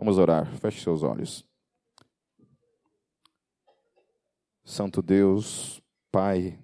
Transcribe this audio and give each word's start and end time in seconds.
Vamos 0.00 0.16
orar. 0.16 0.46
Feche 0.56 0.80
seus 0.80 1.02
olhos. 1.02 1.46
Santo 4.64 5.02
Deus, 5.02 5.82
Pai, 6.10 6.58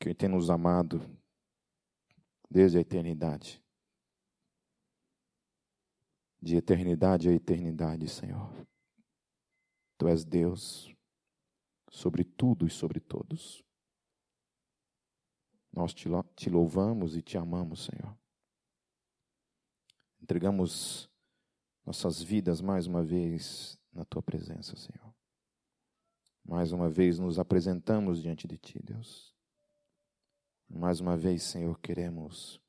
que 0.00 0.12
tem 0.12 0.28
nos 0.28 0.50
amado 0.50 1.00
desde 2.50 2.78
a 2.78 2.80
eternidade. 2.80 3.62
De 6.40 6.56
eternidade 6.56 7.28
a 7.28 7.32
eternidade, 7.32 8.08
Senhor. 8.08 8.50
Tu 9.96 10.08
és 10.08 10.24
Deus 10.24 10.92
sobre 11.88 12.24
tudo 12.24 12.66
e 12.66 12.70
sobre 12.70 12.98
todos. 12.98 13.62
Nós 15.72 15.94
te 15.94 16.50
louvamos 16.50 17.16
e 17.16 17.22
te 17.22 17.38
amamos, 17.38 17.84
Senhor. 17.84 18.20
Entregamos 20.22 21.10
nossas 21.84 22.22
vidas 22.22 22.60
mais 22.60 22.86
uma 22.86 23.02
vez 23.02 23.76
na 23.92 24.04
tua 24.04 24.22
presença, 24.22 24.76
Senhor. 24.76 25.12
Mais 26.44 26.70
uma 26.70 26.88
vez 26.88 27.18
nos 27.18 27.40
apresentamos 27.40 28.22
diante 28.22 28.46
de 28.46 28.56
ti, 28.56 28.80
Deus. 28.80 29.34
Mais 30.68 31.00
uma 31.00 31.16
vez, 31.16 31.42
Senhor, 31.42 31.76
queremos 31.80 32.60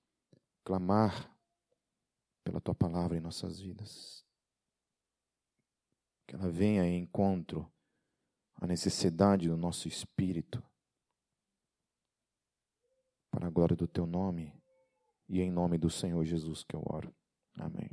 clamar 0.63 1.31
pela 2.43 2.59
tua 2.59 2.73
palavra 2.73 3.17
em 3.17 3.21
nossas 3.21 3.59
vidas. 3.59 4.25
Que 6.25 6.35
ela 6.35 6.49
venha 6.49 6.87
em 6.87 7.03
encontro 7.03 7.71
à 8.55 8.65
necessidade 8.65 9.47
do 9.47 9.55
nosso 9.55 9.87
espírito 9.87 10.61
para 13.29 13.45
a 13.45 13.51
glória 13.51 13.75
do 13.75 13.87
teu 13.87 14.07
nome 14.07 14.59
e 15.29 15.39
em 15.39 15.51
nome 15.51 15.77
do 15.77 15.89
Senhor 15.89 16.23
Jesus 16.25 16.63
que 16.63 16.75
eu 16.75 16.83
oro. 16.85 17.13
Amém. 17.57 17.89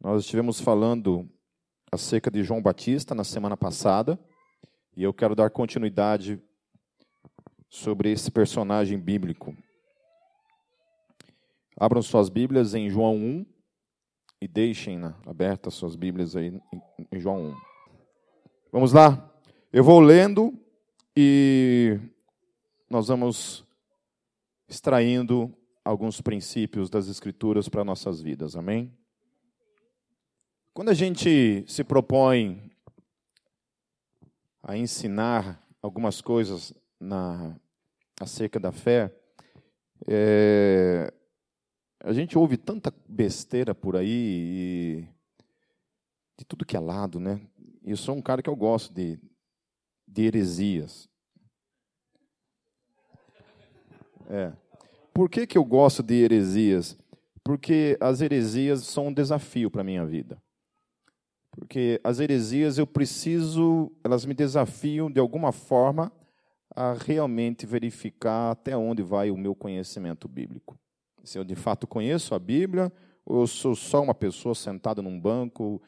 Nós 0.00 0.24
estivemos 0.24 0.60
falando 0.60 1.28
acerca 1.90 2.30
de 2.30 2.42
João 2.42 2.62
Batista 2.62 3.14
na 3.14 3.24
semana 3.24 3.56
passada 3.56 4.18
e 4.96 5.02
eu 5.02 5.12
quero 5.12 5.34
dar 5.34 5.50
continuidade 5.50 6.42
sobre 7.68 8.10
esse 8.10 8.30
personagem 8.30 8.98
bíblico. 8.98 9.56
Abram 11.76 12.02
suas 12.02 12.28
Bíblias 12.28 12.74
em 12.74 12.90
João 12.90 13.16
1 13.16 13.46
e 14.40 14.48
deixem 14.48 15.00
abertas 15.26 15.74
suas 15.74 15.96
Bíblias 15.96 16.36
aí 16.36 16.52
em 17.10 17.20
João 17.20 17.50
1. 17.50 17.56
Vamos 18.72 18.92
lá? 18.92 19.30
Eu 19.72 19.82
vou 19.82 20.00
lendo 20.00 20.52
e 21.16 21.98
nós 22.90 23.08
vamos 23.08 23.64
extraindo 24.68 25.54
alguns 25.84 26.20
princípios 26.20 26.88
das 26.88 27.08
Escrituras 27.08 27.68
para 27.68 27.84
nossas 27.84 28.20
vidas, 28.20 28.56
amém? 28.56 28.92
Quando 30.72 30.90
a 30.90 30.94
gente 30.94 31.64
se 31.66 31.84
propõe 31.84 32.70
a 34.62 34.76
ensinar 34.76 35.62
algumas 35.82 36.20
coisas 36.20 36.72
na, 36.98 37.56
acerca 38.20 38.58
da 38.60 38.72
fé, 38.72 39.14
é, 40.06 41.12
a 42.00 42.12
gente 42.12 42.38
ouve 42.38 42.56
tanta 42.56 42.92
besteira 43.08 43.74
por 43.74 43.96
aí, 43.96 44.08
e, 44.08 45.08
de 46.38 46.44
tudo 46.44 46.64
que 46.64 46.76
é 46.76 46.80
lado, 46.80 47.20
né? 47.20 47.40
Eu 47.84 47.96
sou 47.96 48.16
um 48.16 48.22
cara 48.22 48.42
que 48.42 48.48
eu 48.48 48.56
gosto 48.56 48.94
de, 48.94 49.18
de 50.06 50.22
heresias. 50.22 51.08
É. 54.30 54.61
Por 55.12 55.28
que, 55.28 55.46
que 55.46 55.58
eu 55.58 55.64
gosto 55.64 56.02
de 56.02 56.14
heresias? 56.14 56.96
Porque 57.44 57.98
as 58.00 58.20
heresias 58.20 58.84
são 58.86 59.08
um 59.08 59.12
desafio 59.12 59.70
para 59.70 59.82
a 59.82 59.84
minha 59.84 60.06
vida. 60.06 60.42
Porque 61.50 62.00
as 62.02 62.18
heresias 62.18 62.78
eu 62.78 62.86
preciso, 62.86 63.92
elas 64.02 64.24
me 64.24 64.32
desafiam 64.32 65.10
de 65.10 65.20
alguma 65.20 65.52
forma 65.52 66.10
a 66.74 66.94
realmente 66.94 67.66
verificar 67.66 68.52
até 68.52 68.74
onde 68.74 69.02
vai 69.02 69.30
o 69.30 69.36
meu 69.36 69.54
conhecimento 69.54 70.26
bíblico. 70.26 70.78
Se 71.22 71.38
eu 71.38 71.44
de 71.44 71.54
fato 71.54 71.86
conheço 71.86 72.34
a 72.34 72.38
Bíblia, 72.38 72.90
ou 73.26 73.42
eu 73.42 73.46
sou 73.46 73.74
só 73.74 74.02
uma 74.02 74.14
pessoa 74.14 74.54
sentada 74.54 75.02
num 75.02 75.20
banco, 75.20 75.80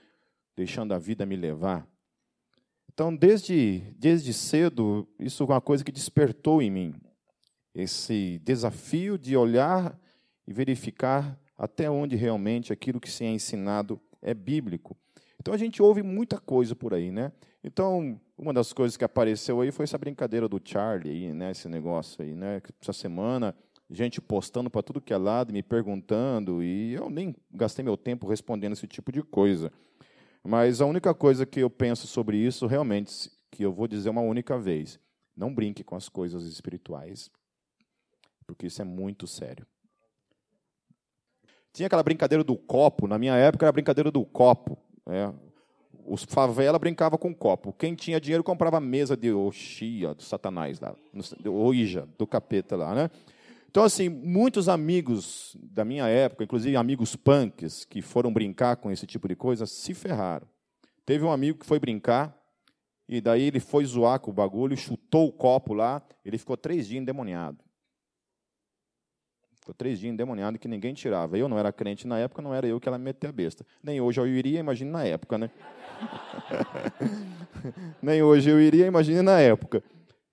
deixando 0.54 0.92
a 0.92 0.98
vida 0.98 1.24
me 1.24 1.34
levar. 1.34 1.88
Então, 2.92 3.14
desde, 3.16 3.80
desde 3.98 4.34
cedo, 4.34 5.08
isso 5.18 5.42
é 5.42 5.46
uma 5.46 5.60
coisa 5.62 5.82
que 5.82 5.90
despertou 5.90 6.60
em 6.60 6.70
mim 6.70 6.94
esse 7.74 8.40
desafio 8.44 9.18
de 9.18 9.36
olhar 9.36 9.98
e 10.46 10.52
verificar 10.52 11.38
até 11.58 11.90
onde 11.90 12.16
realmente 12.16 12.72
aquilo 12.72 13.00
que 13.00 13.10
se 13.10 13.24
é 13.24 13.30
ensinado 13.30 14.00
é 14.22 14.32
bíblico. 14.32 14.96
Então 15.40 15.52
a 15.52 15.56
gente 15.56 15.82
ouve 15.82 16.02
muita 16.02 16.38
coisa 16.38 16.74
por 16.74 16.94
aí, 16.94 17.10
né? 17.10 17.32
Então, 17.62 18.20
uma 18.36 18.52
das 18.52 18.72
coisas 18.72 18.96
que 18.96 19.04
apareceu 19.04 19.60
aí 19.60 19.70
foi 19.70 19.84
essa 19.84 19.98
brincadeira 19.98 20.48
do 20.48 20.60
Charlie, 20.62 21.10
aí, 21.10 21.32
né? 21.32 21.50
Esse 21.50 21.68
negócio 21.68 22.22
aí, 22.22 22.34
né? 22.34 22.60
Essa 22.80 22.92
semana, 22.92 23.54
gente 23.90 24.20
postando 24.20 24.70
para 24.70 24.82
tudo 24.82 25.00
que 25.00 25.12
é 25.12 25.16
lado, 25.16 25.52
me 25.52 25.62
perguntando, 25.62 26.62
e 26.62 26.94
eu 26.94 27.10
nem 27.10 27.34
gastei 27.50 27.84
meu 27.84 27.96
tempo 27.96 28.26
respondendo 28.26 28.72
esse 28.72 28.86
tipo 28.86 29.10
de 29.10 29.22
coisa. 29.22 29.72
Mas 30.42 30.80
a 30.80 30.86
única 30.86 31.14
coisa 31.14 31.46
que 31.46 31.60
eu 31.60 31.70
penso 31.70 32.06
sobre 32.06 32.36
isso, 32.36 32.66
realmente, 32.66 33.30
que 33.50 33.62
eu 33.62 33.72
vou 33.72 33.88
dizer 33.88 34.10
uma 34.10 34.20
única 34.20 34.58
vez: 34.58 34.98
não 35.36 35.54
brinque 35.54 35.82
com 35.82 35.96
as 35.96 36.08
coisas 36.08 36.44
espirituais 36.44 37.30
porque 38.46 38.66
isso 38.66 38.80
é 38.80 38.84
muito 38.84 39.26
sério. 39.26 39.66
Tinha 41.72 41.86
aquela 41.86 42.02
brincadeira 42.02 42.44
do 42.44 42.56
copo, 42.56 43.08
na 43.08 43.18
minha 43.18 43.34
época 43.34 43.64
era 43.64 43.70
a 43.70 43.72
brincadeira 43.72 44.10
do 44.10 44.24
copo. 44.24 44.78
É. 45.06 45.32
Os 46.06 46.22
favela 46.22 46.78
brincava 46.78 47.18
com 47.18 47.34
copo. 47.34 47.72
Quem 47.72 47.94
tinha 47.94 48.20
dinheiro 48.20 48.44
comprava 48.44 48.78
mesa 48.78 49.16
de 49.16 49.32
Oxia, 49.32 50.14
do 50.14 50.22
Satanás 50.22 50.78
lá, 50.78 50.94
Oija, 51.46 52.06
do 52.18 52.26
capeta 52.26 52.76
lá, 52.76 52.94
né? 52.94 53.10
Então, 53.74 53.82
assim, 53.82 54.08
muitos 54.08 54.68
amigos 54.68 55.56
da 55.60 55.84
minha 55.84 56.06
época, 56.06 56.44
inclusive 56.44 56.76
amigos 56.76 57.16
punks, 57.16 57.84
que 57.84 58.00
foram 58.00 58.32
brincar 58.32 58.76
com 58.76 58.88
esse 58.88 59.04
tipo 59.04 59.26
de 59.26 59.34
coisa, 59.34 59.66
se 59.66 59.92
ferraram. 59.94 60.46
Teve 61.04 61.24
um 61.24 61.32
amigo 61.32 61.58
que 61.58 61.66
foi 61.66 61.80
brincar, 61.80 62.38
e 63.08 63.20
daí 63.20 63.42
ele 63.42 63.58
foi 63.58 63.84
zoar 63.84 64.20
com 64.20 64.30
o 64.30 64.34
bagulho, 64.34 64.76
chutou 64.76 65.26
o 65.26 65.32
copo 65.32 65.74
lá, 65.74 66.00
ele 66.24 66.38
ficou 66.38 66.56
três 66.56 66.86
dias 66.86 67.02
endemoniado. 67.02 67.58
Ficou 69.64 69.74
três 69.74 69.98
dias 69.98 70.12
endemoniado 70.12 70.58
que 70.58 70.68
ninguém 70.68 70.92
tirava. 70.92 71.38
Eu 71.38 71.48
não 71.48 71.58
era 71.58 71.72
crente 71.72 72.06
na 72.06 72.18
época, 72.18 72.42
não 72.42 72.52
era 72.52 72.66
eu 72.66 72.78
que 72.78 72.86
ela 72.86 72.98
meter 72.98 73.28
a 73.28 73.32
besta. 73.32 73.64
Nem 73.82 73.98
hoje 73.98 74.20
eu 74.20 74.26
iria, 74.26 74.60
imagine 74.60 74.90
na 74.90 75.04
época, 75.04 75.38
né? 75.38 75.50
Nem 78.02 78.22
hoje 78.22 78.50
eu 78.50 78.60
iria, 78.60 78.84
imagine 78.84 79.22
na 79.22 79.40
época. 79.40 79.82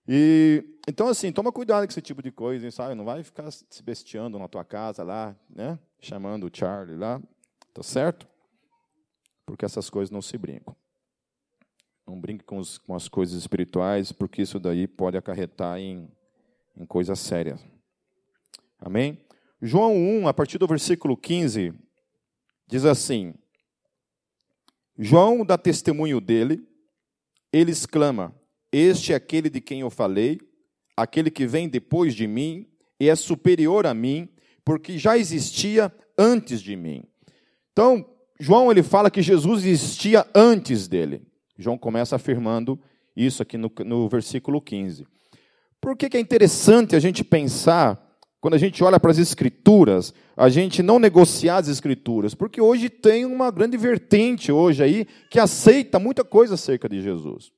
E 0.06 0.66
então 0.86 1.08
assim, 1.08 1.32
toma 1.32 1.50
cuidado 1.50 1.86
com 1.86 1.92
esse 1.92 2.02
tipo 2.02 2.22
de 2.22 2.30
coisa, 2.30 2.70
sabe? 2.72 2.94
Não 2.94 3.06
vai 3.06 3.24
ficar 3.24 3.50
se 3.50 3.82
bestiando 3.82 4.38
na 4.38 4.50
tua 4.50 4.66
casa 4.66 5.02
lá, 5.02 5.34
né? 5.50 5.80
Chamando 6.02 6.48
o 6.48 6.52
Charlie 6.54 6.98
lá, 6.98 7.22
tá 7.74 7.82
certo? 7.82 8.28
Porque 9.46 9.64
essas 9.64 9.90
coisas 9.90 10.12
não 10.12 10.22
se 10.22 10.38
brincam. 10.38 10.76
Não 12.06 12.20
brinque 12.20 12.44
com, 12.44 12.58
os, 12.58 12.78
com 12.78 12.94
as 12.94 13.08
coisas 13.08 13.40
espirituais, 13.40 14.12
porque 14.12 14.42
isso 14.42 14.60
daí 14.60 14.90
pode 14.90 15.16
acarretar 15.16 15.80
em, 15.80 16.12
em 16.76 16.86
coisas 16.86 17.18
sérias. 17.18 17.66
Amém? 18.82 19.20
João 19.62 19.96
1, 19.96 20.28
a 20.28 20.34
partir 20.34 20.58
do 20.58 20.66
versículo 20.66 21.16
15, 21.16 21.72
diz 22.68 22.84
assim: 22.84 23.36
João 24.98 25.46
dá 25.46 25.56
testemunho 25.56 26.20
dele, 26.20 26.68
ele 27.54 27.72
exclama: 27.72 28.36
Este 28.72 29.14
é 29.14 29.16
aquele 29.16 29.52
de 29.52 29.62
quem 29.62 29.82
eu 29.82 29.92
falei, 29.92 30.42
aquele 30.98 31.30
que 31.30 31.46
vem 31.46 31.70
depois 31.70 32.16
de 32.16 32.26
mim 32.26 32.68
e 33.00 33.08
é 33.08 33.16
superior 33.16 33.86
a 33.86 33.94
mim, 33.94 34.28
porque 34.66 34.98
já 34.98 35.16
existia 35.16 35.94
antes 36.18 36.60
de 36.60 36.76
mim. 36.76 37.04
Então, 37.72 38.04
João 38.40 38.72
ele 38.72 38.82
fala 38.82 39.12
que 39.12 39.22
Jesus 39.22 39.64
existia 39.64 40.26
antes 40.34 40.88
dele. 40.88 41.22
João 41.56 41.78
começa 41.78 42.16
afirmando 42.16 42.80
isso 43.16 43.44
aqui 43.44 43.58
no, 43.58 43.72
no 43.86 44.10
versículo 44.10 44.60
15. 44.60 45.06
Por 45.80 45.96
que, 45.96 46.10
que 46.10 46.18
é 46.18 46.20
interessante 46.20 46.96
a 46.96 47.00
gente 47.00 47.24
pensar 47.24 48.11
quando 48.42 48.56
a 48.56 48.58
gente 48.58 48.84
olha 48.84 49.00
para 49.00 49.12
as 49.12 49.20
Escrituras, 49.20 50.14
a 50.36 50.50
gente 50.50 50.82
não 50.82 50.98
negociar 50.98 51.58
as 51.58 51.68
Escrituras, 51.68 52.34
porque 52.34 52.60
hoje 52.60 52.90
tem 52.90 53.24
uma 53.24 53.52
grande 53.52 53.78
vertente 53.78 54.52
hoje 54.52 54.84
aí 54.84 55.08
que 55.30 55.40
aceita 55.40 56.00
muita 56.00 56.24
coisa 56.24 56.56
acerca 56.56 56.90
de 56.90 57.02
Jesus. 57.02 57.52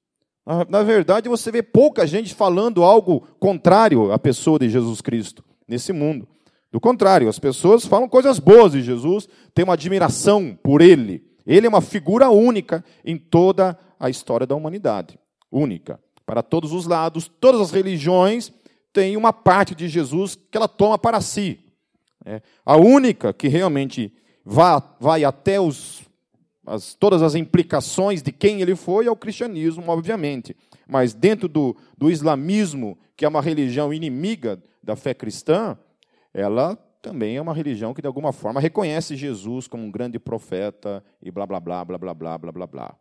Na 0.67 0.83
verdade, 0.83 1.29
você 1.29 1.49
vê 1.49 1.63
pouca 1.63 2.05
gente 2.05 2.35
falando 2.35 2.83
algo 2.83 3.25
contrário 3.39 4.11
à 4.11 4.19
pessoa 4.19 4.59
de 4.59 4.69
Jesus 4.69 4.99
Cristo 4.99 5.41
nesse 5.65 5.93
mundo. 5.93 6.27
Do 6.69 6.81
contrário, 6.81 7.29
as 7.29 7.39
pessoas 7.39 7.85
falam 7.85 8.09
coisas 8.09 8.37
boas 8.37 8.73
de 8.73 8.81
Jesus, 8.81 9.29
têm 9.53 9.63
uma 9.63 9.75
admiração 9.75 10.57
por 10.61 10.81
ele. 10.81 11.23
Ele 11.47 11.65
é 11.65 11.69
uma 11.69 11.79
figura 11.79 12.29
única 12.29 12.83
em 13.05 13.17
toda 13.17 13.79
a 13.97 14.09
história 14.09 14.45
da 14.45 14.55
humanidade. 14.55 15.17
Única. 15.49 15.97
Para 16.25 16.43
todos 16.43 16.73
os 16.73 16.85
lados, 16.85 17.31
todas 17.39 17.61
as 17.61 17.71
religiões 17.71 18.51
tem 18.93 19.17
uma 19.17 19.33
parte 19.33 19.73
de 19.73 19.89
Jesus 19.89 20.35
que 20.35 20.55
ela 20.55 20.67
toma 20.67 20.97
para 20.97 21.19
si. 21.19 21.59
É 22.23 22.41
a 22.65 22.77
única 22.77 23.33
que 23.33 23.47
realmente 23.47 24.13
vai, 24.45 24.81
vai 24.99 25.23
até 25.25 25.59
os, 25.59 26.03
as, 26.65 26.93
todas 26.93 27.21
as 27.21 27.35
implicações 27.35 28.21
de 28.21 28.31
quem 28.31 28.61
ele 28.61 28.75
foi 28.75 29.07
é 29.07 29.11
o 29.11 29.15
cristianismo, 29.15 29.83
obviamente. 29.87 30.55
Mas 30.87 31.13
dentro 31.13 31.47
do, 31.47 31.75
do 31.97 32.09
islamismo, 32.09 32.97
que 33.17 33.25
é 33.25 33.27
uma 33.27 33.41
religião 33.41 33.93
inimiga 33.93 34.61
da 34.81 34.95
fé 34.95 35.13
cristã, 35.13 35.77
ela 36.33 36.77
também 37.01 37.35
é 37.35 37.41
uma 37.41 37.53
religião 37.53 37.93
que, 37.93 38.01
de 38.01 38.07
alguma 38.07 38.31
forma, 38.31 38.61
reconhece 38.61 39.15
Jesus 39.15 39.67
como 39.67 39.83
um 39.83 39.91
grande 39.91 40.17
profeta 40.17 41.03
e 41.21 41.29
blá, 41.29 41.45
blá, 41.45 41.59
blá, 41.59 41.83
blá, 41.83 41.97
blá, 41.97 42.13
blá, 42.13 42.37
blá, 42.37 42.51
blá. 42.51 42.67
blá. 42.67 42.95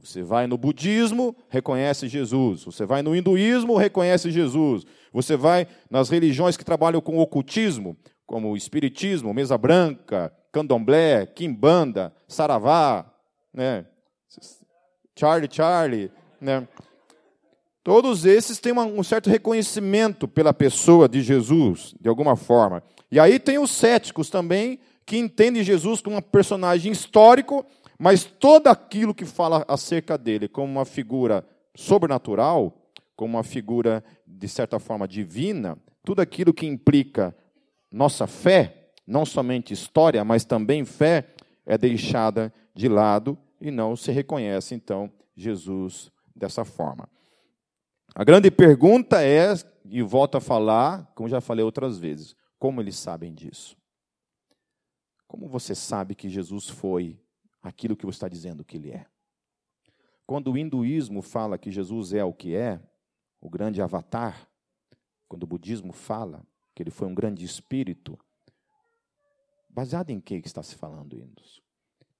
Você 0.00 0.22
vai 0.22 0.46
no 0.46 0.58
budismo, 0.58 1.36
reconhece 1.48 2.08
Jesus. 2.08 2.64
Você 2.64 2.84
vai 2.84 3.02
no 3.02 3.14
hinduísmo, 3.14 3.76
reconhece 3.76 4.30
Jesus. 4.30 4.84
Você 5.12 5.36
vai 5.36 5.66
nas 5.90 6.08
religiões 6.08 6.56
que 6.56 6.64
trabalham 6.64 7.00
com 7.00 7.18
ocultismo, 7.18 7.96
como 8.26 8.56
espiritismo, 8.56 9.32
mesa 9.32 9.56
branca, 9.56 10.32
candomblé, 10.52 11.26
quimbanda, 11.26 12.12
saravá, 12.26 13.10
né? 13.52 13.86
Charlie 15.18 15.48
Charlie, 15.50 16.10
né? 16.40 16.66
Todos 17.82 18.26
esses 18.26 18.58
têm 18.58 18.72
um 18.72 19.02
certo 19.02 19.30
reconhecimento 19.30 20.28
pela 20.28 20.52
pessoa 20.52 21.08
de 21.08 21.22
Jesus, 21.22 21.94
de 21.98 22.08
alguma 22.08 22.36
forma. 22.36 22.82
E 23.10 23.18
aí 23.18 23.38
tem 23.38 23.58
os 23.58 23.70
céticos 23.70 24.28
também, 24.28 24.78
que 25.06 25.16
entendem 25.16 25.62
Jesus 25.64 26.02
como 26.02 26.16
um 26.16 26.20
personagem 26.20 26.92
histórico, 26.92 27.64
mas 27.98 28.24
todo 28.24 28.66
aquilo 28.66 29.14
que 29.14 29.24
fala 29.24 29.64
acerca 29.66 30.18
dele 30.18 30.48
como 30.48 30.70
uma 30.70 30.84
figura 30.84 31.46
sobrenatural, 31.74 32.76
como 33.16 33.38
uma 33.38 33.42
figura, 33.42 34.04
de 34.38 34.48
certa 34.48 34.78
forma, 34.78 35.08
divina, 35.08 35.76
tudo 36.04 36.20
aquilo 36.20 36.54
que 36.54 36.64
implica 36.64 37.36
nossa 37.90 38.26
fé, 38.26 38.92
não 39.06 39.26
somente 39.26 39.72
história, 39.72 40.24
mas 40.24 40.44
também 40.44 40.84
fé, 40.84 41.34
é 41.66 41.76
deixada 41.76 42.52
de 42.74 42.88
lado 42.88 43.36
e 43.60 43.70
não 43.70 43.96
se 43.96 44.12
reconhece, 44.12 44.74
então, 44.74 45.12
Jesus 45.34 46.10
dessa 46.34 46.64
forma. 46.64 47.08
A 48.14 48.22
grande 48.22 48.50
pergunta 48.50 49.22
é, 49.22 49.52
e 49.84 50.02
volto 50.02 50.36
a 50.36 50.40
falar, 50.40 51.10
como 51.14 51.28
já 51.28 51.40
falei 51.40 51.64
outras 51.64 51.98
vezes, 51.98 52.36
como 52.58 52.80
eles 52.80 52.96
sabem 52.96 53.34
disso? 53.34 53.76
Como 55.26 55.48
você 55.48 55.74
sabe 55.74 56.14
que 56.14 56.28
Jesus 56.28 56.68
foi 56.68 57.20
aquilo 57.62 57.96
que 57.96 58.06
você 58.06 58.16
está 58.16 58.28
dizendo 58.28 58.64
que 58.64 58.76
ele 58.76 58.92
é? 58.92 59.06
Quando 60.26 60.52
o 60.52 60.58
hinduísmo 60.58 61.22
fala 61.22 61.58
que 61.58 61.70
Jesus 61.70 62.12
é 62.12 62.24
o 62.24 62.32
que 62.32 62.54
é, 62.54 62.80
o 63.40 63.48
grande 63.48 63.80
avatar, 63.80 64.48
quando 65.28 65.44
o 65.44 65.46
budismo 65.46 65.92
fala 65.92 66.46
que 66.74 66.82
ele 66.82 66.90
foi 66.90 67.08
um 67.08 67.14
grande 67.14 67.44
espírito, 67.44 68.18
baseado 69.68 70.10
em 70.10 70.20
que 70.20 70.34
está 70.36 70.62
se 70.62 70.74
falando 70.74 71.16
isso? 71.16 71.62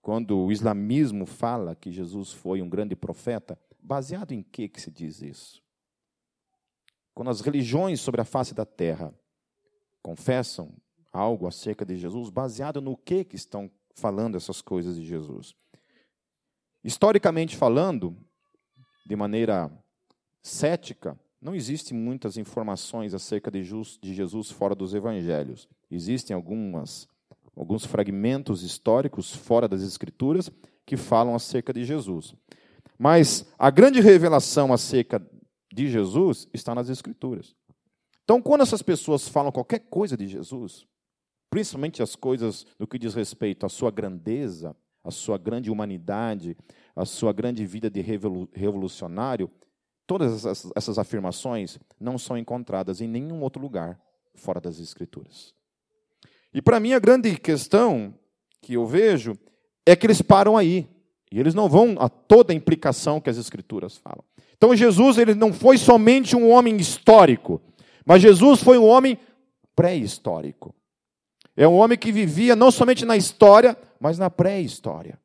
Quando 0.01 0.39
o 0.39 0.53
islamismo 0.53 1.27
fala 1.27 1.75
que 1.75 1.91
Jesus 1.91 2.33
foi 2.33 2.63
um 2.63 2.69
grande 2.69 2.95
profeta, 2.95 3.59
baseado 3.81 4.33
em 4.33 4.43
que, 4.43 4.69
que 4.69 4.81
se 4.81 4.91
diz 4.91 5.21
isso? 5.23 5.63
Quando 7.15 7.31
as 7.31 7.41
religiões 7.41 8.01
sobre 8.01 8.21
a 8.21 8.25
face 8.25 8.55
da 8.55 8.65
terra 8.65 9.13
confessam 10.03 10.73
algo 11.13 11.47
acerca 11.47 11.85
de 11.85 11.97
Jesus, 11.97 12.31
baseado 12.31 12.81
no 12.81 12.97
que, 12.97 13.25
que 13.25 13.37
estão 13.37 13.71
falando 13.95 14.37
essas 14.37 14.63
coisas 14.63 14.97
de 14.97 15.05
Jesus. 15.05 15.55
Historicamente 16.83 17.57
falando, 17.57 18.17
de 19.05 19.17
maneira 19.17 19.71
cética, 20.49 21.19
não 21.41 21.55
existem 21.55 21.97
muitas 21.97 22.37
informações 22.37 23.15
acerca 23.15 23.51
de 23.51 23.63
Jesus 23.63 24.51
fora 24.51 24.75
dos 24.75 24.95
evangelhos. 24.95 25.69
Existem 25.91 26.35
algumas, 26.35 27.07
alguns 27.57 27.85
fragmentos 27.85 28.63
históricos 28.63 29.35
fora 29.35 29.69
das 29.69 29.83
escrituras 29.83 30.51
que 30.85 30.97
falam 30.97 31.35
acerca 31.35 31.73
de 31.73 31.85
Jesus. 31.85 32.35
Mas 32.99 33.47
a 33.57 33.71
grande 33.71 34.01
revelação 34.01 34.73
acerca 34.73 35.25
de 35.73 35.89
Jesus 35.89 36.49
está 36.53 36.75
nas 36.75 36.89
escrituras. 36.89 37.55
Então, 38.25 38.43
quando 38.43 38.63
essas 38.63 38.83
pessoas 38.83 39.29
falam 39.29 39.53
qualquer 39.53 39.79
coisa 39.79 40.17
de 40.17 40.27
Jesus, 40.27 40.87
principalmente 41.49 42.03
as 42.03 42.17
coisas 42.17 42.67
no 42.79 42.87
que 42.87 42.99
diz 42.99 43.15
respeito 43.15 43.65
à 43.65 43.69
sua 43.69 43.91
grandeza, 43.91 44.75
à 45.05 45.11
sua 45.11 45.39
grande 45.39 45.71
humanidade, 45.71 46.57
à 46.97 47.05
sua 47.05 47.33
grande 47.33 47.65
vida 47.65 47.89
de 47.89 48.01
revolucionário, 48.01 49.49
todas 50.09 50.47
essas 50.75 50.99
afirmações 50.99 51.79
não 52.01 52.17
são 52.17 52.39
encontradas 52.39 53.03
em 53.03 53.07
nenhum 53.07 53.43
outro 53.43 53.61
lugar 53.61 54.01
fora 54.35 54.59
das 54.59 54.81
Escrituras. 54.81 55.55
E 56.53 56.63
para 56.63 56.81
mim 56.81 56.95
a 56.95 56.99
grande 56.99 57.37
questão 57.37 58.15
que 58.63 58.73
eu 58.73 58.87
vejo 58.87 59.39
é 59.85 59.95
que 59.95 60.07
eles 60.07 60.23
param 60.23 60.57
aí. 60.57 60.89
E 61.31 61.39
eles 61.39 61.55
não 61.55 61.69
vão 61.69 61.95
a 62.01 62.09
toda 62.09 62.55
a 62.55 62.57
implicação 62.57 63.21
que 63.21 63.29
as 63.29 63.37
Escrituras 63.37 63.99
falam. 63.99 64.25
Então 64.57 64.75
Jesus 64.75 65.19
ele 65.19 65.35
não 65.35 65.53
foi 65.53 65.77
somente 65.77 66.35
um 66.35 66.49
homem 66.51 66.79
histórico, 66.79 67.61
mas 68.07 68.23
Jesus 68.23 68.63
foi 68.63 68.79
um 68.79 68.87
homem 68.87 69.19
pré-histórico. 69.77 70.75
É 71.55 71.69
um 71.69 71.75
homem 71.75 71.99
que 71.99 72.11
vivia 72.11 72.57
não 72.57 72.71
somente 72.71 73.05
na 73.05 73.17
história, 73.17 73.77
mas 74.01 74.19
na 74.19 74.31
pré-história. 74.31 75.21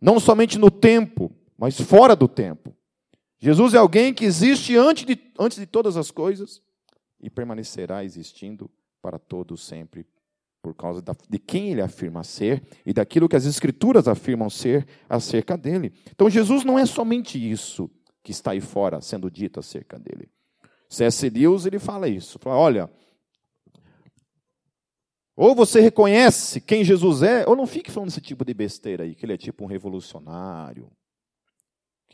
Não 0.00 0.18
somente 0.18 0.58
no 0.58 0.70
tempo, 0.70 1.30
mas 1.58 1.78
fora 1.78 2.16
do 2.16 2.26
tempo. 2.26 2.73
Jesus 3.38 3.74
é 3.74 3.78
alguém 3.78 4.14
que 4.14 4.24
existe 4.24 4.76
antes 4.76 5.04
de, 5.04 5.18
antes 5.38 5.58
de 5.58 5.66
todas 5.66 5.96
as 5.96 6.10
coisas 6.10 6.62
e 7.20 7.28
permanecerá 7.28 8.04
existindo 8.04 8.70
para 9.02 9.18
todos 9.18 9.64
sempre, 9.64 10.06
por 10.62 10.74
causa 10.74 11.02
da, 11.02 11.14
de 11.28 11.38
quem 11.38 11.70
ele 11.70 11.82
afirma 11.82 12.24
ser 12.24 12.62
e 12.86 12.92
daquilo 12.92 13.28
que 13.28 13.36
as 13.36 13.44
Escrituras 13.44 14.08
afirmam 14.08 14.48
ser 14.48 14.86
acerca 15.08 15.56
dele. 15.56 15.92
Então, 16.10 16.30
Jesus 16.30 16.64
não 16.64 16.78
é 16.78 16.86
somente 16.86 17.38
isso 17.38 17.90
que 18.22 18.30
está 18.30 18.52
aí 18.52 18.60
fora 18.60 19.00
sendo 19.00 19.30
dito 19.30 19.60
acerca 19.60 19.98
dele. 19.98 20.30
C.S. 20.88 21.28
Lewis 21.28 21.66
ele 21.66 21.78
fala 21.78 22.08
isso. 22.08 22.38
Fala, 22.38 22.56
olha, 22.56 22.90
ou 25.36 25.54
você 25.54 25.80
reconhece 25.80 26.60
quem 26.60 26.84
Jesus 26.84 27.22
é, 27.22 27.44
ou 27.46 27.56
não 27.56 27.66
fique 27.66 27.90
falando 27.90 28.08
esse 28.08 28.20
tipo 28.20 28.44
de 28.44 28.54
besteira 28.54 29.04
aí, 29.04 29.14
que 29.14 29.26
ele 29.26 29.34
é 29.34 29.36
tipo 29.36 29.64
um 29.64 29.66
revolucionário, 29.66 30.90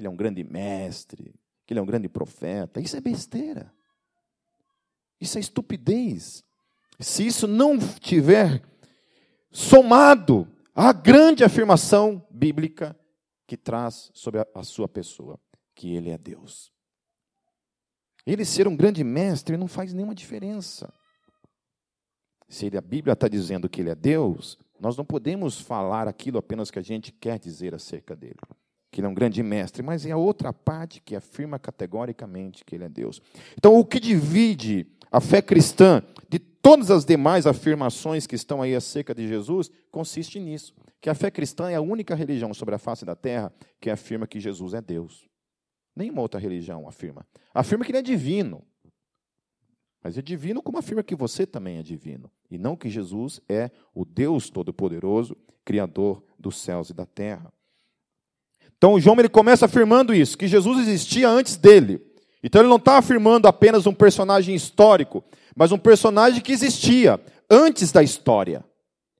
que 0.01 0.03
ele 0.03 0.09
é 0.09 0.11
um 0.11 0.17
grande 0.17 0.43
mestre, 0.43 1.35
que 1.67 1.75
ele 1.75 1.81
é 1.81 1.83
um 1.83 1.87
grande 1.87 2.09
profeta. 2.09 2.81
Isso 2.81 2.97
é 2.97 3.01
besteira. 3.03 3.71
Isso 5.21 5.37
é 5.37 5.41
estupidez. 5.41 6.43
Se 6.99 7.27
isso 7.27 7.47
não 7.47 7.79
tiver 7.79 8.63
somado 9.51 10.49
à 10.75 10.91
grande 10.93 11.45
afirmação 11.45 12.27
bíblica 12.31 12.99
que 13.47 13.59
traz 13.59 14.11
sobre 14.15 14.41
a, 14.55 14.63
sua 14.63 14.89
pessoa, 14.89 15.39
que 15.75 15.95
ele 15.95 16.09
é 16.09 16.17
Deus. 16.17 16.73
Ele 18.25 18.45
ser 18.45 18.67
um 18.67 18.77
grande 18.77 19.05
mestre 19.05 19.57
não 19.57 19.69
faz 19.69 19.93
nenhuma 19.93 20.15
diferença. 20.15 20.93
Se 22.49 22.75
a 22.75 22.81
Bíblia 22.81 23.13
está 23.13 23.29
dizendo 23.29 23.69
que 23.69 23.83
ele 23.83 23.91
é 23.91 23.95
Deus, 23.95 24.57
nós 24.79 24.97
não 24.97 25.05
podemos 25.05 25.61
falar 25.61 26.09
aquilo 26.09 26.39
apenas 26.39 26.71
que 26.71 26.79
a 26.79 26.83
gente 26.83 27.13
quer 27.13 27.39
dizer 27.39 27.75
acerca 27.75 28.17
dele. 28.17 28.39
Que 28.91 29.01
ele 29.01 29.07
é 29.07 29.11
um 29.11 29.15
grande 29.15 29.43
mestre, 29.43 29.83
mas 29.83 30.05
é 30.05 30.11
a 30.11 30.17
outra 30.17 30.53
parte 30.53 31.01
que 31.01 31.15
afirma 31.15 31.59
categoricamente 31.59 32.65
que 32.65 32.75
ele 32.75 32.85
é 32.85 32.89
Deus. 32.89 33.21
Então, 33.57 33.79
o 33.79 33.85
que 33.85 34.01
divide 34.01 34.87
a 35.11 35.21
fé 35.21 35.41
cristã 35.41 36.03
de 36.29 36.39
todas 36.39 36.91
as 36.91 37.05
demais 37.05 37.47
afirmações 37.47 38.27
que 38.27 38.35
estão 38.35 38.63
aí 38.63 38.75
acerca 38.75 39.15
de 39.15 39.27
Jesus 39.27 39.71
consiste 39.91 40.39
nisso: 40.39 40.75
que 41.01 41.11
a 41.11 41.15
fé 41.15 41.31
cristã 41.31 41.71
é 41.71 41.77
a 41.77 41.81
única 41.81 42.15
religião 42.15 42.53
sobre 42.53 42.75
a 42.75 42.79
face 42.79 43.05
da 43.05 43.17
terra 43.17 43.53
que 43.81 43.91
afirma 43.91 44.27
que 44.27 44.41
Jesus 44.41 44.75
é 44.75 44.81
Deus. 44.81 45.29
Nenhuma 45.95 46.23
outra 46.23 46.41
religião 46.41 46.89
afirma. 46.89 47.27
Afirma 47.53 47.85
que 47.85 47.91
ele 47.91 47.99
é 47.99 48.03
divino. 48.03 48.65
Mas 50.03 50.17
é 50.17 50.23
divino 50.23 50.63
como 50.63 50.79
afirma 50.79 51.03
que 51.03 51.15
você 51.15 51.47
também 51.47 51.79
é 51.79 51.83
divino. 51.83 52.31
E 52.51 52.57
não 52.57 52.77
que 52.77 52.89
Jesus 52.89 53.41
é 53.49 53.71
o 53.95 54.05
Deus 54.05 54.49
Todo-Poderoso, 54.49 55.37
Criador 55.65 56.25
dos 56.39 56.59
céus 56.59 56.89
e 56.91 56.95
da 56.95 57.05
terra. 57.05 57.53
Então 58.81 58.99
João 58.99 59.19
ele 59.19 59.29
começa 59.29 59.67
afirmando 59.67 60.15
isso, 60.15 60.39
que 60.39 60.49
Jesus 60.49 60.79
existia 60.89 61.29
antes 61.29 61.55
dele. 61.55 62.01
Então 62.43 62.63
ele 62.63 62.69
não 62.71 62.79
está 62.79 62.97
afirmando 62.97 63.47
apenas 63.47 63.87
um 63.87 63.93
personagem 63.93 64.55
histórico, 64.55 65.23
mas 65.55 65.71
um 65.71 65.77
personagem 65.77 66.41
que 66.41 66.51
existia 66.51 67.21
antes 67.51 67.93
da 67.93 68.03
história. 68.03 68.65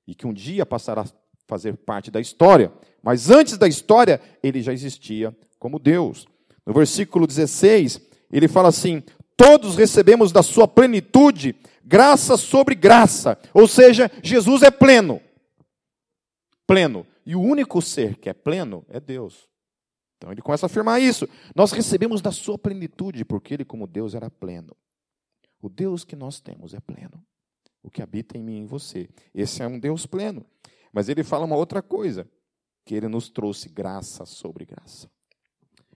E 0.07 0.15
que 0.15 0.25
um 0.25 0.33
dia 0.33 0.65
passará 0.65 1.03
a 1.03 1.07
fazer 1.47 1.77
parte 1.77 2.09
da 2.09 2.19
história. 2.19 2.73
Mas 3.03 3.29
antes 3.29 3.55
da 3.55 3.67
história, 3.67 4.19
ele 4.41 4.63
já 4.63 4.73
existia 4.73 5.31
como 5.59 5.77
Deus. 5.77 6.25
No 6.65 6.73
versículo 6.73 7.27
16, 7.27 8.01
ele 8.31 8.47
fala 8.47 8.69
assim: 8.69 9.03
Todos 9.37 9.75
recebemos 9.75 10.31
da 10.31 10.41
sua 10.41 10.67
plenitude 10.67 11.55
graça 11.85 12.35
sobre 12.35 12.73
graça. 12.73 13.37
Ou 13.53 13.67
seja, 13.67 14.09
Jesus 14.23 14.63
é 14.63 14.71
pleno. 14.71 15.21
Pleno. 16.65 17.05
E 17.23 17.35
o 17.35 17.41
único 17.41 17.79
ser 17.79 18.15
que 18.15 18.27
é 18.27 18.33
pleno 18.33 18.83
é 18.89 18.99
Deus. 18.99 19.50
Então 20.21 20.31
ele 20.31 20.41
começa 20.43 20.67
a 20.67 20.67
afirmar 20.67 21.01
isso. 21.01 21.27
Nós 21.55 21.71
recebemos 21.71 22.21
da 22.21 22.31
sua 22.31 22.55
plenitude, 22.55 23.25
porque 23.25 23.55
ele, 23.55 23.65
como 23.65 23.87
Deus, 23.87 24.13
era 24.13 24.29
pleno. 24.29 24.77
O 25.59 25.67
Deus 25.67 26.05
que 26.05 26.15
nós 26.15 26.39
temos 26.39 26.75
é 26.75 26.79
pleno. 26.79 27.25
o 27.81 27.89
que 27.89 28.03
habita 28.03 28.37
em 28.37 28.43
mim 28.43 28.57
e 28.57 28.59
em 28.59 28.65
você. 28.67 29.09
Esse 29.33 29.63
é 29.63 29.67
um 29.67 29.79
Deus 29.79 30.05
pleno. 30.05 30.45
Mas 30.93 31.09
ele 31.09 31.23
fala 31.23 31.45
uma 31.45 31.55
outra 31.55 31.81
coisa, 31.81 32.29
que 32.85 32.93
ele 32.93 33.07
nos 33.07 33.31
trouxe 33.31 33.67
graça 33.67 34.23
sobre 34.23 34.63
graça. 34.63 35.09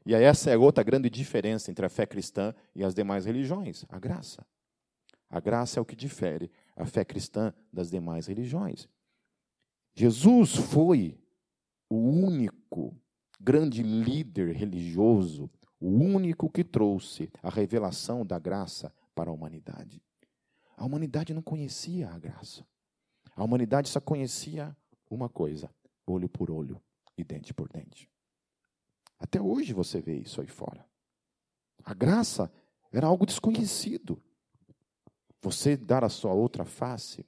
E 0.04 0.16
aí 0.16 0.24
essa 0.24 0.50
é 0.50 0.58
outra 0.58 0.84
grande 0.84 1.08
diferença 1.08 1.70
entre 1.70 1.86
a 1.86 1.90
fé 1.90 2.08
cristã 2.08 2.56
e 2.74 2.84
as 2.84 2.96
demais 2.96 3.26
religiões, 3.26 3.86
a 3.90 4.00
graça. 4.00 4.44
A 5.30 5.40
graça 5.40 5.80
é 5.80 5.82
o 5.82 5.86
que 5.86 5.96
difere 5.96 6.52
a 6.76 6.88
fé 6.88 7.06
cristã 7.06 7.54
das 7.72 7.92
demais 7.92 8.26
religiões. 8.26 8.90
Jesus 9.94 10.56
foi 10.56 11.16
o 11.88 11.98
único 11.98 13.00
grande 13.40 13.84
líder 13.84 14.56
religioso, 14.56 15.50
o 15.80 15.90
único 15.90 16.50
que 16.50 16.64
trouxe 16.64 17.30
a 17.42 17.50
revelação 17.50 18.26
da 18.26 18.40
graça 18.40 18.94
para 19.14 19.30
a 19.30 19.34
humanidade. 19.34 20.02
A 20.78 20.86
humanidade 20.86 21.34
não 21.34 21.42
conhecia 21.42 22.10
a 22.10 22.20
graça. 22.20 22.66
A 23.36 23.44
humanidade 23.44 23.90
só 23.90 24.00
conhecia 24.00 24.76
uma 25.10 25.30
coisa: 25.30 25.70
olho 26.06 26.28
por 26.30 26.52
olho 26.52 26.82
e 27.18 27.24
dente 27.24 27.54
por 27.54 27.70
dente. 27.70 28.10
Até 29.20 29.42
hoje 29.42 29.74
você 29.74 30.02
vê 30.02 30.18
isso 30.18 30.42
aí 30.42 30.48
fora. 30.48 30.86
A 31.84 31.94
graça 31.94 32.52
era 32.92 33.08
algo 33.08 33.26
desconhecido. 33.26 34.22
Você 35.42 35.78
dar 35.78 36.04
a 36.04 36.10
sua 36.10 36.34
outra 36.34 36.66
face, 36.66 37.26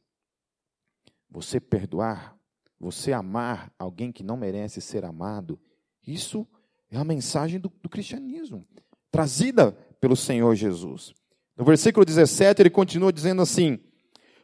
você 1.30 1.60
perdoar, 1.60 2.38
você 2.80 3.14
amar 3.14 3.72
alguém 3.78 4.12
que 4.12 4.24
não 4.24 4.36
merece 4.36 4.82
ser 4.82 5.06
amado, 5.06 5.60
isso 6.08 6.48
é 6.90 6.98
a 6.98 7.04
mensagem 7.04 7.60
do, 7.60 7.72
do 7.82 7.90
cristianismo, 7.90 8.66
trazida 9.12 9.78
pelo 10.00 10.16
Senhor 10.16 10.56
Jesus. 10.56 11.14
No 11.56 11.66
versículo 11.66 12.06
17, 12.06 12.62
ele 12.62 12.70
continua 12.70 13.12
dizendo 13.12 13.42
assim: 13.42 13.80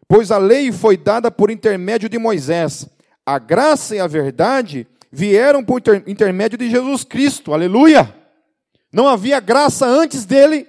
Pois 0.07 0.29
a 0.29 0.37
lei 0.37 0.71
foi 0.71 0.97
dada 0.97 1.31
por 1.31 1.49
intermédio 1.49 2.09
de 2.09 2.19
Moisés, 2.19 2.87
a 3.25 3.39
graça 3.39 3.95
e 3.95 3.99
a 3.99 4.07
verdade 4.07 4.85
vieram 5.11 5.63
por 5.63 5.81
intermédio 6.05 6.57
de 6.57 6.69
Jesus 6.69 7.03
Cristo, 7.03 7.53
aleluia! 7.53 8.13
Não 8.91 9.07
havia 9.07 9.39
graça 9.39 9.87
antes 9.87 10.25
dele, 10.25 10.67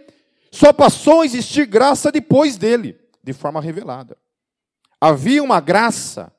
só 0.51 0.73
passou 0.73 1.23
a 1.23 1.27
existir 1.27 1.67
graça 1.67 2.13
depois 2.13 2.57
dele, 2.57 2.99
de 3.23 3.33
forma 3.33 3.61
revelada. 3.61 4.17
Havia 5.01 5.43
uma 5.43 5.61
graça 5.61 6.33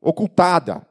ocultada, 0.00 0.86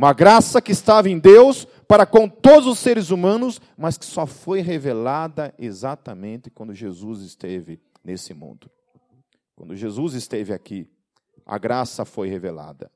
uma 0.00 0.14
graça 0.14 0.62
que 0.62 0.72
estava 0.72 1.10
em 1.10 1.18
Deus 1.18 1.66
para 1.86 2.06
com 2.06 2.26
todos 2.26 2.66
os 2.66 2.78
seres 2.78 3.10
humanos, 3.10 3.60
mas 3.76 3.98
que 3.98 4.06
só 4.06 4.24
foi 4.24 4.62
revelada 4.62 5.52
exatamente 5.58 6.48
quando 6.48 6.74
Jesus 6.74 7.20
esteve 7.20 7.78
nesse 8.02 8.32
mundo. 8.32 8.70
Quando 9.54 9.76
Jesus 9.76 10.14
esteve 10.14 10.54
aqui, 10.54 10.88
a 11.44 11.58
graça 11.58 12.06
foi 12.06 12.30
revelada. 12.30 12.90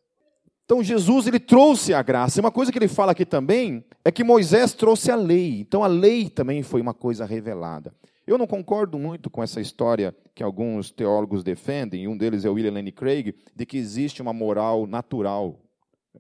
Então 0.64 0.82
Jesus 0.82 1.26
ele 1.26 1.38
trouxe 1.38 1.92
a 1.92 2.00
graça. 2.02 2.38
E 2.38 2.40
uma 2.40 2.50
coisa 2.50 2.72
que 2.72 2.78
ele 2.78 2.88
fala 2.88 3.12
aqui 3.12 3.26
também 3.26 3.84
é 4.02 4.10
que 4.10 4.24
Moisés 4.24 4.72
trouxe 4.72 5.10
a 5.10 5.14
lei. 5.14 5.60
Então 5.60 5.84
a 5.84 5.86
lei 5.86 6.30
também 6.30 6.62
foi 6.62 6.80
uma 6.80 6.94
coisa 6.94 7.26
revelada. 7.26 7.94
Eu 8.26 8.38
não 8.38 8.46
concordo 8.46 8.98
muito 8.98 9.28
com 9.28 9.42
essa 9.42 9.60
história 9.60 10.16
que 10.34 10.42
alguns 10.42 10.90
teólogos 10.90 11.44
defendem, 11.44 12.04
e 12.04 12.08
um 12.08 12.16
deles 12.16 12.46
é 12.46 12.48
o 12.48 12.54
William 12.54 12.72
Lane 12.72 12.92
Craig, 12.92 13.34
de 13.54 13.66
que 13.66 13.76
existe 13.76 14.22
uma 14.22 14.32
moral 14.32 14.86
natural. 14.86 15.60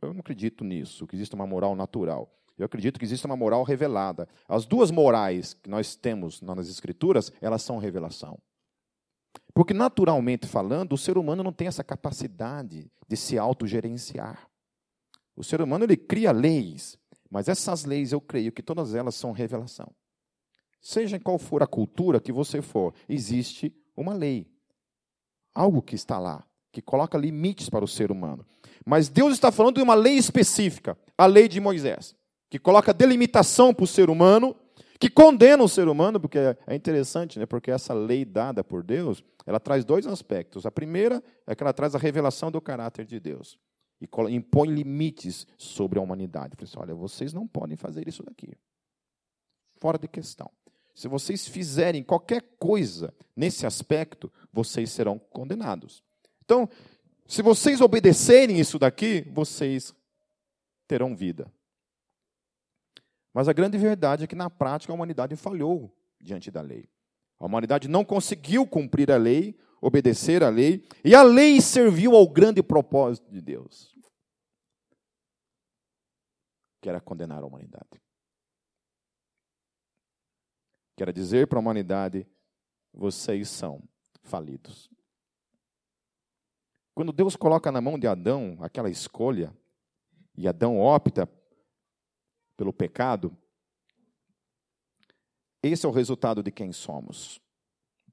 Eu 0.00 0.12
não 0.12 0.20
acredito 0.20 0.64
nisso, 0.64 1.06
que 1.06 1.16
existe 1.16 1.34
uma 1.34 1.46
moral 1.46 1.74
natural. 1.76 2.32
Eu 2.56 2.66
acredito 2.66 2.98
que 2.98 3.04
existe 3.04 3.26
uma 3.26 3.36
moral 3.36 3.62
revelada. 3.64 4.28
As 4.48 4.64
duas 4.64 4.90
morais 4.90 5.54
que 5.54 5.68
nós 5.68 5.96
temos 5.96 6.40
nas 6.40 6.68
Escrituras, 6.68 7.32
elas 7.40 7.62
são 7.62 7.78
revelação. 7.78 8.38
Porque, 9.52 9.74
naturalmente 9.74 10.46
falando, 10.46 10.92
o 10.92 10.98
ser 10.98 11.18
humano 11.18 11.42
não 11.42 11.52
tem 11.52 11.68
essa 11.68 11.84
capacidade 11.84 12.90
de 13.08 13.16
se 13.16 13.38
autogerenciar. 13.38 14.48
O 15.36 15.42
ser 15.42 15.60
humano 15.60 15.84
ele 15.84 15.96
cria 15.96 16.32
leis, 16.32 16.96
mas 17.30 17.48
essas 17.48 17.84
leis 17.84 18.12
eu 18.12 18.20
creio 18.20 18.52
que 18.52 18.62
todas 18.62 18.94
elas 18.94 19.14
são 19.14 19.32
revelação. 19.32 19.92
Seja 20.80 21.18
qual 21.18 21.38
for 21.38 21.62
a 21.62 21.66
cultura 21.66 22.20
que 22.20 22.32
você 22.32 22.62
for, 22.62 22.94
existe 23.08 23.74
uma 23.96 24.12
lei. 24.12 24.46
Algo 25.54 25.82
que 25.82 25.94
está 25.94 26.18
lá, 26.18 26.44
que 26.70 26.82
coloca 26.82 27.18
limites 27.18 27.68
para 27.68 27.84
o 27.84 27.88
ser 27.88 28.12
humano. 28.12 28.46
Mas 28.84 29.08
Deus 29.08 29.32
está 29.32 29.50
falando 29.50 29.76
de 29.76 29.82
uma 29.82 29.94
lei 29.94 30.14
específica, 30.14 30.96
a 31.16 31.26
lei 31.26 31.48
de 31.48 31.60
Moisés 31.60 32.14
que 32.54 32.58
coloca 32.60 32.94
delimitação 32.94 33.74
para 33.74 33.82
o 33.82 33.86
ser 33.86 34.08
humano, 34.08 34.54
que 35.00 35.10
condena 35.10 35.60
o 35.64 35.68
ser 35.68 35.88
humano, 35.88 36.20
porque 36.20 36.38
é 36.38 36.74
interessante, 36.76 37.36
né? 37.36 37.46
porque 37.46 37.68
essa 37.68 37.92
lei 37.92 38.24
dada 38.24 38.62
por 38.62 38.84
Deus, 38.84 39.24
ela 39.44 39.58
traz 39.58 39.84
dois 39.84 40.06
aspectos. 40.06 40.64
A 40.64 40.70
primeira 40.70 41.20
é 41.48 41.56
que 41.56 41.64
ela 41.64 41.72
traz 41.72 41.96
a 41.96 41.98
revelação 41.98 42.52
do 42.52 42.60
caráter 42.60 43.06
de 43.06 43.18
Deus 43.18 43.58
e 44.00 44.08
impõe 44.30 44.68
limites 44.68 45.48
sobre 45.58 45.98
a 45.98 46.02
humanidade. 46.02 46.54
Fala 46.54 46.68
assim, 46.68 46.78
olha, 46.78 46.94
vocês 46.94 47.32
não 47.32 47.44
podem 47.44 47.76
fazer 47.76 48.06
isso 48.06 48.22
daqui. 48.22 48.56
Fora 49.80 49.98
de 49.98 50.06
questão. 50.06 50.48
Se 50.94 51.08
vocês 51.08 51.48
fizerem 51.48 52.04
qualquer 52.04 52.40
coisa 52.56 53.12
nesse 53.34 53.66
aspecto, 53.66 54.32
vocês 54.52 54.92
serão 54.92 55.18
condenados. 55.18 56.04
Então, 56.44 56.68
se 57.26 57.42
vocês 57.42 57.80
obedecerem 57.80 58.58
isso 58.58 58.78
daqui, 58.78 59.22
vocês 59.32 59.94
terão 60.86 61.16
vida. 61.16 61.50
Mas 63.32 63.48
a 63.48 63.52
grande 63.52 63.76
verdade 63.78 64.24
é 64.24 64.26
que, 64.26 64.36
na 64.36 64.48
prática, 64.48 64.92
a 64.92 64.94
humanidade 64.94 65.34
falhou 65.34 65.92
diante 66.20 66.50
da 66.50 66.60
lei. 66.60 66.88
A 67.38 67.46
humanidade 67.46 67.88
não 67.88 68.04
conseguiu 68.04 68.66
cumprir 68.66 69.10
a 69.10 69.16
lei, 69.16 69.58
obedecer 69.80 70.42
a 70.42 70.48
lei, 70.48 70.86
e 71.04 71.14
a 71.14 71.22
lei 71.22 71.60
serviu 71.60 72.14
ao 72.14 72.28
grande 72.28 72.62
propósito 72.62 73.30
de 73.30 73.40
Deus, 73.40 73.94
que 76.80 76.88
era 76.88 77.00
condenar 77.00 77.42
a 77.42 77.46
humanidade. 77.46 78.00
Quer 80.96 81.12
dizer 81.12 81.48
para 81.48 81.58
a 81.58 81.60
humanidade: 81.60 82.26
vocês 82.92 83.48
são 83.48 83.82
falidos. 84.22 84.93
Quando 86.94 87.12
Deus 87.12 87.34
coloca 87.34 87.72
na 87.72 87.80
mão 87.80 87.98
de 87.98 88.06
Adão 88.06 88.56
aquela 88.60 88.88
escolha, 88.88 89.54
e 90.36 90.46
Adão 90.46 90.80
opta 90.80 91.28
pelo 92.56 92.72
pecado, 92.72 93.36
esse 95.62 95.86
é 95.86 95.88
o 95.88 95.92
resultado 95.92 96.42
de 96.42 96.52
quem 96.52 96.72
somos. 96.72 97.40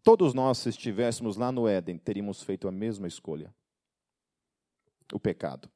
Todos 0.04 0.34
nós, 0.34 0.58
se 0.58 0.70
estivéssemos 0.70 1.38
lá 1.38 1.52
no 1.52 1.68
Éden, 1.68 1.98
teríamos 1.98 2.42
feito 2.42 2.68
a 2.68 2.72
mesma 2.72 3.08
escolha: 3.08 3.54
o 5.14 5.20
pecado. 5.20 5.70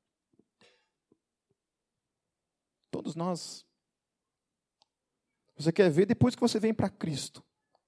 Todos 2.90 3.16
nós. 3.16 3.66
Você 5.58 5.72
quer 5.72 5.90
ver 5.90 6.06
depois 6.06 6.34
que 6.34 6.42
você 6.42 6.60
vem 6.60 6.74
para 6.74 6.90
Cristo. 6.90 7.44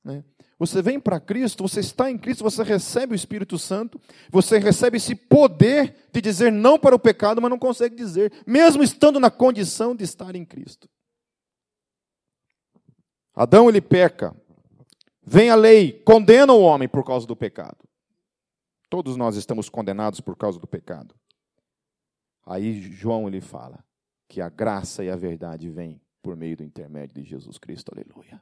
Né? 0.07 0.23
Você 0.57 0.81
vem 0.81 0.99
para 1.01 1.19
Cristo, 1.19 1.67
você 1.67 1.81
está 1.81 2.09
em 2.09 2.17
Cristo, 2.17 2.43
você 2.43 2.63
recebe 2.63 3.13
o 3.13 3.15
Espírito 3.15 3.59
Santo, 3.59 3.99
você 4.31 4.57
recebe 4.57 4.95
esse 4.95 5.13
poder 5.13 6.07
de 6.13 6.21
dizer 6.21 6.49
não 6.49 6.79
para 6.79 6.95
o 6.95 6.99
pecado, 6.99 7.41
mas 7.41 7.51
não 7.51 7.59
consegue 7.59 7.93
dizer, 7.93 8.31
mesmo 8.47 8.81
estando 8.81 9.19
na 9.19 9.29
condição 9.29 9.93
de 9.93 10.05
estar 10.05 10.33
em 10.33 10.45
Cristo. 10.45 10.89
Adão 13.35 13.67
ele 13.67 13.81
peca, 13.81 14.33
vem 15.21 15.49
a 15.49 15.55
lei, 15.55 15.91
condena 16.03 16.53
o 16.53 16.61
homem 16.61 16.87
por 16.87 17.03
causa 17.03 17.27
do 17.27 17.35
pecado. 17.35 17.77
Todos 18.89 19.17
nós 19.17 19.35
estamos 19.35 19.67
condenados 19.67 20.21
por 20.21 20.37
causa 20.37 20.57
do 20.57 20.65
pecado. 20.65 21.13
Aí 22.45 22.81
João 22.81 23.27
ele 23.27 23.41
fala 23.41 23.83
que 24.29 24.39
a 24.39 24.47
graça 24.47 25.03
e 25.03 25.09
a 25.09 25.17
verdade 25.17 25.69
vêm 25.69 26.01
por 26.23 26.37
meio 26.37 26.55
do 26.55 26.63
intermédio 26.63 27.21
de 27.21 27.29
Jesus 27.29 27.57
Cristo. 27.57 27.91
Aleluia. 27.93 28.41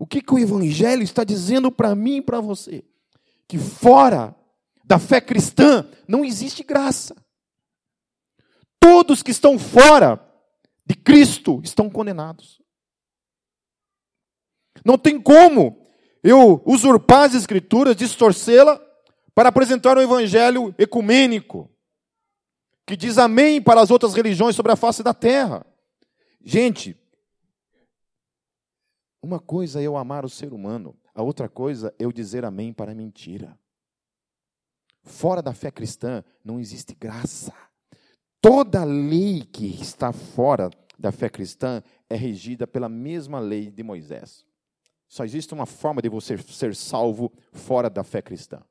O 0.00 0.06
que, 0.06 0.22
que 0.22 0.32
o 0.32 0.38
Evangelho 0.38 1.02
está 1.02 1.24
dizendo 1.24 1.70
para 1.70 1.94
mim 1.94 2.16
e 2.16 2.22
para 2.22 2.40
você? 2.40 2.82
Que 3.46 3.58
fora 3.58 4.34
da 4.82 4.98
fé 4.98 5.20
cristã 5.20 5.86
não 6.08 6.24
existe 6.24 6.64
graça. 6.64 7.14
Todos 8.80 9.22
que 9.22 9.30
estão 9.30 9.58
fora 9.58 10.18
de 10.86 10.94
Cristo 10.94 11.60
estão 11.62 11.90
condenados. 11.90 12.62
Não 14.82 14.96
tem 14.96 15.20
como 15.20 15.86
eu 16.24 16.62
usurpar 16.64 17.24
as 17.24 17.34
Escrituras, 17.34 17.94
distorcê-la, 17.94 18.80
para 19.34 19.50
apresentar 19.50 19.98
um 19.98 20.02
Evangelho 20.02 20.74
ecumênico, 20.78 21.70
que 22.86 22.96
diz 22.96 23.18
amém 23.18 23.60
para 23.60 23.82
as 23.82 23.90
outras 23.90 24.14
religiões 24.14 24.56
sobre 24.56 24.72
a 24.72 24.76
face 24.76 25.02
da 25.02 25.12
terra. 25.12 25.66
Gente, 26.42 26.98
uma 29.22 29.38
coisa 29.38 29.80
é 29.80 29.84
eu 29.84 29.96
amar 29.96 30.24
o 30.24 30.28
ser 30.28 30.52
humano, 30.52 30.96
a 31.14 31.22
outra 31.22 31.48
coisa 31.48 31.94
é 31.98 32.04
eu 32.04 32.12
dizer 32.12 32.44
amém 32.44 32.72
para 32.72 32.92
a 32.92 32.94
mentira. 32.94 33.58
Fora 35.02 35.42
da 35.42 35.52
fé 35.52 35.70
cristã 35.70 36.24
não 36.44 36.60
existe 36.60 36.94
graça. 36.94 37.52
Toda 38.40 38.84
lei 38.84 39.42
que 39.42 39.66
está 39.80 40.12
fora 40.12 40.70
da 40.98 41.12
fé 41.12 41.28
cristã 41.28 41.82
é 42.08 42.14
regida 42.14 42.66
pela 42.66 42.88
mesma 42.88 43.38
lei 43.38 43.70
de 43.70 43.82
Moisés. 43.82 44.46
Só 45.08 45.24
existe 45.24 45.52
uma 45.52 45.66
forma 45.66 46.00
de 46.00 46.08
você 46.08 46.38
ser 46.38 46.74
salvo 46.74 47.32
fora 47.52 47.90
da 47.90 48.04
fé 48.04 48.22
cristã. 48.22 48.62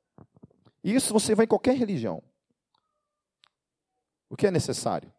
Isso 0.84 1.14
você 1.14 1.36
vai 1.36 1.46
em 1.46 1.50
qualquer 1.50 1.76
religião. 1.76 2.24
O 4.30 4.36
que 4.36 4.48
é 4.48 4.52
necessário 4.52 5.12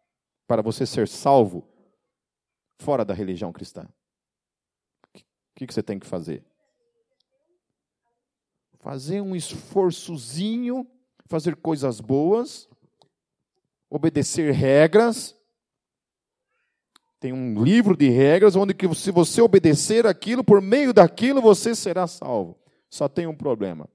para 0.47 0.61
você 0.61 0.85
ser 0.85 1.07
salvo 1.07 1.67
fora 2.79 3.05
da 3.05 3.13
religião 3.13 3.51
cristã? 3.53 3.87
Que, 5.61 5.67
que 5.67 5.75
você 5.75 5.83
tem 5.83 5.99
que 5.99 6.07
fazer? 6.07 6.43
Fazer 8.79 9.21
um 9.21 9.35
esforçozinho, 9.35 10.87
fazer 11.27 11.55
coisas 11.55 12.01
boas, 12.01 12.67
obedecer 13.87 14.51
regras. 14.55 15.37
Tem 17.19 17.31
um 17.31 17.63
livro 17.63 17.95
de 17.95 18.09
regras 18.09 18.55
onde 18.55 18.73
que 18.73 18.91
se 18.95 19.11
você 19.11 19.39
obedecer 19.39 20.07
aquilo, 20.07 20.43
por 20.43 20.59
meio 20.63 20.91
daquilo 20.91 21.39
você 21.39 21.75
será 21.75 22.07
salvo. 22.07 22.59
Só 22.89 23.07
tem 23.07 23.27
um 23.27 23.35
problema, 23.35 23.87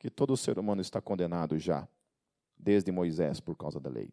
que 0.00 0.10
todo 0.10 0.36
ser 0.36 0.58
humano 0.58 0.82
está 0.82 1.00
condenado 1.00 1.56
já, 1.56 1.86
desde 2.58 2.90
Moisés 2.90 3.38
por 3.38 3.56
causa 3.56 3.78
da 3.78 3.88
lei. 3.88 4.12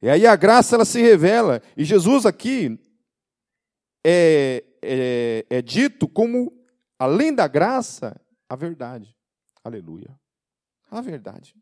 E 0.00 0.08
aí 0.08 0.28
a 0.28 0.36
graça 0.36 0.76
ela 0.76 0.84
se 0.84 1.02
revela. 1.02 1.60
E 1.76 1.84
Jesus 1.84 2.24
aqui 2.24 2.78
é, 4.06 4.62
é, 4.88 5.46
é 5.50 5.62
dito 5.62 6.08
como, 6.08 6.52
além 6.98 7.34
da 7.34 7.46
graça, 7.46 8.18
a 8.48 8.56
verdade. 8.56 9.16
Aleluia. 9.62 10.18
A 10.90 11.00
verdade. 11.00 11.54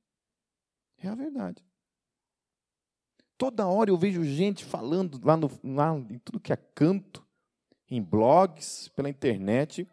É 0.99 1.09
a 1.09 1.14
verdade. 1.14 1.64
Toda 3.37 3.66
hora 3.66 3.90
eu 3.90 3.99
vejo 3.99 4.25
gente 4.25 4.64
falando 4.64 5.21
lá, 5.23 5.37
no, 5.37 5.50
lá 5.62 5.95
em 5.95 6.18
tudo 6.18 6.40
que 6.40 6.52
é 6.52 6.56
canto, 6.56 7.26
em 7.90 8.02
blogs, 8.02 8.88
pela 8.97 9.11
internet, 9.11 9.87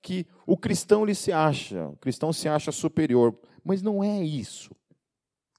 que 0.00 0.26
o 0.46 0.56
cristão 0.56 1.02
ele 1.02 1.14
se 1.14 1.32
acha, 1.32 1.88
o 1.88 1.96
cristão 1.96 2.32
se 2.32 2.48
acha 2.48 2.70
superior. 2.70 3.36
Mas 3.64 3.82
não 3.82 4.04
é 4.04 4.22
isso 4.22 4.76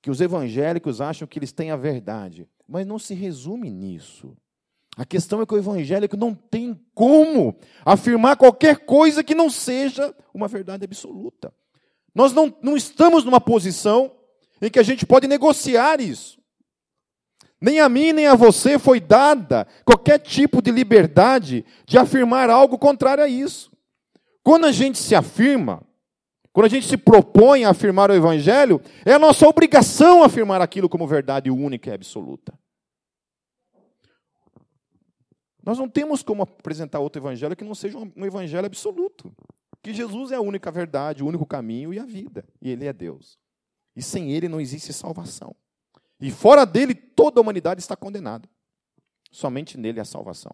que 0.05 0.11
os 0.11 0.21
evangélicos 0.21 1.01
acham 1.01 1.27
que 1.27 1.39
eles 1.39 1.51
têm 1.51 1.71
a 1.71 1.75
verdade, 1.75 2.47
mas 2.67 2.85
não 2.85 2.99
se 2.99 3.15
resume 3.15 3.71
nisso. 3.71 4.37
A 4.95 5.05
questão 5.05 5.41
é 5.41 5.45
que 5.45 5.53
o 5.53 5.57
evangélico 5.57 6.15
não 6.15 6.33
tem 6.33 6.79
como 6.93 7.55
afirmar 7.83 8.37
qualquer 8.37 8.85
coisa 8.85 9.23
que 9.23 9.35
não 9.35 9.49
seja 9.49 10.15
uma 10.33 10.47
verdade 10.47 10.85
absoluta. 10.85 11.53
Nós 12.13 12.31
não, 12.31 12.55
não 12.61 12.77
estamos 12.77 13.25
numa 13.25 13.41
posição 13.41 14.11
em 14.61 14.69
que 14.69 14.79
a 14.79 14.83
gente 14.83 15.05
pode 15.05 15.27
negociar 15.27 15.99
isso. 15.99 16.39
Nem 17.59 17.79
a 17.79 17.89
mim, 17.89 18.13
nem 18.13 18.27
a 18.27 18.35
você 18.35 18.79
foi 18.79 19.01
dada 19.01 19.67
qualquer 19.83 20.19
tipo 20.19 20.61
de 20.61 20.71
liberdade 20.71 21.65
de 21.85 21.97
afirmar 21.97 22.49
algo 22.49 22.77
contrário 22.77 23.23
a 23.23 23.27
isso. 23.27 23.71
Quando 24.41 24.65
a 24.65 24.71
gente 24.71 24.97
se 24.97 25.13
afirma, 25.13 25.81
quando 26.53 26.67
a 26.67 26.69
gente 26.69 26.87
se 26.87 26.95
propõe 26.95 27.65
a 27.65 27.71
afirmar 27.71 28.09
o 28.09 28.13
Evangelho, 28.13 28.79
é 29.05 29.13
a 29.13 29.19
nossa 29.19 29.45
obrigação 29.45 30.23
afirmar 30.23 30.61
aquilo 30.61 30.87
como 30.87 31.05
verdade 31.05 31.51
única 31.51 31.89
e 31.89 31.93
absoluta. 31.93 32.53
Nós 35.65 35.77
não 35.77 35.89
temos 35.89 36.21
como 36.21 36.43
apresentar 36.43 36.99
outro 36.99 37.19
Evangelho 37.19 37.55
que 37.55 37.63
não 37.63 37.73
seja 37.73 37.97
um 37.97 38.25
Evangelho 38.25 38.65
absoluto. 38.65 39.35
Que 39.81 39.93
Jesus 39.93 40.31
é 40.31 40.35
a 40.35 40.41
única 40.41 40.71
verdade, 40.71 41.23
o 41.23 41.27
único 41.27 41.45
caminho 41.45 41.93
e 41.93 41.99
a 41.99 42.05
vida. 42.05 42.45
E 42.61 42.69
Ele 42.69 42.85
é 42.85 42.93
Deus. 42.93 43.39
E 43.95 44.01
sem 44.01 44.31
Ele 44.31 44.47
não 44.47 44.61
existe 44.61 44.93
salvação. 44.93 45.55
E 46.19 46.31
fora 46.31 46.65
dele, 46.65 46.93
toda 46.93 47.39
a 47.39 47.41
humanidade 47.41 47.81
está 47.81 47.95
condenada. 47.95 48.47
Somente 49.31 49.77
nele 49.77 49.99
há 49.99 50.05
salvação. 50.05 50.53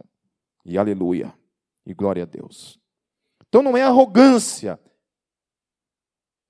E 0.66 0.78
aleluia. 0.78 1.34
E 1.86 1.94
glória 1.94 2.24
a 2.24 2.26
Deus. 2.26 2.80
Então 3.48 3.62
não 3.62 3.76
é 3.76 3.84
arrogância 3.84 4.80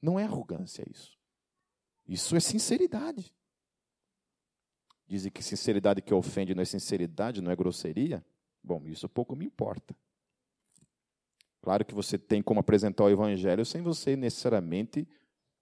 não 0.02 0.20
é 0.20 0.24
arrogância 0.24 0.84
isso. 0.90 1.16
Isso 2.08 2.36
é 2.36 2.40
sinceridade. 2.40 3.34
Dizem 5.08 5.32
que 5.32 5.44
sinceridade 5.44 6.02
que 6.02 6.14
ofende 6.14 6.56
não 6.56 6.64
é 6.64 6.66
sinceridade, 6.66 7.42
não 7.42 7.52
é 7.52 7.56
grosseria. 7.56 8.26
Bom, 8.64 8.84
isso 8.86 9.10
pouco 9.10 9.36
me 9.36 9.46
importa. 9.46 9.96
Claro 11.62 11.86
que 11.86 11.94
você 11.94 12.18
tem 12.18 12.42
como 12.42 12.60
apresentar 12.60 13.04
o 13.04 13.10
evangelho 13.10 13.66
sem 13.66 13.82
você 13.82 14.16
necessariamente 14.16 15.08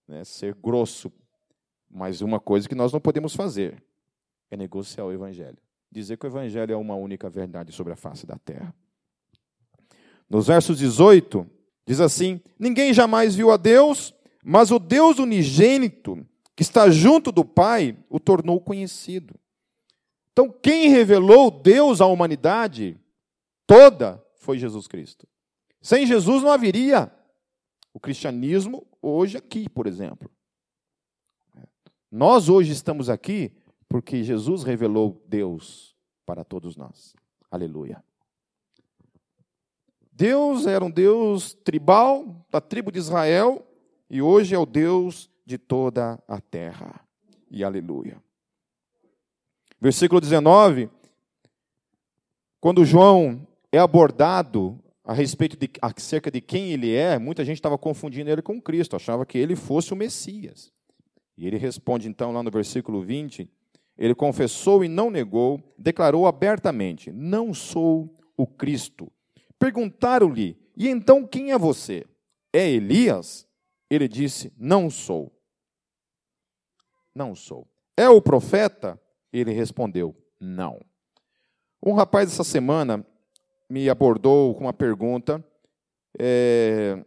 né, 0.07 0.23
ser 0.23 0.55
grosso. 0.55 1.11
Mas 1.89 2.21
uma 2.21 2.39
coisa 2.39 2.67
que 2.67 2.75
nós 2.75 2.93
não 2.93 2.99
podemos 2.99 3.35
fazer 3.35 3.83
é 4.49 4.55
negociar 4.55 5.05
o 5.05 5.11
evangelho. 5.11 5.57
Dizer 5.91 6.17
que 6.17 6.25
o 6.25 6.29
evangelho 6.29 6.71
é 6.71 6.77
uma 6.77 6.95
única 6.95 7.29
verdade 7.29 7.71
sobre 7.71 7.93
a 7.93 7.95
face 7.95 8.25
da 8.25 8.37
terra. 8.37 8.73
Nos 10.29 10.47
versos 10.47 10.77
18, 10.77 11.45
diz 11.85 11.99
assim: 11.99 12.39
Ninguém 12.57 12.93
jamais 12.93 13.35
viu 13.35 13.51
a 13.51 13.57
Deus, 13.57 14.13
mas 14.43 14.71
o 14.71 14.77
Deus 14.77 15.17
unigênito, 15.17 16.25
que 16.55 16.61
está 16.61 16.89
junto 16.89 17.31
do 17.31 17.43
Pai, 17.43 17.97
o 18.07 18.19
tornou 18.19 18.61
conhecido. 18.61 19.33
Então, 20.39 20.57
quem 20.63 20.87
revelou 20.87 21.51
Deus 21.51 21.99
à 21.99 22.05
humanidade 22.05 22.97
toda 23.67 24.25
foi 24.37 24.57
Jesus 24.57 24.87
Cristo. 24.87 25.27
Sem 25.81 26.07
Jesus 26.07 26.41
não 26.41 26.49
haveria 26.49 27.11
o 27.93 27.99
cristianismo 27.99 28.87
hoje 29.01 29.35
aqui, 29.35 29.67
por 29.67 29.85
exemplo. 29.85 30.31
Nós 32.09 32.47
hoje 32.47 32.71
estamos 32.71 33.09
aqui 33.09 33.51
porque 33.89 34.23
Jesus 34.23 34.63
revelou 34.63 35.21
Deus 35.27 35.93
para 36.25 36.45
todos 36.45 36.77
nós. 36.77 37.13
Aleluia. 37.51 38.01
Deus 40.09 40.65
era 40.65 40.85
um 40.85 40.89
Deus 40.89 41.53
tribal, 41.53 42.47
da 42.49 42.61
tribo 42.61 42.93
de 42.93 42.99
Israel, 42.99 43.67
e 44.09 44.21
hoje 44.21 44.55
é 44.55 44.57
o 44.57 44.65
Deus 44.65 45.29
de 45.45 45.57
toda 45.57 46.17
a 46.25 46.39
terra. 46.39 47.05
E 47.51 47.61
aleluia. 47.61 48.23
Versículo 49.81 50.19
19, 50.19 50.89
quando 52.59 52.83
João 52.83 53.47
é 53.71 53.77
abordado 53.77 54.77
a 55.05 55.13
respeito 55.13 55.55
de 55.55 55.69
acerca 55.81 56.29
de 56.29 56.41
quem 56.41 56.71
ele 56.71 56.93
é, 56.93 57.17
muita 57.17 57.45
gente 57.45 57.55
estava 57.55 57.77
confundindo 57.77 58.29
ele 58.29 58.41
com 58.41 58.61
Cristo, 58.61 58.97
achava 58.97 59.25
que 59.25 59.37
ele 59.37 59.55
fosse 59.55 59.93
o 59.93 59.95
Messias. 59.95 60.71
E 61.37 61.47
ele 61.47 61.57
responde 61.57 62.09
então 62.09 62.33
lá 62.33 62.43
no 62.43 62.51
versículo 62.51 63.01
20, 63.01 63.49
ele 63.97 64.13
confessou 64.13 64.83
e 64.83 64.89
não 64.89 65.09
negou, 65.09 65.61
declarou 65.77 66.27
abertamente: 66.27 67.11
Não 67.11 67.53
sou 67.53 68.13
o 68.35 68.45
Cristo. 68.45 69.09
Perguntaram-lhe: 69.57 70.57
E 70.75 70.89
então 70.89 71.25
quem 71.25 71.53
é 71.53 71.57
você? 71.57 72.05
É 72.51 72.69
Elias? 72.69 73.47
Ele 73.89 74.09
disse: 74.09 74.51
Não 74.57 74.89
sou. 74.89 75.31
Não 77.15 77.33
sou. 77.33 77.65
É 77.95 78.09
o 78.09 78.21
profeta? 78.21 78.99
Ele 79.31 79.51
respondeu: 79.51 80.15
Não. 80.39 80.79
Um 81.83 81.93
rapaz 81.93 82.31
essa 82.31 82.43
semana 82.43 83.05
me 83.69 83.89
abordou 83.89 84.55
com 84.55 84.61
uma 84.65 84.73
pergunta, 84.73 85.43
é, 86.17 87.03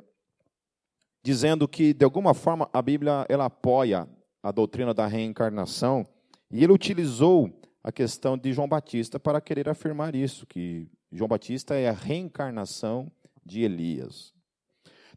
dizendo 1.23 1.67
que 1.67 1.93
de 1.93 2.05
alguma 2.05 2.33
forma 2.33 2.69
a 2.73 2.81
Bíblia 2.81 3.27
ela 3.29 3.47
apoia 3.47 4.09
a 4.43 4.51
doutrina 4.51 4.95
da 4.95 5.07
reencarnação 5.07 6.07
e 6.51 6.63
ele 6.63 6.73
utilizou 6.73 7.51
a 7.83 7.91
questão 7.91 8.39
de 8.39 8.53
João 8.53 8.69
Batista 8.69 9.19
para 9.19 9.41
querer 9.41 9.69
afirmar 9.69 10.15
isso, 10.15 10.47
que 10.47 10.89
João 11.11 11.29
Batista 11.29 11.75
é 11.75 11.89
a 11.89 11.93
reencarnação 11.93 13.11
de 13.45 13.63
Elias. 13.63 14.33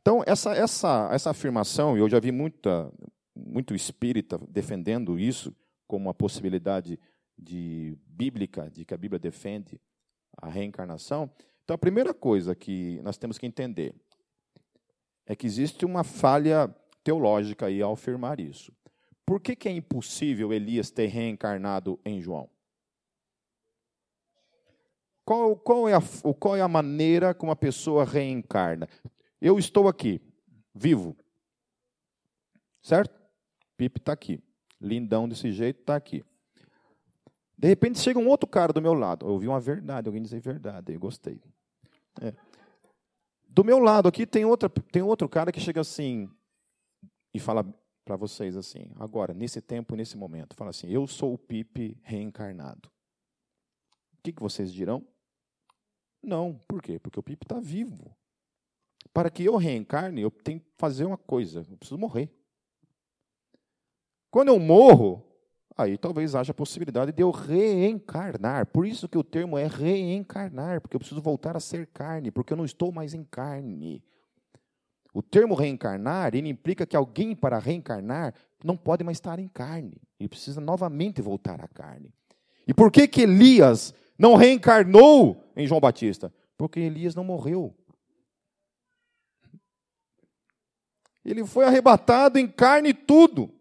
Então, 0.02 0.24
essa, 0.26 0.54
essa, 0.54 1.10
essa 1.12 1.30
afirmação, 1.30 1.98
eu 1.98 2.10
já 2.10 2.20
vi 2.20 2.32
muita, 2.32 2.92
muito 3.36 3.74
espírita 3.74 4.40
defendendo 4.50 5.20
isso 5.20 5.54
como 5.88 6.06
uma 6.06 6.14
possibilidade 6.14 7.00
de 7.38 7.98
bíblica, 8.06 8.70
de 8.70 8.86
que 8.86 8.94
a 8.94 8.98
Bíblia 8.98 9.20
defende 9.20 9.80
a 10.38 10.50
reencarnação. 10.50 11.30
Então, 11.64 11.76
a 11.76 11.78
primeira 11.78 12.14
coisa 12.14 12.56
que 12.56 13.00
nós 13.04 13.18
temos 13.18 13.38
que 13.38 13.46
entender 13.46 13.94
é 15.26 15.36
que 15.36 15.48
existe 15.48 15.86
uma 15.86 16.04
falha 16.04 16.74
teológica 17.04 17.66
aí 17.68 17.82
ao 17.82 17.94
afirmar 17.94 18.40
isso. 18.40 18.72
Por 19.26 19.42
que, 19.42 19.56
que 19.56 19.68
é 19.68 19.72
impossível 19.72 20.54
Elias 20.54 20.92
ter 20.92 21.08
reencarnado 21.08 22.00
em 22.06 22.22
João? 22.22 22.50
Qual, 25.26 25.56
qual, 25.56 25.90
é 25.90 25.96
a, 25.96 26.02
qual 26.40 26.56
é 26.56 26.62
a 26.62 26.68
maneira 26.68 27.34
como 27.34 27.52
a 27.52 27.56
pessoa 27.56 28.06
reencarna? 28.06 28.88
Eu 29.42 29.58
estou 29.58 29.88
aqui, 29.88 30.22
vivo. 30.74 31.18
Certo? 32.84 33.20
Pipe 33.76 34.00
está 34.00 34.14
aqui. 34.14 34.40
Lindão 34.80 35.28
desse 35.28 35.52
jeito, 35.52 35.82
está 35.82 35.96
aqui. 35.96 36.24
De 37.58 37.68
repente 37.68 38.00
chega 38.00 38.20
um 38.20 38.28
outro 38.28 38.48
cara 38.48 38.74
do 38.74 38.82
meu 38.82 38.94
lado. 38.94 39.26
Eu 39.26 39.32
ouvi 39.32 39.48
uma 39.48 39.60
verdade, 39.60 40.08
alguém 40.08 40.22
dizer 40.22 40.40
verdade, 40.40 40.94
eu 40.94 41.00
gostei. 41.00 41.42
É. 42.22 42.34
Do 43.48 43.64
meu 43.64 43.80
lado 43.80 44.08
aqui 44.08 44.26
tem, 44.28 44.44
outra, 44.44 44.70
tem 44.70 45.02
outro 45.02 45.30
cara 45.30 45.52
que 45.52 45.60
chega 45.60 45.80
assim 45.80 46.30
e 47.34 47.40
fala 47.40 47.66
para 48.04 48.16
vocês 48.16 48.56
assim, 48.56 48.92
agora, 48.98 49.34
nesse 49.34 49.60
tempo, 49.60 49.96
nesse 49.96 50.16
momento, 50.16 50.56
fala 50.56 50.70
assim: 50.70 50.88
Eu 50.88 51.08
sou 51.08 51.34
o 51.34 51.38
Pipe 51.38 51.98
reencarnado. 52.04 52.90
O 54.14 54.22
que, 54.22 54.32
que 54.32 54.42
vocês 54.42 54.72
dirão? 54.72 55.06
Não, 56.22 56.60
por 56.68 56.82
quê? 56.82 57.00
Porque 57.00 57.20
o 57.20 57.24
Pipe 57.24 57.46
está 57.46 57.60
vivo. 57.60 58.16
Para 59.14 59.30
que 59.30 59.46
eu 59.46 59.56
reencarne, 59.56 60.22
eu 60.22 60.30
tenho 60.30 60.60
que 60.60 60.68
fazer 60.78 61.06
uma 61.06 61.18
coisa: 61.18 61.66
eu 61.70 61.78
preciso 61.78 61.98
morrer. 61.98 62.30
Quando 64.36 64.50
eu 64.50 64.60
morro, 64.60 65.24
aí 65.78 65.98
talvez 65.98 66.36
haja 66.36 66.52
a 66.52 66.54
possibilidade 66.54 67.14
de 67.14 67.24
eu 67.24 67.32
reencarnar. 67.32 68.66
Por 68.66 68.86
isso 68.86 69.08
que 69.08 69.18
o 69.18 69.24
termo 69.24 69.58
é 69.58 69.66
reencarnar, 69.66 70.82
porque 70.82 70.94
eu 70.94 71.00
preciso 71.00 71.22
voltar 71.22 71.56
a 71.56 71.60
ser 71.62 71.88
carne, 71.88 72.32
porque 72.32 72.52
eu 72.52 72.58
não 72.58 72.66
estou 72.66 72.92
mais 72.92 73.14
em 73.14 73.24
carne. 73.24 74.04
O 75.14 75.24
termo 75.24 75.56
reencarnar, 75.56 76.36
ele 76.36 76.50
implica 76.50 76.86
que 76.86 76.98
alguém 76.98 77.34
para 77.34 77.58
reencarnar 77.58 78.34
não 78.62 78.76
pode 78.76 79.06
mais 79.06 79.16
estar 79.16 79.40
em 79.40 79.48
carne. 79.48 80.02
Ele 80.20 80.28
precisa 80.28 80.60
novamente 80.60 81.22
voltar 81.22 81.64
à 81.64 81.68
carne. 81.70 82.14
E 82.68 82.74
por 82.74 82.92
que 82.92 83.08
que 83.08 83.22
Elias 83.22 83.94
não 84.20 84.36
reencarnou 84.36 85.42
em 85.56 85.66
João 85.66 85.80
Batista? 85.80 86.30
Porque 86.58 86.82
Elias 86.82 87.16
não 87.16 87.24
morreu. 87.24 87.74
Ele 91.24 91.46
foi 91.46 91.64
arrebatado 91.64 92.38
em 92.38 92.46
carne 92.46 92.90
e 92.90 92.94
tudo. 92.94 93.56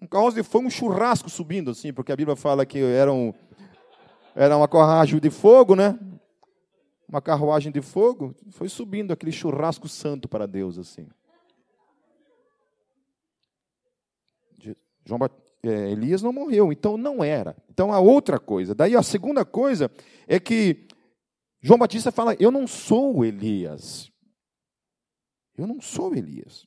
Um 0.00 0.06
carroça 0.06 0.58
um 0.58 0.70
churrasco 0.70 1.28
subindo 1.28 1.70
assim, 1.70 1.92
porque 1.92 2.10
a 2.10 2.16
Bíblia 2.16 2.36
fala 2.36 2.64
que 2.64 2.78
era, 2.78 3.12
um, 3.12 3.34
era 4.34 4.56
uma 4.56 4.66
carruagem 4.66 5.20
de 5.20 5.30
fogo, 5.30 5.76
né? 5.76 5.98
Uma 7.08 7.20
carruagem 7.20 7.72
de 7.72 7.82
fogo, 7.82 8.34
foi 8.50 8.68
subindo 8.68 9.12
aquele 9.12 9.32
churrasco 9.32 9.88
santo 9.88 10.28
para 10.28 10.46
Deus 10.46 10.78
assim. 10.78 11.06
João 15.04 15.20
é, 15.62 15.90
Elias 15.90 16.22
não 16.22 16.32
morreu, 16.32 16.72
então 16.72 16.96
não 16.96 17.22
era. 17.22 17.56
Então 17.68 17.92
a 17.92 17.98
outra 17.98 18.38
coisa. 18.38 18.74
Daí 18.74 18.94
a 18.94 19.02
segunda 19.02 19.44
coisa 19.44 19.90
é 20.26 20.38
que 20.38 20.86
João 21.60 21.78
Batista 21.78 22.12
fala: 22.12 22.36
Eu 22.38 22.50
não 22.50 22.66
sou 22.66 23.24
Elias. 23.24 24.10
Eu 25.56 25.66
não 25.66 25.80
sou 25.80 26.14
Elias. 26.14 26.66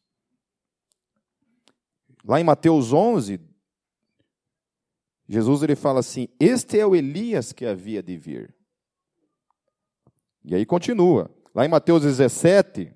Lá 2.26 2.40
em 2.40 2.44
Mateus 2.44 2.94
11, 2.94 3.40
Jesus 5.28 5.64
ele 5.64 5.76
fala 5.76 6.00
assim: 6.00 6.28
Este 6.40 6.80
é 6.80 6.86
o 6.86 6.96
Elias 6.96 7.52
que 7.52 7.66
havia 7.66 8.02
de 8.02 8.16
vir. 8.16 8.56
E 10.44 10.56
aí 10.56 10.66
continua. 10.66 11.30
Lá 11.54 11.66
em 11.66 11.70
Mateus 11.70 12.04
17, 12.04 12.94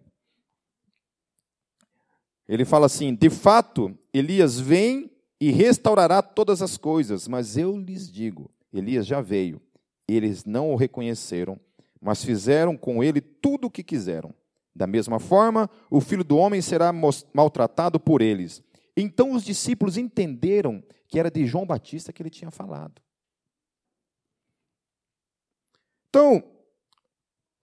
ele 2.47 2.65
fala 2.65 2.85
assim: 2.85 3.13
De 3.13 3.29
fato, 3.29 3.97
Elias 4.13 4.59
vem 4.59 5.11
e 5.39 5.51
restaurará 5.51 6.21
todas 6.21 6.61
as 6.61 6.77
coisas, 6.77 7.27
mas 7.27 7.57
eu 7.57 7.77
lhes 7.77 8.11
digo: 8.11 8.49
Elias 8.73 9.05
já 9.05 9.21
veio, 9.21 9.61
eles 10.07 10.45
não 10.45 10.71
o 10.71 10.75
reconheceram, 10.75 11.59
mas 12.01 12.23
fizeram 12.23 12.77
com 12.77 13.03
ele 13.03 13.21
tudo 13.21 13.67
o 13.67 13.71
que 13.71 13.83
quiseram. 13.83 14.33
Da 14.75 14.85
mesma 14.85 15.19
forma, 15.19 15.69
o 15.89 15.99
filho 15.99 16.23
do 16.23 16.37
homem 16.37 16.61
será 16.61 16.93
maltratado 17.33 17.99
por 17.99 18.21
eles. 18.21 18.61
Então 18.99 19.33
os 19.33 19.43
discípulos 19.43 19.95
entenderam 19.95 20.83
que 21.07 21.19
era 21.19 21.29
de 21.29 21.45
João 21.45 21.67
Batista 21.67 22.11
que 22.11 22.23
ele 22.23 22.31
tinha 22.31 22.49
falado. 22.49 22.99
Então, 26.09 26.43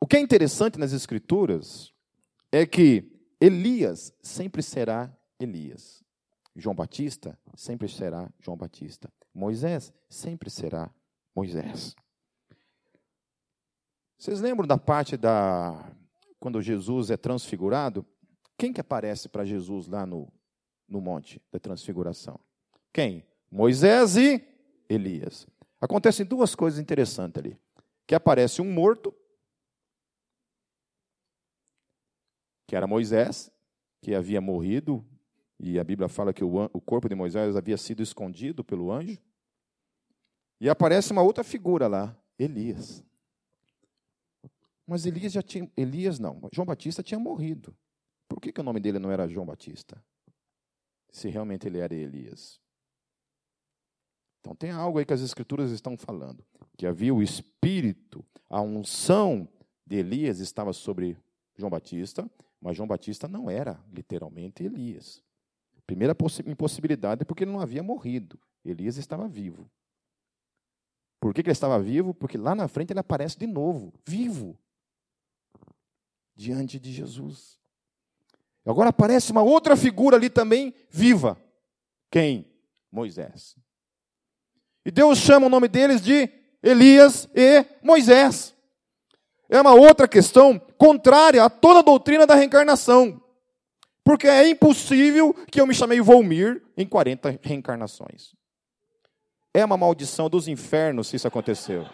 o 0.01 0.07
que 0.07 0.17
é 0.17 0.21
interessante 0.21 0.79
nas 0.79 0.93
Escrituras 0.93 1.93
é 2.53 2.65
que 2.65 3.11
Elias 3.41 4.15
sempre 4.23 4.63
será 4.63 5.13
Elias. 5.41 6.05
João 6.55 6.77
Batista 6.77 7.37
sempre 7.57 7.89
será 7.89 8.33
João 8.39 8.57
Batista. 8.57 9.13
Moisés 9.35 9.93
sempre 10.09 10.49
será 10.49 10.89
Moisés. 11.35 11.97
Vocês 14.17 14.41
lembram 14.41 14.69
da 14.69 14.79
parte 14.79 15.17
da 15.17 15.93
quando 16.39 16.63
Jesus 16.63 17.11
é 17.11 17.17
transfigurado, 17.17 18.07
quem 18.57 18.73
que 18.73 18.81
aparece 18.81 19.29
para 19.29 19.45
Jesus 19.45 19.89
lá 19.89 20.07
no, 20.07 20.31
no 20.89 21.01
monte 21.01 21.41
da 21.51 21.59
transfiguração? 21.59 22.39
Quem? 22.93 23.25
Moisés 23.51 24.17
e 24.17 24.43
Elias. 24.89 25.47
Acontecem 25.81 26.25
duas 26.25 26.55
coisas 26.55 26.81
interessantes 26.81 27.39
ali. 27.39 27.59
Que 28.07 28.15
aparece 28.15 28.61
um 28.61 28.71
morto, 28.71 29.15
que 32.67 32.77
era 32.77 32.87
Moisés, 32.87 33.51
que 34.01 34.15
havia 34.15 34.41
morrido, 34.41 35.05
e 35.59 35.79
a 35.79 35.85
Bíblia 35.85 36.09
fala 36.09 36.33
que 36.33 36.45
o, 36.45 36.81
corpo 36.81 37.09
de 37.09 37.15
Moisés 37.15 37.57
havia 37.57 37.77
sido 37.77 38.03
escondido 38.03 38.65
pelo 38.65 38.93
anjo. 38.93 39.19
E 40.61 40.69
aparece 40.69 41.13
uma 41.13 41.23
outra 41.23 41.45
figura 41.45 41.87
lá, 41.87 42.17
Elias. 42.39 43.05
Mas 44.87 45.07
Elias 45.07 45.33
já 45.33 45.43
tinha. 45.43 45.71
Elias 45.77 46.19
não. 46.19 46.49
João 46.53 46.67
Batista 46.67 47.03
tinha 47.03 47.19
morrido. 47.19 47.75
Por 48.29 48.41
que, 48.41 48.53
que 48.53 48.61
o 48.61 48.65
nome 48.65 48.81
dele 48.81 48.99
não 48.99 49.11
era 49.11 49.29
João 49.29 49.47
Batista? 49.47 50.03
Se 51.15 51.29
realmente 51.29 51.69
ele 51.69 51.79
era 51.79 51.95
Elias. 51.95 52.61
Então 54.41 54.53
tem 54.53 54.73
algo 54.73 54.99
aí 54.99 55.05
que 55.05 55.13
as 55.13 55.21
escrituras 55.21 55.71
estão 55.71 55.97
falando. 55.97 56.45
Que 56.77 56.89
havia 56.89 57.15
o 57.15 57.23
espírito, 57.23 58.25
a 58.51 58.61
unção 58.61 59.49
de 59.87 59.95
Elias 59.95 60.41
estava 60.41 60.73
sobre 60.73 61.17
João 61.57 61.71
Batista, 61.71 62.29
mas 62.61 62.77
João 62.77 62.89
Batista 62.89 63.29
não 63.29 63.49
era 63.49 63.81
literalmente 63.93 64.65
Elias. 64.65 65.23
Primeira 65.87 66.17
impossibilidade 66.47 67.23
é 67.23 67.25
porque 67.25 67.45
ele 67.45 67.53
não 67.53 67.61
havia 67.61 67.83
morrido. 67.83 68.37
Elias 68.65 68.97
estava 68.97 69.29
vivo. 69.29 69.71
Por 71.21 71.33
que, 71.33 71.45
que 71.45 71.49
ele 71.49 71.53
estava 71.53 71.81
vivo? 71.81 72.13
Porque 72.13 72.37
lá 72.37 72.57
na 72.57 72.67
frente 72.67 72.93
ele 72.93 72.99
aparece 72.99 73.39
de 73.39 73.47
novo, 73.47 73.95
vivo 74.05 74.59
diante 76.35 76.81
de 76.81 76.93
Jesus. 76.93 77.57
Agora 78.67 78.91
aparece 78.91 79.31
uma 79.31 79.43
outra 79.43 79.77
figura 79.77 80.17
ali 80.17 80.31
também 80.31 80.75
viva. 80.91 81.39
Quem? 82.11 82.47
Moisés. 82.91 83.57
E 84.87 84.91
Deus 84.91 85.19
chama 85.19 85.47
o 85.47 85.51
nome 85.51 85.69
deles 85.69 86.01
de 86.01 86.29
Elias 86.63 87.29
e 87.35 87.65
Moisés. 87.83 88.55
É 89.49 89.61
uma 89.61 89.75
outra 89.75 90.09
questão 90.09 90.59
contrária 90.79 91.45
a 91.45 91.51
toda 91.51 91.81
a 91.81 91.83
doutrina 91.83 92.27
da 92.27 92.35
reencarnação. 92.35 93.21
Porque 94.03 94.27
é 94.27 94.49
impossível 94.49 95.35
que 95.51 95.61
eu 95.61 95.67
me 95.67 95.75
chamei 95.75 96.01
Volmir 96.01 96.63
em 96.77 96.87
40 96.87 97.39
reencarnações. 97.43 98.35
É 99.53 99.65
uma 99.65 99.77
maldição 99.77 100.29
dos 100.29 100.49
infernos 100.49 101.09
se 101.09 101.17
isso 101.17 101.29
aconteceu. 101.29 101.87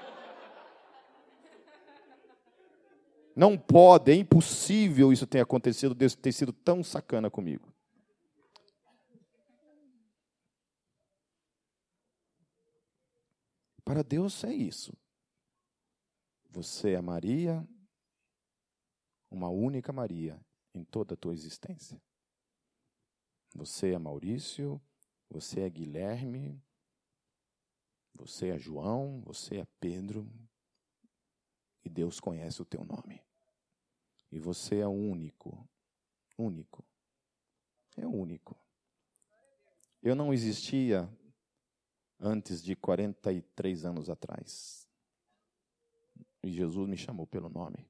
Não 3.40 3.56
pode, 3.56 4.12
é 4.12 4.14
impossível 4.14 5.10
isso 5.10 5.26
ter 5.26 5.40
acontecido, 5.40 5.94
Deus 5.94 6.14
ter 6.14 6.30
sido 6.30 6.52
tão 6.52 6.84
sacana 6.84 7.30
comigo. 7.30 7.72
Para 13.82 14.02
Deus 14.02 14.44
é 14.44 14.52
isso. 14.52 14.92
Você 16.50 16.90
é 16.90 17.00
Maria, 17.00 17.66
uma 19.30 19.48
única 19.48 19.90
Maria 19.90 20.38
em 20.74 20.84
toda 20.84 21.14
a 21.14 21.16
tua 21.16 21.32
existência. 21.32 21.98
Você 23.54 23.92
é 23.92 23.98
Maurício, 23.98 24.78
você 25.30 25.60
é 25.60 25.70
Guilherme, 25.70 26.62
você 28.12 28.48
é 28.48 28.58
João, 28.58 29.22
você 29.22 29.60
é 29.60 29.66
Pedro, 29.80 30.30
e 31.82 31.88
Deus 31.88 32.20
conhece 32.20 32.60
o 32.60 32.66
teu 32.66 32.84
nome. 32.84 33.29
E 34.30 34.38
você 34.38 34.80
é 34.80 34.86
único. 34.86 35.68
Único. 36.38 36.84
É 37.96 38.06
único. 38.06 38.56
Eu 40.02 40.14
não 40.14 40.32
existia 40.32 41.08
antes 42.18 42.62
de 42.62 42.76
43 42.76 43.84
anos 43.84 44.08
atrás. 44.08 44.88
E 46.42 46.50
Jesus 46.50 46.88
me 46.88 46.96
chamou 46.96 47.26
pelo 47.26 47.48
nome. 47.48 47.86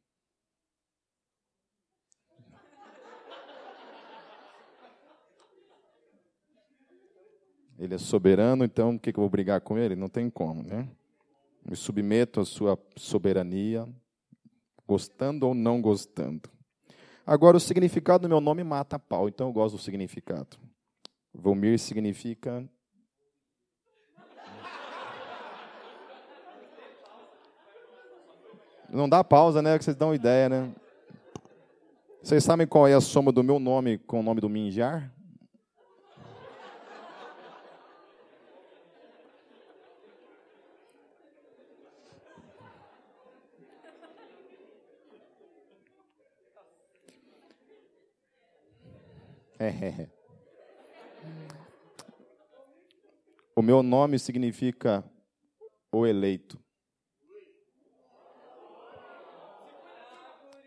Ele 7.78 7.94
é 7.94 7.98
soberano, 7.98 8.62
então 8.62 8.94
o 8.94 9.00
que, 9.00 9.10
que 9.10 9.18
eu 9.18 9.22
vou 9.22 9.30
brigar 9.30 9.60
com 9.62 9.78
ele? 9.78 9.96
Não 9.96 10.08
tem 10.08 10.28
como, 10.28 10.62
né? 10.62 10.86
Me 11.64 11.74
submeto 11.74 12.40
à 12.40 12.44
sua 12.44 12.78
soberania, 12.94 13.88
gostando 14.90 15.46
ou 15.46 15.54
não 15.54 15.80
gostando. 15.80 16.50
Agora, 17.24 17.56
o 17.56 17.60
significado 17.60 18.22
do 18.22 18.28
meu 18.28 18.40
nome 18.40 18.64
mata 18.64 18.98
pau, 18.98 19.28
então 19.28 19.46
eu 19.46 19.52
gosto 19.52 19.76
do 19.76 19.80
significado. 19.80 20.58
Volmir 21.32 21.78
significa. 21.78 22.68
Não 28.88 29.08
dá 29.08 29.22
pausa, 29.22 29.62
né? 29.62 29.78
Que 29.78 29.84
vocês 29.84 29.96
dão 29.96 30.12
ideia, 30.12 30.48
né? 30.48 30.74
Vocês 32.20 32.42
sabem 32.42 32.66
qual 32.66 32.88
é 32.88 32.94
a 32.94 33.00
soma 33.00 33.30
do 33.30 33.44
meu 33.44 33.60
nome 33.60 33.96
com 33.96 34.18
o 34.18 34.22
nome 34.24 34.40
do 34.40 34.48
Minjar? 34.48 35.14
É. 49.60 50.08
O 53.54 53.60
meu 53.60 53.82
nome 53.82 54.18
significa 54.18 55.04
o 55.92 56.06
eleito. 56.06 56.58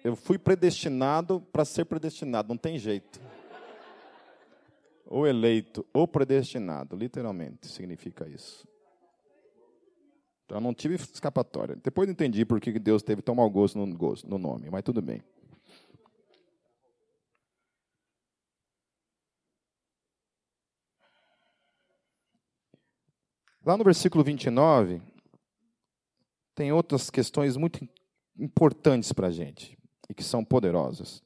Eu 0.04 0.16
fui 0.16 0.38
predestinado 0.38 1.42
para 1.42 1.66
ser 1.66 1.86
predestinado, 1.86 2.50
não 2.50 2.58
tem 2.58 2.78
jeito. 2.78 3.20
O 5.08 5.26
eleito, 5.26 5.84
o 5.92 6.08
predestinado, 6.08 6.96
literalmente 6.96 7.68
significa 7.68 8.30
isso. 8.30 8.68
Então 10.46 10.62
não 10.62 10.74
tive 10.74 10.96
escapatória. 10.96 11.76
Depois 11.84 12.08
entendi 12.08 12.46
por 12.46 12.60
que 12.60 12.78
Deus 12.78 13.02
teve 13.02 13.24
tão 13.24 13.34
mau 13.34 13.50
gosto 13.50 13.80
no, 13.80 13.98
gosto 13.98 14.30
no 14.30 14.38
nome, 14.38 14.70
mas 14.70 14.84
tudo 14.84 15.02
bem. 15.02 15.24
Lá 23.66 23.78
no 23.78 23.84
versículo 23.84 24.24
29, 24.24 25.02
tem 26.54 26.72
outras 26.72 27.10
questões 27.10 27.56
muito 27.56 27.88
importantes 28.38 29.14
para 29.14 29.28
a 29.28 29.32
gente 29.32 29.78
e 30.10 30.14
que 30.14 30.24
são 30.24 30.44
poderosas. 30.44 31.24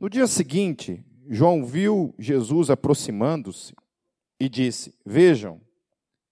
No 0.00 0.10
dia 0.10 0.26
seguinte, 0.26 1.04
João 1.28 1.64
viu 1.64 2.14
Jesus 2.18 2.68
aproximando-se 2.68 3.74
e 4.40 4.48
disse: 4.48 4.94
Vejam, 5.04 5.60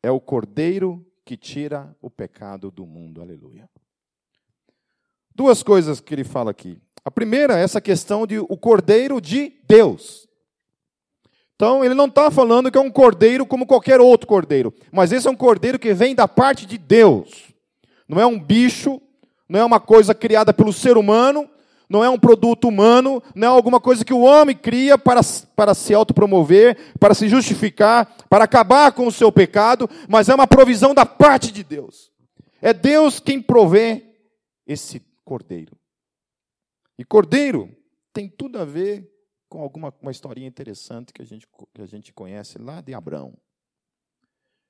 é 0.02 0.10
o 0.10 0.20
cordeiro 0.20 1.06
que 1.24 1.36
tira 1.36 1.96
o 2.00 2.10
pecado 2.10 2.70
do 2.70 2.86
mundo. 2.86 3.20
Aleluia. 3.20 3.68
Duas 5.34 5.62
coisas 5.62 6.00
que 6.00 6.14
ele 6.14 6.24
fala 6.24 6.50
aqui. 6.50 6.80
A 7.04 7.10
primeira 7.10 7.58
é 7.58 7.62
essa 7.62 7.80
questão 7.80 8.26
de 8.26 8.38
o 8.38 8.56
cordeiro 8.56 9.20
de 9.20 9.60
Deus. 9.68 10.25
Então, 11.56 11.82
ele 11.82 11.94
não 11.94 12.04
está 12.04 12.30
falando 12.30 12.70
que 12.70 12.76
é 12.76 12.80
um 12.80 12.90
cordeiro 12.90 13.46
como 13.46 13.66
qualquer 13.66 13.98
outro 13.98 14.26
cordeiro, 14.26 14.72
mas 14.92 15.10
esse 15.10 15.26
é 15.26 15.30
um 15.30 15.36
cordeiro 15.36 15.78
que 15.78 15.94
vem 15.94 16.14
da 16.14 16.28
parte 16.28 16.66
de 16.66 16.76
Deus. 16.76 17.46
Não 18.06 18.20
é 18.20 18.26
um 18.26 18.38
bicho, 18.38 19.00
não 19.48 19.60
é 19.60 19.64
uma 19.64 19.80
coisa 19.80 20.14
criada 20.14 20.52
pelo 20.52 20.70
ser 20.70 20.98
humano, 20.98 21.48
não 21.88 22.04
é 22.04 22.10
um 22.10 22.18
produto 22.18 22.68
humano, 22.68 23.22
não 23.34 23.48
é 23.48 23.50
alguma 23.50 23.80
coisa 23.80 24.04
que 24.04 24.12
o 24.12 24.20
homem 24.20 24.54
cria 24.54 24.98
para, 24.98 25.22
para 25.54 25.72
se 25.72 25.94
autopromover, 25.94 26.76
para 27.00 27.14
se 27.14 27.26
justificar, 27.26 28.14
para 28.28 28.44
acabar 28.44 28.92
com 28.92 29.06
o 29.06 29.12
seu 29.12 29.32
pecado, 29.32 29.88
mas 30.08 30.28
é 30.28 30.34
uma 30.34 30.46
provisão 30.46 30.92
da 30.92 31.06
parte 31.06 31.50
de 31.50 31.64
Deus. 31.64 32.12
É 32.60 32.74
Deus 32.74 33.18
quem 33.18 33.40
provê 33.40 34.04
esse 34.66 35.00
cordeiro. 35.24 35.74
E 36.98 37.04
cordeiro 37.04 37.70
tem 38.12 38.28
tudo 38.28 38.58
a 38.58 38.64
ver 38.64 39.15
com 39.48 39.60
alguma 39.60 39.94
uma 40.00 40.10
historinha 40.10 40.48
interessante 40.48 41.12
que 41.12 41.22
a 41.22 41.24
gente, 41.24 41.46
que 41.74 41.82
a 41.82 41.86
gente 41.86 42.12
conhece 42.12 42.58
lá 42.58 42.80
de 42.80 42.94
Abraão. 42.94 43.34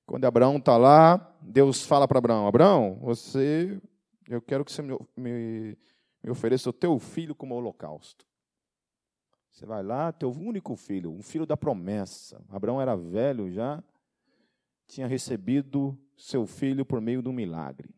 Quando 0.04 0.24
Abraão 0.24 0.56
está 0.56 0.76
lá, 0.76 1.36
Deus 1.42 1.84
fala 1.84 2.06
para 2.06 2.18
Abraão: 2.18 2.46
Abraão, 2.46 2.98
você, 3.00 3.80
eu 4.28 4.40
quero 4.40 4.64
que 4.64 4.72
você 4.72 4.82
me, 4.82 4.96
me 5.16 5.76
me 6.26 6.32
ofereça 6.32 6.68
o 6.68 6.72
teu 6.72 6.98
filho 6.98 7.36
como 7.36 7.54
holocausto. 7.54 8.26
Você 9.48 9.64
vai 9.64 9.80
lá, 9.80 10.12
teu 10.12 10.28
único 10.32 10.74
filho, 10.74 11.12
um 11.12 11.22
filho 11.22 11.46
da 11.46 11.56
promessa. 11.56 12.44
Abraão 12.48 12.82
era 12.82 12.96
velho 12.96 13.48
já, 13.48 13.80
tinha 14.88 15.06
recebido 15.06 15.96
seu 16.16 16.44
filho 16.44 16.84
por 16.84 17.00
meio 17.00 17.22
de 17.22 17.28
um 17.28 17.32
milagre. 17.32 17.94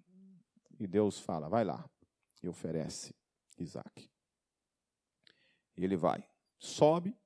E 0.78 0.86
Deus 0.86 1.18
fala: 1.18 1.48
vai 1.48 1.64
lá, 1.64 1.88
e 2.42 2.48
oferece 2.48 3.14
Isaac. 3.58 4.10
E 5.74 5.82
ele 5.82 5.96
vai, 5.96 6.22
sobe, 6.58 7.16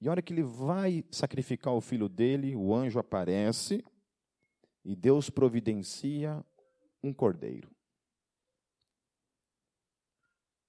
e 0.00 0.08
a 0.08 0.10
hora 0.10 0.22
que 0.22 0.32
ele 0.32 0.42
vai 0.42 1.04
sacrificar 1.10 1.74
o 1.74 1.80
filho 1.80 2.08
dele, 2.08 2.56
o 2.56 2.74
anjo 2.74 2.98
aparece 2.98 3.84
e 4.84 4.96
Deus 4.96 5.28
providencia 5.28 6.44
um 7.02 7.12
cordeiro. 7.12 7.70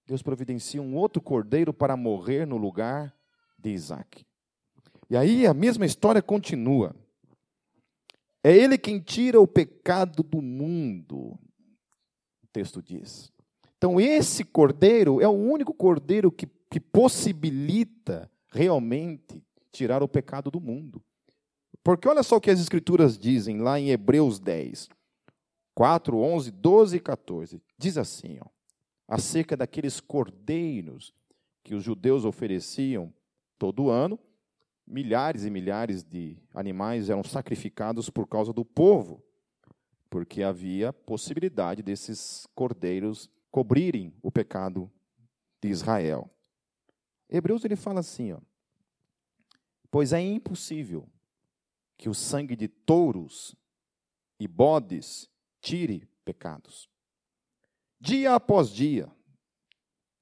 Deus 0.06 0.22
providencia 0.22 0.82
um 0.82 0.96
outro 0.98 1.22
cordeiro 1.22 1.74
para 1.74 1.96
morrer 1.96 2.46
no 2.46 2.58
lugar 2.58 3.16
de 3.58 3.70
Isaac. 3.70 4.26
E 5.10 5.16
aí 5.16 5.48
a 5.48 5.54
mesma 5.54 5.86
história 5.86 6.22
continua. 6.22 6.94
É 8.44 8.56
Ele 8.56 8.78
quem 8.78 9.00
tira 9.00 9.40
o 9.40 9.48
pecado 9.48 10.24
do 10.24 10.42
mundo, 10.42 11.40
o 12.42 12.48
texto 12.52 12.82
diz. 12.82 13.32
Então, 13.78 14.00
esse 14.00 14.44
cordeiro 14.44 15.22
é 15.22 15.28
o 15.28 15.32
único 15.32 15.74
cordeiro 15.74 16.32
que, 16.32 16.48
que 16.72 16.80
possibilita 16.80 18.32
realmente 18.50 19.44
tirar 19.74 20.02
o 20.02 20.08
pecado 20.08 20.50
do 20.50 20.62
mundo. 20.62 21.04
Porque 21.84 22.08
olha 22.08 22.24
só 22.24 22.38
o 22.38 22.42
que 22.42 22.50
as 22.50 22.62
Escrituras 22.62 23.18
dizem 23.18 23.60
lá 23.60 23.78
em 23.78 23.90
Hebreus 23.90 24.40
10, 24.40 24.88
4, 25.76 26.18
11, 26.18 26.52
12 26.52 26.96
e 26.96 27.00
14. 27.02 27.62
Diz 27.78 27.98
assim: 27.98 28.38
ó, 28.40 28.46
acerca 29.06 29.58
daqueles 29.58 30.00
cordeiros 30.00 31.14
que 31.62 31.76
os 31.76 31.84
judeus 31.84 32.24
ofereciam 32.24 33.14
todo 33.60 33.90
ano. 33.90 34.18
Milhares 34.88 35.44
e 35.46 35.50
milhares 35.50 36.04
de 36.04 36.38
animais 36.54 37.10
eram 37.10 37.24
sacrificados 37.24 38.10
por 38.10 38.28
causa 38.28 38.52
do 38.52 38.66
povo, 38.66 39.24
porque 40.10 40.42
havia 40.42 40.92
possibilidade 40.92 41.82
desses 41.82 42.48
cordeiros 42.56 43.30
cobrirem 43.50 44.14
o 44.22 44.32
pecado 44.32 44.90
de 45.62 45.70
Israel. 45.70 46.30
Hebreus 47.32 47.64
ele 47.64 47.78
fala 47.78 48.02
assim, 48.02 48.34
ó, 48.34 48.40
pois 49.90 50.12
é 50.12 50.22
impossível 50.22 51.08
que 51.98 52.10
o 52.10 52.14
sangue 52.14 52.56
de 52.56 52.68
touros 52.68 53.56
e 54.40 54.48
bodes 54.48 55.30
tire 55.62 56.08
pecados. 56.26 56.90
Dia 58.00 58.36
após 58.36 58.70
dia, 58.70 59.10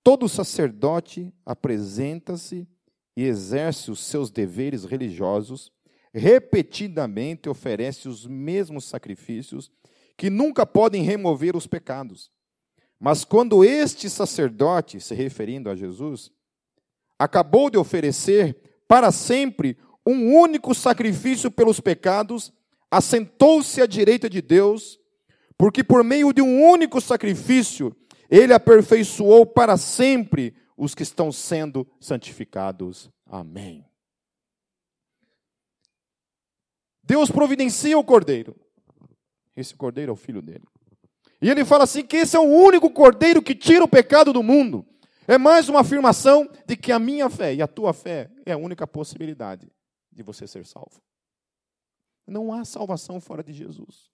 todo 0.03 0.27
sacerdote 0.27 1.33
apresenta-se 1.45 2.67
e 3.15 3.23
exerce 3.23 3.89
os 3.89 3.99
seus 4.01 4.29
deveres 4.29 4.83
religiosos, 4.83 5.71
repetidamente 6.13 7.49
oferece 7.49 8.07
os 8.07 8.25
mesmos 8.25 8.85
sacrifícios 8.85 9.71
que 10.17 10.29
nunca 10.29 10.65
podem 10.65 11.03
remover 11.03 11.55
os 11.55 11.65
pecados. 11.65 12.29
Mas 12.99 13.23
quando 13.23 13.63
este 13.63 14.09
sacerdote, 14.09 14.99
se 14.99 15.15
referindo 15.15 15.69
a 15.69 15.75
Jesus, 15.75 16.31
acabou 17.19 17.69
de 17.69 17.77
oferecer 17.77 18.57
para 18.87 19.11
sempre 19.11 19.77
um 20.05 20.33
único 20.35 20.73
sacrifício 20.73 21.51
pelos 21.51 21.79
pecados, 21.79 22.51
assentou-se 22.89 23.79
à 23.81 23.85
direita 23.85 24.27
de 24.27 24.41
Deus 24.41 24.99
porque 25.59 25.83
por 25.83 26.05
meio 26.05 26.31
de 26.31 26.41
um 26.41 26.63
único 26.63 27.01
sacrifício, 27.01 27.93
ele 28.29 28.53
aperfeiçoou 28.53 29.45
para 29.45 29.75
sempre 29.75 30.55
os 30.77 30.95
que 30.95 31.03
estão 31.03 31.33
sendo 31.33 31.85
santificados. 31.99 33.11
Amém. 33.25 33.85
Deus 37.03 37.29
providencia 37.29 37.99
o 37.99 38.03
cordeiro. 38.05 38.55
Esse 39.53 39.75
cordeiro 39.75 40.11
é 40.11 40.13
o 40.13 40.15
filho 40.15 40.41
dele. 40.41 40.63
E 41.41 41.49
ele 41.49 41.65
fala 41.65 41.83
assim: 41.83 42.05
que 42.05 42.15
esse 42.15 42.37
é 42.37 42.39
o 42.39 42.43
único 42.43 42.89
cordeiro 42.89 43.41
que 43.41 43.53
tira 43.53 43.83
o 43.83 43.87
pecado 43.87 44.31
do 44.31 44.41
mundo. 44.41 44.85
É 45.29 45.37
mais 45.37 45.69
uma 45.69 45.81
afirmação 45.81 46.49
de 46.65 46.75
que 46.75 46.91
a 46.91 46.97
minha 46.97 47.29
fé 47.29 47.53
e 47.53 47.61
a 47.61 47.67
tua 47.67 47.93
fé 47.93 48.31
é 48.47 48.53
a 48.53 48.57
única 48.57 48.87
possibilidade 48.87 49.71
de 50.11 50.23
você 50.23 50.47
ser 50.47 50.65
salvo. 50.65 51.03
Não 52.25 52.51
há 52.51 52.65
salvação 52.65 53.21
fora 53.21 53.43
de 53.43 53.53
Jesus. 53.53 54.09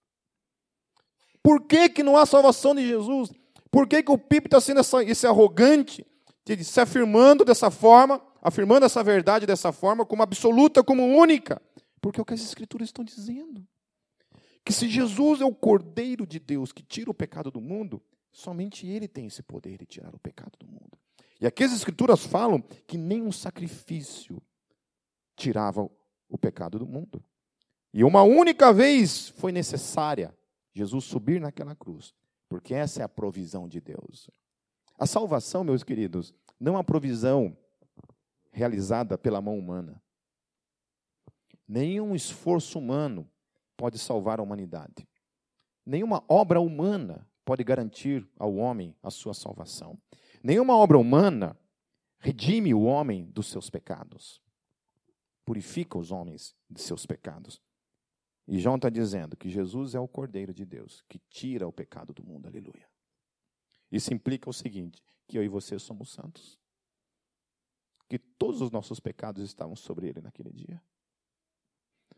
Por 1.41 1.61
que, 1.61 1.87
que 1.87 2.03
não 2.03 2.17
há 2.17 2.25
salvação 2.25 2.75
de 2.75 2.85
Jesus? 2.85 3.31
Por 3.71 3.87
que, 3.87 4.03
que 4.03 4.11
o 4.11 4.17
Pipe 4.17 4.47
está 4.47 4.59
sendo 4.59 4.81
essa, 4.81 5.01
esse 5.05 5.25
arrogante, 5.25 6.05
se 6.65 6.81
afirmando 6.81 7.45
dessa 7.45 7.71
forma, 7.71 8.21
afirmando 8.41 8.85
essa 8.85 9.01
verdade 9.01 9.45
dessa 9.45 9.71
forma, 9.71 10.05
como 10.05 10.21
absoluta, 10.21 10.83
como 10.83 11.17
única? 11.17 11.61
Porque 12.01 12.19
é 12.19 12.23
o 12.23 12.25
que 12.25 12.33
as 12.33 12.41
Escrituras 12.41 12.89
estão 12.89 13.05
dizendo. 13.05 13.65
Que 14.65 14.73
se 14.73 14.89
Jesus 14.89 15.39
é 15.39 15.45
o 15.45 15.55
Cordeiro 15.55 16.27
de 16.27 16.39
Deus 16.39 16.73
que 16.73 16.83
tira 16.83 17.09
o 17.09 17.13
pecado 17.13 17.49
do 17.49 17.61
mundo, 17.61 18.03
somente 18.35 18.85
Ele 18.85 19.07
tem 19.07 19.27
esse 19.27 19.41
poder 19.41 19.77
de 19.77 19.85
tirar 19.85 20.13
o 20.13 20.19
pecado 20.19 20.57
do 20.59 20.67
mundo. 20.67 20.99
E 21.39 21.47
aqui 21.47 21.63
as 21.63 21.71
Escrituras 21.71 22.25
falam 22.25 22.61
que 22.61 22.97
nenhum 22.97 23.31
sacrifício 23.31 24.41
tirava 25.37 25.89
o 26.27 26.37
pecado 26.37 26.77
do 26.77 26.85
mundo. 26.85 27.23
E 27.93 28.03
uma 28.03 28.23
única 28.23 28.73
vez 28.73 29.29
foi 29.29 29.53
necessária 29.53 30.37
Jesus 30.73 31.05
subir 31.05 31.39
naquela 31.39 31.73
cruz, 31.75 32.13
porque 32.49 32.73
essa 32.73 33.01
é 33.01 33.05
a 33.05 33.09
provisão 33.09 33.69
de 33.69 33.79
Deus. 33.79 34.29
A 34.99 35.05
salvação, 35.05 35.63
meus 35.63 35.81
queridos, 35.81 36.33
não 36.59 36.73
é 36.73 36.77
uma 36.77 36.83
provisão 36.83 37.57
realizada 38.51 39.17
pela 39.17 39.41
mão 39.41 39.57
humana. 39.57 40.01
Nenhum 41.65 42.13
esforço 42.13 42.79
humano 42.79 43.29
pode 43.77 43.97
salvar 43.97 44.39
a 44.41 44.43
humanidade. 44.43 45.07
Nenhuma 45.85 46.21
obra 46.27 46.59
humana 46.59 47.25
pode 47.45 47.63
garantir 47.63 48.27
ao 48.37 48.55
homem 48.55 48.95
a 49.01 49.11
sua 49.11 49.33
salvação. 49.33 49.97
Nenhuma 50.43 50.75
obra 50.75 50.97
humana 50.97 51.57
redime 52.17 52.73
o 52.73 52.81
homem 52.81 53.25
dos 53.25 53.47
seus 53.47 53.69
pecados. 53.69 54.41
Purifica 55.45 55.97
os 55.97 56.11
homens 56.11 56.55
de 56.67 56.81
seus 56.81 57.05
pecados. 57.05 57.61
E 58.47 58.59
João 58.59 58.75
está 58.75 58.89
dizendo 58.89 59.37
que 59.37 59.49
Jesus 59.49 59.93
é 59.93 59.99
o 59.99 60.07
Cordeiro 60.07 60.53
de 60.53 60.65
Deus, 60.65 61.03
que 61.07 61.19
tira 61.29 61.67
o 61.67 61.71
pecado 61.71 62.13
do 62.13 62.23
mundo. 62.23 62.47
Aleluia. 62.47 62.89
Isso 63.91 64.13
implica 64.13 64.49
o 64.49 64.53
seguinte: 64.53 65.03
que 65.27 65.37
eu 65.37 65.43
e 65.43 65.47
você 65.47 65.77
somos 65.77 66.11
santos. 66.11 66.59
Que 68.07 68.17
todos 68.19 68.61
os 68.61 68.71
nossos 68.71 68.99
pecados 68.99 69.43
estavam 69.43 69.75
sobre 69.75 70.07
ele 70.07 70.21
naquele 70.21 70.51
dia. 70.51 70.81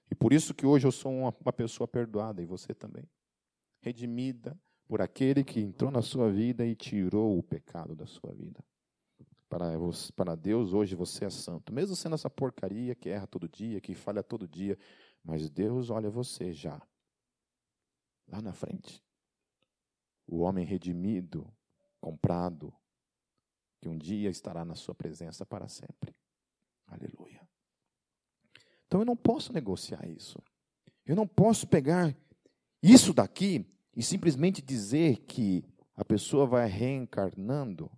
E 0.09 0.15
por 0.15 0.31
isso 0.31 0.53
que 0.53 0.65
hoje 0.65 0.87
eu 0.87 0.91
sou 0.91 1.11
uma, 1.11 1.35
uma 1.41 1.53
pessoa 1.53 1.87
perdoada, 1.87 2.41
e 2.41 2.45
você 2.45 2.73
também. 2.73 3.09
Redimida 3.79 4.59
por 4.87 5.01
aquele 5.01 5.43
que 5.43 5.59
entrou 5.59 5.91
na 5.91 6.01
sua 6.01 6.31
vida 6.31 6.65
e 6.65 6.75
tirou 6.75 7.37
o 7.37 7.43
pecado 7.43 7.93
da 7.95 8.05
sua 8.05 8.33
vida. 8.33 8.63
Para, 9.49 9.65
para 10.15 10.35
Deus, 10.35 10.73
hoje 10.73 10.95
você 10.95 11.25
é 11.25 11.29
santo. 11.29 11.73
Mesmo 11.73 11.95
sendo 11.95 12.15
essa 12.15 12.29
porcaria 12.29 12.95
que 12.95 13.09
erra 13.09 13.27
todo 13.27 13.47
dia, 13.47 13.81
que 13.81 13.93
falha 13.93 14.23
todo 14.23 14.47
dia, 14.47 14.77
mas 15.23 15.49
Deus 15.49 15.89
olha 15.89 16.09
você 16.09 16.53
já, 16.53 16.81
lá 18.27 18.41
na 18.41 18.53
frente. 18.53 19.03
O 20.25 20.39
homem 20.39 20.65
redimido, 20.65 21.53
comprado, 21.99 22.73
que 23.81 23.87
um 23.87 23.97
dia 23.97 24.29
estará 24.29 24.65
na 24.65 24.75
sua 24.75 24.95
presença 24.95 25.45
para 25.45 25.67
sempre. 25.67 26.15
Aleluia. 26.85 27.47
Então 28.85 29.01
eu 29.01 29.05
não 29.05 29.17
posso 29.17 29.51
negociar 29.51 30.07
isso. 30.07 30.41
Eu 31.05 31.15
não 31.15 31.27
posso 31.27 31.67
pegar 31.67 32.15
isso 32.81 33.13
daqui 33.13 33.65
e 33.97 34.03
simplesmente 34.03 34.61
dizer 34.61 35.23
que 35.25 35.65
a 35.95 36.05
pessoa 36.05 36.45
vai 36.45 36.67
reencarnando, 36.69 37.91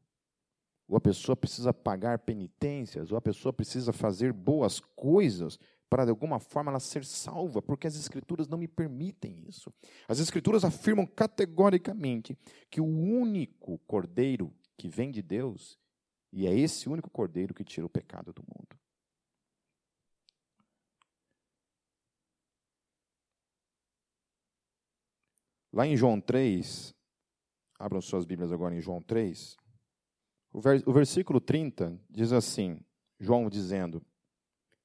ou 0.88 0.96
a 0.96 1.02
pessoa 1.02 1.36
precisa 1.36 1.74
pagar 1.74 2.20
penitências, 2.20 3.12
ou 3.12 3.18
a 3.18 3.22
pessoa 3.22 3.52
precisa 3.52 3.92
fazer 3.92 4.32
boas 4.32 4.80
coisas 4.80 5.60
para 5.90 6.06
de 6.06 6.12
alguma 6.12 6.40
forma 6.40 6.72
ela 6.72 6.80
ser 6.80 7.04
salva, 7.04 7.62
porque 7.62 7.86
as 7.86 7.98
Escrituras 7.98 8.48
não 8.48 8.58
me 8.58 8.68
permitem 8.68 9.44
isso. 9.46 9.74
As 10.08 10.20
Escrituras 10.20 10.64
afirmam 10.64 11.06
categoricamente 11.06 12.38
que 12.72 12.80
o 12.80 12.86
único 12.86 13.78
cordeiro 13.80 14.54
que 14.78 14.88
vem 14.88 15.12
de 15.12 15.22
Deus, 15.22 15.78
e 16.32 16.48
é 16.48 16.58
esse 16.58 16.88
único 16.88 17.10
cordeiro 17.10 17.54
que 17.54 17.66
tira 17.66 17.86
o 17.86 17.90
pecado 17.90 18.32
do 18.32 18.42
mundo. 18.44 18.80
Lá 25.72 25.86
em 25.86 25.96
João 25.96 26.20
3, 26.20 26.96
abram 27.78 28.02
suas 28.02 28.26
Bíblias 28.26 28.52
agora 28.52 28.76
em 28.76 28.82
João 28.82 29.02
3, 29.02 29.58
o, 30.52 30.92
versículo 30.92 31.40
30 31.40 32.00
diz 32.10 32.32
assim: 32.32 32.80
João 33.20 33.50
dizendo: 33.50 34.04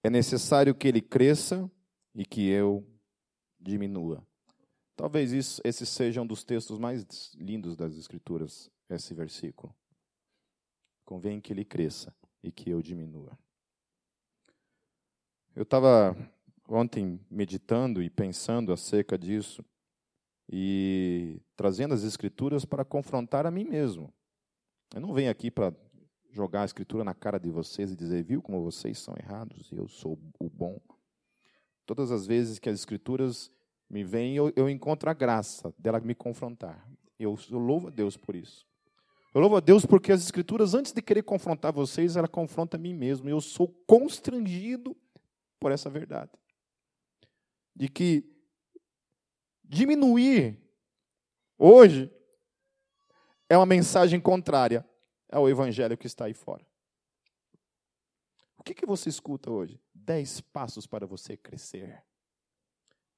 é 0.02 0.10
necessário 0.10 0.74
que 0.74 0.86
ele 0.86 1.00
cresça 1.00 1.70
e 2.14 2.24
que 2.24 2.46
eu 2.48 2.86
diminua. 3.58 4.24
Talvez 4.94 5.32
isso, 5.32 5.60
esse 5.64 5.86
seja 5.86 6.20
um 6.20 6.26
dos 6.26 6.44
textos 6.44 6.78
mais 6.78 7.32
lindos 7.34 7.74
das 7.76 7.96
Escrituras, 7.96 8.70
esse 8.90 9.14
versículo. 9.14 9.74
Convém 11.04 11.40
que 11.40 11.52
ele 11.52 11.64
cresça 11.64 12.14
e 12.42 12.52
que 12.52 12.70
eu 12.70 12.82
diminua. 12.82 13.36
Eu 15.56 15.62
estava 15.62 16.14
ontem 16.68 17.18
meditando 17.30 18.02
e 18.02 18.10
pensando 18.10 18.72
acerca 18.72 19.16
disso 19.16 19.64
e 20.50 21.40
trazendo 21.56 21.94
as 21.94 22.02
Escrituras 22.02 22.64
para 22.64 22.84
confrontar 22.84 23.46
a 23.46 23.50
mim 23.50 23.64
mesmo. 23.64 24.12
Eu 24.94 25.00
não 25.00 25.12
venho 25.12 25.30
aqui 25.30 25.50
para 25.50 25.74
jogar 26.30 26.62
a 26.62 26.64
escritura 26.64 27.04
na 27.04 27.14
cara 27.14 27.38
de 27.38 27.48
vocês 27.48 27.92
e 27.92 27.96
dizer, 27.96 28.22
viu 28.24 28.42
como 28.42 28.62
vocês 28.62 28.98
são 28.98 29.14
errados 29.18 29.70
e 29.70 29.76
eu 29.76 29.86
sou 29.88 30.18
o 30.38 30.50
bom. 30.50 30.80
Todas 31.86 32.10
as 32.10 32.26
vezes 32.26 32.58
que 32.58 32.68
as 32.68 32.78
escrituras 32.78 33.50
me 33.88 34.02
vêm, 34.02 34.36
eu, 34.36 34.52
eu 34.56 34.68
encontro 34.68 35.08
a 35.08 35.14
graça 35.14 35.72
dela 35.78 36.00
me 36.00 36.14
confrontar. 36.14 36.88
Eu, 37.18 37.38
eu 37.50 37.58
louvo 37.58 37.88
a 37.88 37.90
Deus 37.90 38.16
por 38.16 38.34
isso. 38.34 38.66
Eu 39.32 39.40
louvo 39.40 39.56
a 39.56 39.60
Deus 39.60 39.84
porque 39.86 40.12
as 40.12 40.22
escrituras, 40.22 40.74
antes 40.74 40.92
de 40.92 41.02
querer 41.02 41.22
confrontar 41.22 41.72
vocês, 41.72 42.16
ela 42.16 42.28
confronta 42.28 42.76
a 42.76 42.80
mim 42.80 42.94
mesmo. 42.94 43.28
Eu 43.28 43.40
sou 43.40 43.68
constrangido 43.86 44.96
por 45.60 45.72
essa 45.72 45.90
verdade. 45.90 46.32
De 47.74 47.88
que 47.88 48.33
diminuir 49.74 50.56
hoje 51.58 52.10
é 53.48 53.56
uma 53.56 53.66
mensagem 53.66 54.20
contrária 54.20 54.88
ao 55.30 55.48
evangelho 55.48 55.98
que 55.98 56.06
está 56.06 56.26
aí 56.26 56.34
fora. 56.34 56.64
O 58.56 58.62
que, 58.62 58.72
que 58.72 58.86
você 58.86 59.08
escuta 59.08 59.50
hoje? 59.50 59.82
Dez 59.92 60.40
passos 60.40 60.86
para 60.86 61.06
você 61.06 61.36
crescer. 61.36 62.02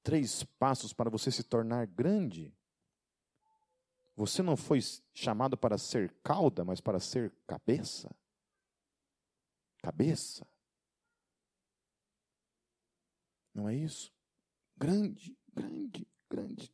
Três 0.03 0.43
passos 0.43 0.91
para 0.91 1.09
você 1.09 1.31
se 1.31 1.43
tornar 1.43 1.85
grande. 1.85 2.53
Você 4.15 4.41
não 4.41 4.57
foi 4.57 4.79
chamado 5.13 5.55
para 5.55 5.77
ser 5.77 6.11
cauda, 6.23 6.65
mas 6.65 6.81
para 6.81 6.99
ser 6.99 7.31
cabeça. 7.45 8.13
Cabeça. 9.81 10.45
Não 13.53 13.69
é 13.69 13.75
isso? 13.75 14.11
Grande, 14.75 15.37
grande, 15.53 16.07
grande. 16.29 16.71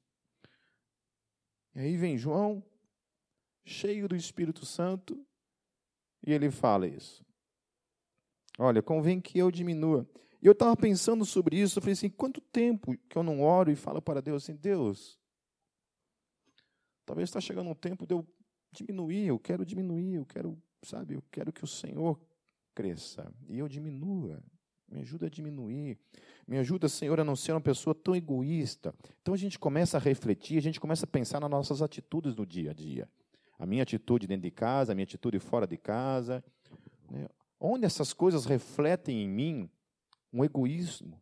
E 1.75 1.79
aí 1.79 1.97
vem 1.97 2.17
João, 2.17 2.63
cheio 3.65 4.07
do 4.07 4.15
Espírito 4.15 4.65
Santo, 4.65 5.25
e 6.25 6.31
ele 6.31 6.51
fala 6.51 6.87
isso. 6.87 7.25
Olha, 8.59 8.81
convém 8.81 9.19
que 9.19 9.39
eu 9.39 9.49
diminua. 9.49 10.07
E 10.41 10.45
eu 10.45 10.51
estava 10.51 10.75
pensando 10.75 11.25
sobre 11.25 11.59
isso, 11.59 11.79
eu 11.79 11.81
falei 11.81 11.93
assim, 11.93 12.09
quanto 12.09 12.41
tempo 12.41 12.97
que 13.09 13.17
eu 13.17 13.23
não 13.23 13.41
oro 13.41 13.71
e 13.71 13.75
falo 13.75 14.01
para 14.01 14.21
Deus 14.21 14.43
assim, 14.43 14.55
Deus, 14.55 15.17
talvez 17.05 17.29
está 17.29 17.39
chegando 17.39 17.69
um 17.69 17.75
tempo 17.75 18.05
de 18.05 18.13
eu 18.13 18.27
diminuir, 18.71 19.27
eu 19.27 19.39
quero 19.39 19.65
diminuir, 19.65 20.15
eu 20.15 20.25
quero, 20.25 20.61
sabe, 20.83 21.15
eu 21.15 21.23
quero 21.31 21.53
que 21.53 21.63
o 21.63 21.67
Senhor 21.67 22.19
cresça 22.75 23.33
e 23.47 23.57
eu 23.57 23.67
diminua. 23.67 24.43
Me 24.93 25.01
ajuda 25.01 25.25
a 25.25 25.29
diminuir. 25.29 25.97
Me 26.47 26.58
ajuda, 26.58 26.88
Senhor, 26.88 27.19
a 27.19 27.23
não 27.23 27.36
ser 27.36 27.51
uma 27.51 27.62
pessoa 27.62 27.95
tão 27.95 28.15
egoísta. 28.15 28.93
Então 29.21 29.34
a 29.34 29.38
gente 29.38 29.58
começa 29.58 29.97
a 29.97 29.99
refletir, 29.99 30.58
a 30.58 30.62
gente 30.62 30.79
começa 30.79 31.06
a 31.06 31.08
pensar 31.08 31.39
nas 31.39 31.49
nossas 31.49 31.82
atitudes 31.82 32.36
no 32.36 32.45
dia 32.45 32.71
a 32.71 32.73
dia 32.73 33.10
a 33.63 33.65
minha 33.65 33.84
atitude 33.84 34.27
dentro 34.27 34.43
de 34.43 34.51
casa, 34.51 34.91
a 34.91 34.95
minha 34.95 35.06
atitude 35.06 35.39
fora 35.39 35.65
de 35.65 35.77
casa. 35.77 36.43
Né? 37.10 37.27
Onde 37.60 37.86
essas 37.86 38.13
coisas 38.13 38.45
refletem 38.45 39.23
em 39.23 39.29
mim 39.29 39.69
um 40.34 40.43
egoísmo 40.43 41.21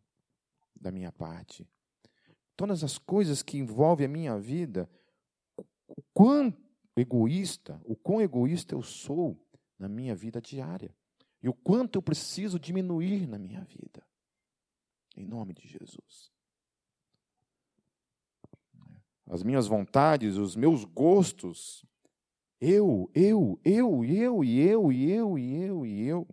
da 0.74 0.90
minha 0.90 1.12
parte. 1.12 1.64
Todas 2.56 2.82
as 2.82 2.98
coisas 2.98 3.42
que 3.42 3.58
envolvem 3.58 4.06
a 4.06 4.08
minha 4.08 4.38
vida, 4.38 4.90
o 5.56 6.02
quão 6.12 6.52
egoísta, 6.96 7.80
o 7.84 7.94
quão 7.94 8.20
egoísta 8.20 8.74
eu 8.74 8.82
sou 8.82 9.40
na 9.78 9.88
minha 9.88 10.14
vida 10.14 10.40
diária. 10.40 10.92
E 11.42 11.48
o 11.48 11.52
quanto 11.52 11.96
eu 11.96 12.02
preciso 12.02 12.58
diminuir 12.58 13.26
na 13.26 13.38
minha 13.38 13.64
vida. 13.64 14.06
Em 15.16 15.26
nome 15.26 15.52
de 15.52 15.66
Jesus. 15.66 16.30
As 19.26 19.42
minhas 19.42 19.66
vontades, 19.66 20.36
os 20.36 20.54
meus 20.54 20.84
gostos, 20.84 21.84
eu, 22.60 23.10
eu, 23.14 23.58
eu, 23.64 24.04
eu, 24.04 24.44
e 24.44 24.60
eu, 24.60 24.92
e 24.92 25.10
eu, 25.10 25.38
e 25.38 25.60
eu, 25.60 25.86
e 25.86 26.02
eu. 26.06 26.28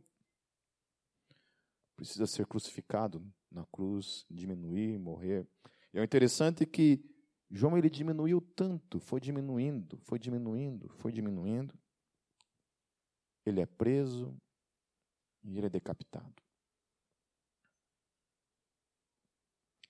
Precisa 1.96 2.28
ser 2.28 2.46
crucificado 2.46 3.26
na 3.52 3.66
cruz, 3.66 4.26
diminuir, 4.30 5.00
morrer. 5.00 5.48
E 5.94 6.00
é 6.00 6.04
interessante 6.04 6.66
que 6.66 7.04
João 7.50 7.78
ele 7.78 7.90
diminuiu 7.90 8.40
tanto, 8.40 9.00
foi 9.00 9.20
diminuindo, 9.20 9.98
foi 9.98 10.20
diminuindo, 10.20 10.88
foi 10.90 11.12
diminuindo. 11.12 11.74
Ele 13.44 13.62
é 13.62 13.66
preso 13.66 14.40
e 15.44 15.58
ele 15.58 15.68
é 15.68 15.70
decapitado. 15.70 16.42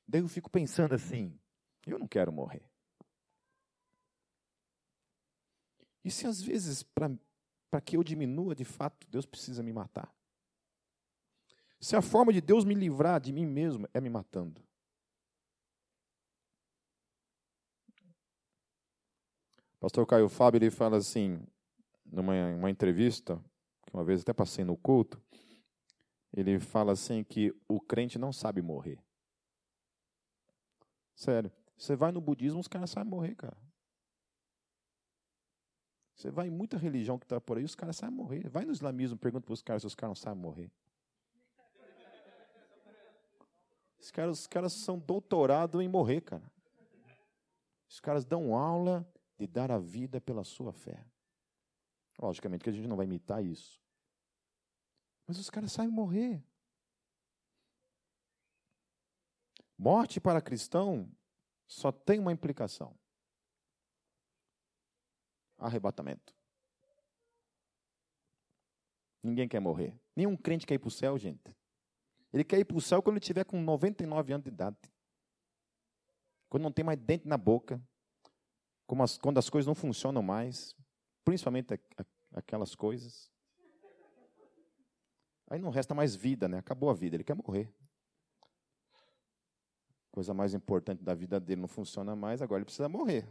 Daí 0.07 0.21
eu 0.21 0.27
fico 0.27 0.49
pensando 0.49 0.95
assim: 0.95 1.39
eu 1.85 1.99
não 1.99 2.07
quero 2.07 2.31
morrer. 2.31 2.67
E 6.03 6.09
se 6.09 6.25
às 6.25 6.41
vezes, 6.41 6.83
para 6.83 7.81
que 7.83 7.97
eu 7.97 8.03
diminua 8.03 8.55
de 8.55 8.65
fato, 8.65 9.07
Deus 9.09 9.25
precisa 9.25 9.61
me 9.61 9.71
matar? 9.71 10.13
Se 11.79 11.95
a 11.95 12.01
forma 12.01 12.33
de 12.33 12.41
Deus 12.41 12.65
me 12.65 12.73
livrar 12.73 13.21
de 13.21 13.31
mim 13.31 13.45
mesmo 13.45 13.87
é 13.93 14.01
me 14.01 14.09
matando. 14.09 14.61
Pastor 19.79 20.05
Caio 20.05 20.27
Fábio 20.27 20.57
ele 20.57 20.69
fala 20.69 20.97
assim, 20.97 21.41
numa 22.05 22.33
uma 22.55 22.69
entrevista, 22.69 23.41
que 23.89 23.95
uma 23.95 24.03
vez 24.03 24.21
até 24.21 24.31
passei 24.31 24.63
no 24.63 24.77
culto, 24.77 25.21
ele 26.31 26.59
fala 26.59 26.91
assim 26.91 27.23
que 27.23 27.53
o 27.67 27.81
crente 27.81 28.19
não 28.19 28.31
sabe 28.31 28.61
morrer. 28.61 29.03
Sério. 31.15 31.51
Você 31.75 31.95
vai 31.95 32.11
no 32.11 32.21
budismo, 32.21 32.59
os 32.59 32.67
caras 32.67 32.91
sabem 32.91 33.09
morrer, 33.09 33.35
cara. 33.35 33.57
Você 36.13 36.29
vai 36.29 36.47
em 36.47 36.51
muita 36.51 36.77
religião 36.77 37.17
que 37.17 37.25
está 37.25 37.39
por 37.39 37.57
aí, 37.57 37.63
os 37.63 37.75
caras 37.75 37.95
sabem 37.95 38.15
morrer. 38.15 38.47
Vai 38.49 38.65
no 38.65 38.71
islamismo, 38.71 39.17
pergunta 39.17 39.45
para 39.45 39.53
os 39.53 39.61
caras 39.61 39.81
se 39.81 39.87
os 39.87 39.95
caras 39.95 40.09
não 40.09 40.15
sabem 40.15 40.41
morrer. 40.41 40.71
Os 43.99 44.11
caras, 44.11 44.39
os 44.39 44.47
caras 44.47 44.73
são 44.73 44.99
doutorados 44.99 45.81
em 45.81 45.87
morrer, 45.87 46.21
cara. 46.21 46.51
Os 47.87 47.99
caras 47.99 48.25
dão 48.25 48.55
aula 48.55 49.09
de 49.37 49.47
dar 49.47 49.71
a 49.71 49.79
vida 49.79 50.21
pela 50.21 50.43
sua 50.43 50.71
fé. 50.71 51.05
Logicamente 52.21 52.63
que 52.63 52.69
a 52.69 52.73
gente 52.73 52.87
não 52.87 52.97
vai 52.97 53.05
imitar 53.05 53.43
isso. 53.43 53.81
Mas 55.25 55.37
os 55.37 55.49
caras 55.49 55.71
sabem 55.71 55.91
morrer. 55.91 56.43
Morte 59.77 60.19
para 60.19 60.41
cristão 60.41 61.09
só 61.65 61.91
tem 61.91 62.19
uma 62.19 62.33
implicação: 62.33 62.93
arrebatamento. 65.57 66.35
Ninguém 69.23 69.47
quer 69.47 69.59
morrer. 69.59 69.97
Nenhum 70.15 70.35
crente 70.35 70.65
quer 70.65 70.73
ir 70.75 70.79
para 70.79 70.87
o 70.87 70.91
céu, 70.91 71.17
gente. 71.17 71.55
Ele 72.33 72.43
quer 72.43 72.59
ir 72.59 72.65
para 72.65 72.77
o 72.77 72.81
céu 72.81 73.01
quando 73.01 73.17
ele 73.17 73.25
tiver 73.25 73.43
com 73.45 73.61
99 73.61 74.33
anos 74.33 74.43
de 74.43 74.49
idade. 74.49 74.77
Quando 76.49 76.63
não 76.63 76.71
tem 76.71 76.83
mais 76.83 76.99
dente 76.99 77.27
na 77.27 77.37
boca. 77.37 77.81
As, 79.01 79.17
quando 79.17 79.37
as 79.37 79.49
coisas 79.49 79.67
não 79.67 79.75
funcionam 79.75 80.21
mais. 80.21 80.75
Principalmente 81.29 81.79
aquelas 82.33 82.73
coisas. 82.73 83.31
Aí 85.47 85.59
não 85.59 85.69
resta 85.69 85.93
mais 85.93 86.15
vida, 86.15 86.47
né? 86.47 86.57
Acabou 86.57 86.89
a 86.89 86.93
vida, 86.95 87.15
ele 87.15 87.23
quer 87.23 87.35
morrer. 87.35 87.71
Coisa 90.09 90.33
mais 90.33 90.55
importante 90.55 91.03
da 91.03 91.13
vida 91.13 91.39
dele 91.39 91.61
não 91.61 91.67
funciona 91.67 92.15
mais, 92.15 92.41
agora 92.41 92.61
ele 92.61 92.65
precisa 92.65 92.89
morrer. 92.89 93.29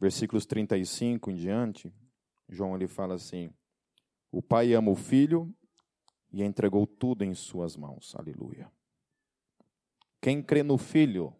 Versículos 0.00 0.46
35 0.46 1.30
em 1.30 1.34
diante, 1.34 1.92
João 2.48 2.74
ele 2.74 2.88
fala 2.88 3.14
assim: 3.14 3.52
O 4.30 4.42
Pai 4.42 4.72
ama 4.72 4.90
o 4.90 4.96
Filho 4.96 5.54
e 6.32 6.42
entregou 6.42 6.86
tudo 6.86 7.24
em 7.24 7.34
suas 7.34 7.76
mãos. 7.76 8.14
Aleluia. 8.14 8.70
Quem 10.20 10.42
crê 10.42 10.62
no 10.62 10.78
Filho, 10.78 11.34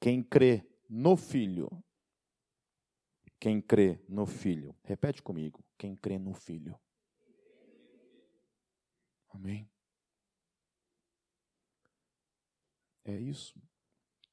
quem 0.00 0.22
crê 0.22 0.66
no 0.88 1.16
Filho, 1.16 1.70
quem 3.38 3.60
crê 3.60 4.00
no 4.08 4.26
Filho, 4.26 4.74
repete 4.84 5.22
comigo: 5.22 5.64
quem 5.78 5.96
crê 5.96 6.18
no 6.18 6.32
Filho. 6.34 6.78
Amém. 9.30 9.68
É 13.04 13.16
isso. 13.16 13.60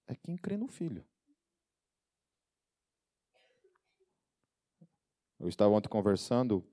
É 0.05 0.15
quem 0.15 0.37
crê 0.37 0.57
no 0.57 0.67
Filho. 0.67 1.08
Eu 5.39 5.47
estava 5.47 5.73
ontem 5.73 5.87
conversando 5.87 6.63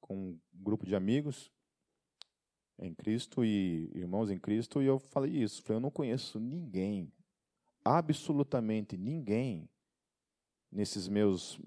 com 0.00 0.14
um 0.14 0.40
grupo 0.52 0.84
de 0.84 0.94
amigos 0.94 1.50
em 2.78 2.94
Cristo 2.94 3.44
e 3.44 3.90
irmãos 3.94 4.30
em 4.30 4.38
Cristo 4.38 4.82
e 4.82 4.86
eu 4.86 4.98
falei 4.98 5.30
isso. 5.30 5.62
Falei, 5.62 5.78
eu 5.78 5.80
não 5.80 5.90
conheço 5.90 6.38
ninguém, 6.38 7.10
absolutamente 7.84 8.96
ninguém, 8.96 9.68
nesses 10.70 11.08
meus 11.08 11.60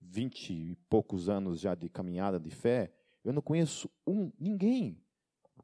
vinte 0.00 0.52
e 0.52 0.76
poucos 0.88 1.28
anos 1.28 1.60
já 1.60 1.74
de 1.74 1.88
caminhada 1.88 2.38
de 2.38 2.50
fé, 2.50 2.92
eu 3.24 3.32
não 3.32 3.42
conheço 3.42 3.90
um, 4.06 4.30
ninguém 4.38 5.02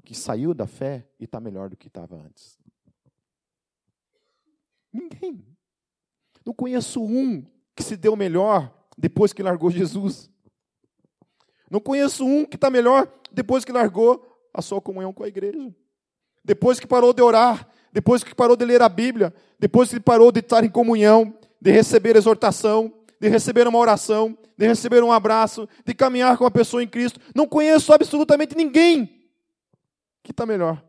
que 0.05 0.15
saiu 0.15 0.53
da 0.53 0.67
fé 0.67 1.09
e 1.19 1.25
está 1.25 1.39
melhor 1.39 1.71
do 1.71 1.77
que 1.77 1.87
estava 1.87 2.17
antes. 2.17 2.59
Ninguém. 4.93 5.47
Não 6.45 6.53
conheço 6.53 7.03
um 7.03 7.43
que 7.75 7.83
se 7.83 7.97
deu 7.97 8.17
melhor 8.17 8.82
depois 9.03 9.33
que 9.33 9.43
largou 9.43 9.69
Jesus. 9.69 10.31
Não 11.69 11.81
conheço 11.81 12.25
um 12.25 12.45
que 12.45 12.55
está 12.55 12.71
melhor 12.71 13.13
depois 13.33 13.65
que 13.65 13.73
largou 13.73 14.25
a 14.55 14.63
sua 14.63 14.81
comunhão 14.81 15.13
com 15.13 15.25
a 15.25 15.29
igreja. 15.29 15.75
Depois 16.45 16.79
que 16.79 16.87
parou 16.87 17.13
de 17.13 17.21
orar, 17.21 17.69
depois 17.93 18.23
que 18.23 18.33
parou 18.33 18.55
de 18.55 18.65
ler 18.65 18.81
a 18.81 18.89
Bíblia, 18.89 19.35
depois 19.59 19.91
que 19.91 19.99
parou 19.99 20.31
de 20.31 20.39
estar 20.39 20.63
em 20.63 20.71
comunhão, 20.71 21.37
de 21.61 21.73
receber 21.73 22.15
exortação, 22.15 22.95
de 23.21 23.29
receber 23.29 23.67
uma 23.67 23.79
oração, 23.79 24.39
de 24.57 24.69
receber 24.69 25.03
um 25.03 25.11
abraço, 25.11 25.69
de 25.85 25.95
caminhar 25.95 26.39
com 26.39 26.47
a 26.47 26.51
pessoa 26.51 26.81
em 26.81 26.87
Cristo. 26.87 27.19
Não 27.35 27.49
conheço 27.49 27.93
absolutamente 27.93 28.57
ninguém 28.57 29.29
que 30.23 30.31
está 30.31 30.47
melhor. 30.47 30.81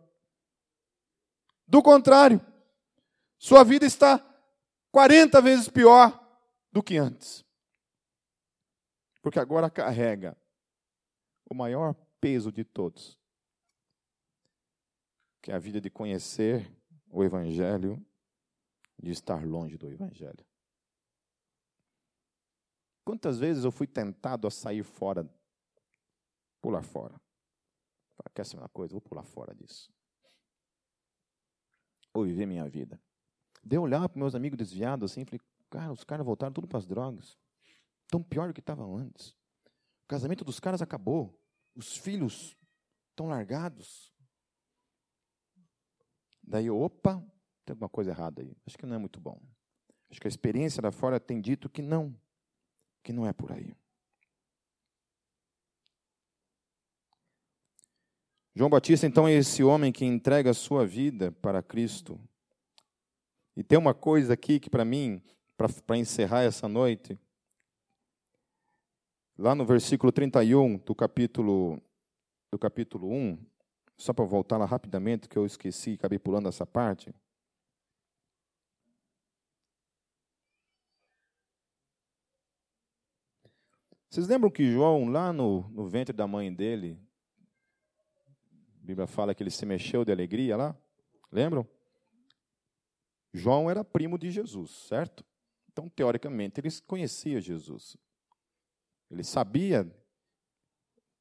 Do 1.68 1.82
contrário, 1.82 2.40
sua 3.40 3.64
vida 3.64 3.88
está 3.88 4.24
40 4.92 5.42
vezes 5.42 5.68
pior 5.68 6.20
do 6.72 6.84
que 6.84 6.98
antes 6.98 7.44
porque 9.24 9.40
agora 9.40 9.70
carrega 9.70 10.38
o 11.50 11.56
maior 11.56 11.96
peso 12.20 12.52
de 12.52 12.66
todos, 12.66 13.18
que 15.42 15.50
é 15.50 15.56
a 15.56 15.60
vida 15.60 15.80
de 15.80 15.90
conhecer 15.90 16.70
o 17.10 17.24
Evangelho, 17.24 18.06
de 19.02 19.12
estar 19.12 19.46
longe 19.48 19.78
do 19.78 19.90
Evangelho. 19.90 20.46
Quantas 23.06 23.40
vezes 23.40 23.64
eu 23.64 23.72
fui 23.72 23.88
tentado 23.88 24.46
a 24.46 24.52
sair 24.52 24.84
fora, 24.84 25.28
pular 26.62 26.84
fora? 26.84 27.20
Quer 28.34 28.46
ser 28.46 28.58
uma 28.58 28.70
coisa? 28.70 28.94
Vou 28.94 29.02
pular 29.02 29.24
fora 29.24 29.56
disso. 29.56 29.92
Ou 32.14 32.26
viver 32.26 32.46
minha 32.46 32.68
vida. 32.68 33.00
De 33.64 33.78
olhar 33.78 34.08
para 34.10 34.20
meus 34.20 34.36
amigos 34.36 34.58
desviados 34.58 35.12
assim, 35.12 35.24
falei, 35.24 35.40
cara, 35.70 35.92
os 35.94 36.04
caras 36.04 36.26
voltaram 36.26 36.52
tudo 36.52 36.68
para 36.68 36.78
as 36.78 36.86
drogas 36.86 37.38
tão 38.14 38.22
pior 38.22 38.48
do 38.48 38.54
que 38.54 38.60
estavam 38.60 38.96
antes. 38.96 39.30
O 40.04 40.08
casamento 40.08 40.46
dos 40.46 40.60
caras 40.60 40.84
acabou. 40.84 41.36
Os 41.74 41.98
filhos 41.98 42.56
estão 43.10 43.28
largados. 43.28 44.14
Daí, 46.44 46.70
opa, 46.70 47.16
tem 47.66 47.74
alguma 47.74 47.90
coisa 47.90 48.12
errada 48.12 48.44
aí. 48.44 48.56
Acho 48.68 48.78
que 48.78 48.86
não 48.86 48.96
é 48.96 49.00
muito 49.00 49.20
bom. 49.20 49.42
Acho 50.12 50.22
que 50.22 50.28
a 50.28 50.30
experiência 50.30 50.80
lá 50.80 50.92
fora 50.92 51.20
tem 51.20 51.42
dito 51.42 51.68
que 51.68 51.82
não, 51.82 52.16
que 53.02 53.12
não 53.12 53.26
é 53.26 53.34
por 53.34 53.52
aí. 53.52 53.76
João 58.54 58.70
Batista, 58.70 59.08
então, 59.08 59.28
é 59.28 59.34
esse 59.34 59.64
homem 59.64 59.92
que 59.92 60.06
entrega 60.06 60.52
a 60.52 60.54
sua 60.54 60.86
vida 60.86 61.32
para 61.32 61.64
Cristo. 61.64 62.22
E 63.58 63.64
tem 63.64 63.80
uma 63.80 63.96
coisa 63.96 64.34
aqui 64.34 64.60
que, 64.60 64.70
para 64.70 64.86
mim, 64.86 65.20
para 65.58 65.98
encerrar 65.98 66.44
essa 66.44 66.68
noite, 66.68 67.20
Lá 69.44 69.54
no 69.54 69.66
versículo 69.66 70.10
31 70.10 70.78
do 70.78 70.96
capítulo, 70.96 71.78
do 72.50 72.58
capítulo 72.58 73.12
1, 73.12 73.38
só 73.98 74.14
para 74.14 74.24
voltar 74.24 74.56
lá 74.56 74.64
rapidamente, 74.64 75.28
que 75.28 75.36
eu 75.38 75.46
esqueci, 75.46 75.96
acabei 75.96 76.18
pulando 76.18 76.48
essa 76.48 76.66
parte. 76.66 77.14
Vocês 84.10 84.30
lembram 84.30 84.50
que 84.50 84.72
João, 84.72 85.10
lá 85.10 85.34
no, 85.34 85.68
no 85.72 85.90
ventre 85.90 86.16
da 86.16 86.26
mãe 86.26 86.54
dele, 86.54 86.98
a 88.82 88.86
Bíblia 88.86 89.08
fala 89.08 89.36
que 89.36 89.44
ele 89.44 89.52
se 89.52 89.66
mexeu 89.66 90.06
de 90.06 90.12
alegria 90.14 90.56
lá? 90.56 90.74
Lembram? 91.30 91.68
João 93.34 93.70
era 93.70 93.84
primo 93.84 94.18
de 94.18 94.32
Jesus, 94.32 94.72
certo? 94.88 95.26
Então, 95.70 95.90
teoricamente, 95.90 96.62
eles 96.62 96.80
conheciam 96.80 97.42
Jesus. 97.42 97.98
Ele 99.10 99.24
sabia 99.24 99.90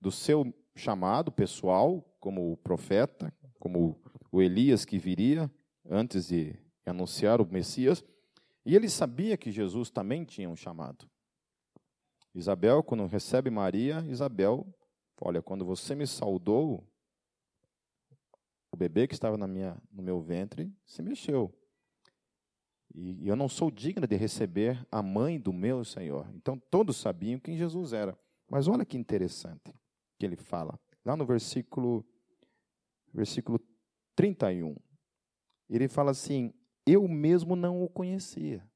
do 0.00 0.10
seu 0.10 0.52
chamado 0.74 1.30
pessoal 1.30 2.02
como 2.18 2.56
profeta, 2.58 3.32
como 3.58 4.00
o 4.30 4.40
Elias 4.40 4.84
que 4.84 4.98
viria 4.98 5.50
antes 5.88 6.28
de 6.28 6.58
anunciar 6.86 7.40
o 7.40 7.46
Messias, 7.46 8.04
e 8.64 8.74
ele 8.76 8.88
sabia 8.88 9.36
que 9.36 9.50
Jesus 9.50 9.90
também 9.90 10.24
tinha 10.24 10.48
um 10.48 10.56
chamado. 10.56 11.08
Isabel, 12.34 12.82
quando 12.82 13.06
recebe 13.06 13.50
Maria, 13.50 14.04
Isabel, 14.08 14.66
olha, 15.20 15.42
quando 15.42 15.64
você 15.64 15.94
me 15.94 16.06
saudou, 16.06 16.88
o 18.70 18.76
bebê 18.76 19.06
que 19.06 19.14
estava 19.14 19.36
na 19.36 19.46
minha, 19.46 19.80
no 19.90 20.02
meu 20.02 20.20
ventre 20.20 20.72
se 20.86 21.02
mexeu. 21.02 21.54
E 22.94 23.26
eu 23.26 23.34
não 23.34 23.48
sou 23.48 23.70
digna 23.70 24.06
de 24.06 24.16
receber 24.16 24.86
a 24.90 25.02
mãe 25.02 25.40
do 25.40 25.52
meu 25.52 25.84
Senhor. 25.84 26.28
Então 26.34 26.58
todos 26.70 26.96
sabiam 26.96 27.40
quem 27.40 27.56
Jesus 27.56 27.92
era. 27.92 28.18
Mas 28.50 28.68
olha 28.68 28.84
que 28.84 28.98
interessante 28.98 29.74
que 30.18 30.26
ele 30.26 30.36
fala. 30.36 30.78
Lá 31.04 31.16
no 31.16 31.24
versículo, 31.24 32.04
versículo 33.12 33.58
31. 34.14 34.76
Ele 35.70 35.88
fala 35.88 36.10
assim: 36.10 36.52
Eu 36.86 37.08
mesmo 37.08 37.56
não 37.56 37.82
o 37.82 37.88
conhecia. 37.88 38.66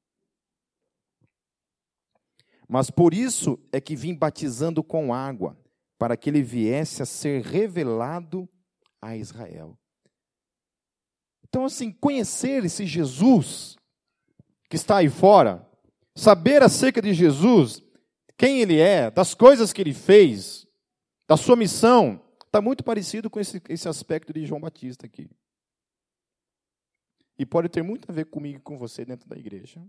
Mas 2.69 2.91
por 2.91 3.15
isso 3.15 3.59
é 3.71 3.81
que 3.81 3.95
vim 3.95 4.15
batizando 4.15 4.83
com 4.83 5.15
água, 5.15 5.57
para 5.99 6.17
que 6.17 6.29
ele 6.29 6.43
viesse 6.43 7.03
a 7.03 7.07
ser 7.07 7.43
revelado 7.43 8.49
a 9.01 9.17
Israel. 9.17 9.79
Então, 11.45 11.65
assim, 11.65 11.93
conhecer 11.93 12.65
esse 12.65 12.85
Jesus 12.85 13.76
que 14.69 14.77
está 14.77 14.99
aí 14.99 15.09
fora, 15.09 15.67
saber 16.15 16.63
acerca 16.63 17.01
de 17.01 17.13
Jesus, 17.13 17.83
quem 18.37 18.61
ele 18.61 18.79
é, 18.79 19.11
das 19.11 19.35
coisas 19.35 19.73
que 19.73 19.81
ele 19.81 19.95
fez, 19.95 20.67
da 21.27 21.37
sua 21.37 21.57
missão, 21.57 22.23
está 22.45 22.61
muito 22.61 22.83
parecido 22.85 23.29
com 23.29 23.39
esse, 23.39 23.63
esse 23.69 23.89
aspecto 23.89 24.33
de 24.33 24.47
João 24.47 24.61
Batista 24.61 25.07
aqui. 25.07 25.31
E 27.39 27.45
pode 27.45 27.69
ter 27.69 27.83
muito 27.83 28.11
a 28.11 28.15
ver 28.15 28.27
comigo 28.27 28.59
e 28.59 28.63
com 28.63 28.79
você 28.79 29.05
dentro 29.05 29.29
da 29.29 29.37
igreja. 29.37 29.85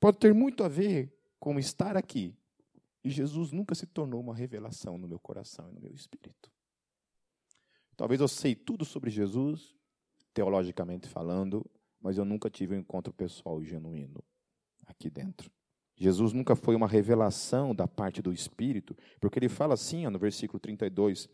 Pode 0.00 0.18
ter 0.18 0.34
muito 0.34 0.64
a 0.64 0.68
ver 0.68 1.16
com 1.38 1.58
estar 1.58 1.96
aqui. 1.96 2.36
E 3.02 3.10
Jesus 3.10 3.52
nunca 3.52 3.74
se 3.74 3.86
tornou 3.86 4.20
uma 4.20 4.34
revelação 4.34 4.98
no 4.98 5.06
meu 5.06 5.18
coração 5.18 5.68
e 5.70 5.74
no 5.74 5.80
meu 5.80 5.92
espírito. 5.92 6.50
Talvez 7.96 8.20
eu 8.20 8.28
sei 8.28 8.54
tudo 8.54 8.84
sobre 8.84 9.10
Jesus, 9.10 9.74
teologicamente 10.32 11.08
falando, 11.08 11.64
mas 12.04 12.18
eu 12.18 12.24
nunca 12.24 12.50
tive 12.50 12.76
um 12.76 12.78
encontro 12.78 13.14
pessoal 13.14 13.62
e 13.62 13.64
genuíno 13.64 14.22
aqui 14.86 15.08
dentro. 15.08 15.50
Jesus 15.96 16.34
nunca 16.34 16.54
foi 16.54 16.76
uma 16.76 16.86
revelação 16.86 17.74
da 17.74 17.88
parte 17.88 18.20
do 18.20 18.30
Espírito, 18.30 18.94
porque 19.18 19.38
ele 19.38 19.48
fala 19.48 19.72
assim 19.72 20.04
ó, 20.06 20.10
no 20.10 20.18
versículo 20.18 20.60
32. 20.60 21.30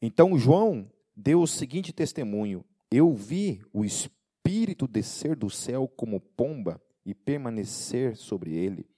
Então 0.00 0.38
João 0.38 0.90
deu 1.14 1.42
o 1.42 1.46
seguinte 1.46 1.92
testemunho: 1.92 2.64
Eu 2.90 3.12
vi 3.12 3.60
o 3.70 3.84
Espírito 3.84 4.88
descer 4.88 5.36
do 5.36 5.50
céu 5.50 5.86
como 5.86 6.18
pomba 6.18 6.80
e 7.04 7.12
permanecer 7.12 8.16
sobre 8.16 8.54
ele. 8.54 8.88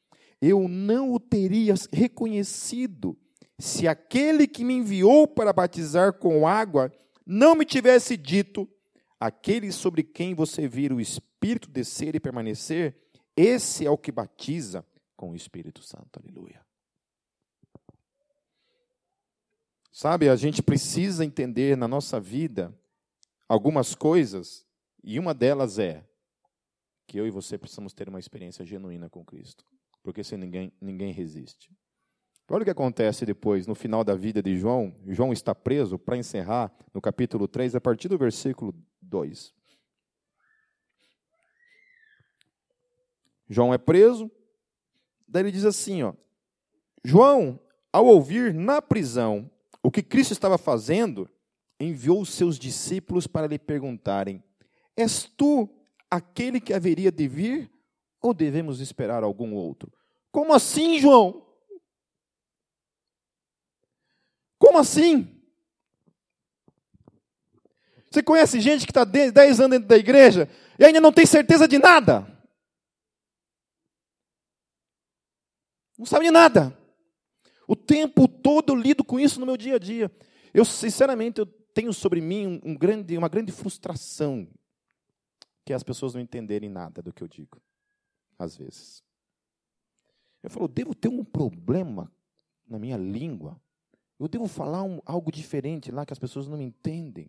Eu 0.40 0.68
não 0.68 1.12
o 1.12 1.18
teria 1.18 1.74
reconhecido 1.92 3.18
se 3.58 3.88
aquele 3.88 4.46
que 4.46 4.64
me 4.64 4.74
enviou 4.74 5.26
para 5.26 5.52
batizar 5.52 6.12
com 6.12 6.46
água 6.46 6.92
não 7.26 7.56
me 7.56 7.64
tivesse 7.64 8.16
dito: 8.16 8.68
aquele 9.18 9.72
sobre 9.72 10.02
quem 10.02 10.34
você 10.34 10.68
vira 10.68 10.94
o 10.94 11.00
Espírito 11.00 11.68
descer 11.68 12.14
e 12.14 12.20
permanecer, 12.20 12.96
esse 13.36 13.86
é 13.86 13.90
o 13.90 13.98
que 13.98 14.12
batiza 14.12 14.84
com 15.16 15.30
o 15.30 15.36
Espírito 15.36 15.82
Santo. 15.82 16.20
Aleluia. 16.20 16.64
Sabe, 19.90 20.28
a 20.28 20.36
gente 20.36 20.62
precisa 20.62 21.24
entender 21.24 21.76
na 21.76 21.88
nossa 21.88 22.20
vida 22.20 22.72
algumas 23.48 23.94
coisas, 23.94 24.64
e 25.02 25.18
uma 25.18 25.34
delas 25.34 25.78
é 25.78 26.06
que 27.06 27.18
eu 27.18 27.26
e 27.26 27.30
você 27.30 27.56
precisamos 27.56 27.92
ter 27.94 28.08
uma 28.08 28.20
experiência 28.20 28.64
genuína 28.64 29.08
com 29.08 29.24
Cristo, 29.24 29.64
porque 30.02 30.22
sem 30.22 30.38
ninguém, 30.38 30.72
ninguém 30.80 31.12
resiste. 31.12 31.72
Olha 32.50 32.62
o 32.62 32.64
que 32.64 32.70
acontece 32.70 33.26
depois, 33.26 33.66
no 33.66 33.74
final 33.74 34.02
da 34.02 34.14
vida 34.14 34.42
de 34.42 34.56
João. 34.56 34.94
João 35.06 35.32
está 35.32 35.54
preso, 35.54 35.98
para 35.98 36.16
encerrar, 36.16 36.72
no 36.94 37.00
capítulo 37.00 37.46
3, 37.46 37.74
a 37.74 37.80
partir 37.80 38.08
do 38.08 38.16
versículo 38.16 38.74
2. 39.08 39.54
João 43.48 43.72
é 43.72 43.78
preso, 43.78 44.30
daí 45.26 45.42
ele 45.42 45.52
diz 45.52 45.64
assim: 45.64 46.02
ó, 46.02 46.12
João, 47.02 47.58
ao 47.92 48.06
ouvir 48.06 48.52
na 48.52 48.82
prisão 48.82 49.50
o 49.82 49.90
que 49.90 50.02
Cristo 50.02 50.32
estava 50.32 50.58
fazendo, 50.58 51.28
enviou 51.80 52.20
os 52.20 52.30
seus 52.30 52.58
discípulos 52.58 53.26
para 53.26 53.46
lhe 53.46 53.58
perguntarem: 53.58 54.42
És 54.96 55.24
tu 55.24 55.68
aquele 56.10 56.60
que 56.60 56.74
haveria 56.74 57.10
de 57.10 57.26
vir 57.26 57.70
ou 58.20 58.34
devemos 58.34 58.80
esperar 58.80 59.22
algum 59.22 59.54
outro? 59.54 59.92
Como 60.30 60.52
assim, 60.52 60.98
João? 60.98 61.46
Como 64.58 64.76
assim? 64.76 65.37
Você 68.10 68.22
conhece 68.22 68.60
gente 68.60 68.86
que 68.86 68.90
está 68.90 69.04
10 69.04 69.36
anos 69.60 69.70
dentro 69.70 69.88
da 69.88 69.96
igreja 69.96 70.48
e 70.78 70.84
ainda 70.84 71.00
não 71.00 71.12
tem 71.12 71.26
certeza 71.26 71.68
de 71.68 71.78
nada? 71.78 72.26
Não 75.98 76.06
sabe 76.06 76.26
de 76.26 76.30
nada. 76.30 76.76
O 77.66 77.76
tempo 77.76 78.28
todo 78.28 78.72
eu 78.72 78.76
lido 78.76 79.04
com 79.04 79.18
isso 79.18 79.40
no 79.40 79.44
meu 79.44 79.56
dia 79.56 79.74
a 79.74 79.78
dia. 79.78 80.10
Eu, 80.54 80.64
sinceramente, 80.64 81.40
eu 81.40 81.46
tenho 81.46 81.92
sobre 81.92 82.20
mim 82.20 82.60
um, 82.64 82.74
grande, 82.74 83.18
uma 83.18 83.28
grande 83.28 83.52
frustração 83.52 84.48
que 85.66 85.72
as 85.72 85.82
pessoas 85.82 86.14
não 86.14 86.20
entenderem 86.20 86.70
nada 86.70 87.02
do 87.02 87.12
que 87.12 87.22
eu 87.22 87.28
digo, 87.28 87.60
às 88.38 88.56
vezes. 88.56 89.04
Eu 90.42 90.48
falo, 90.48 90.66
devo 90.66 90.94
ter 90.94 91.08
um 91.08 91.22
problema 91.22 92.10
na 92.66 92.78
minha 92.78 92.96
língua. 92.96 93.60
Eu 94.18 94.28
devo 94.28 94.48
falar 94.48 94.82
um, 94.82 95.00
algo 95.04 95.30
diferente 95.30 95.90
lá 95.90 96.06
que 96.06 96.12
as 96.12 96.18
pessoas 96.18 96.48
não 96.48 96.56
me 96.56 96.64
entendem. 96.64 97.28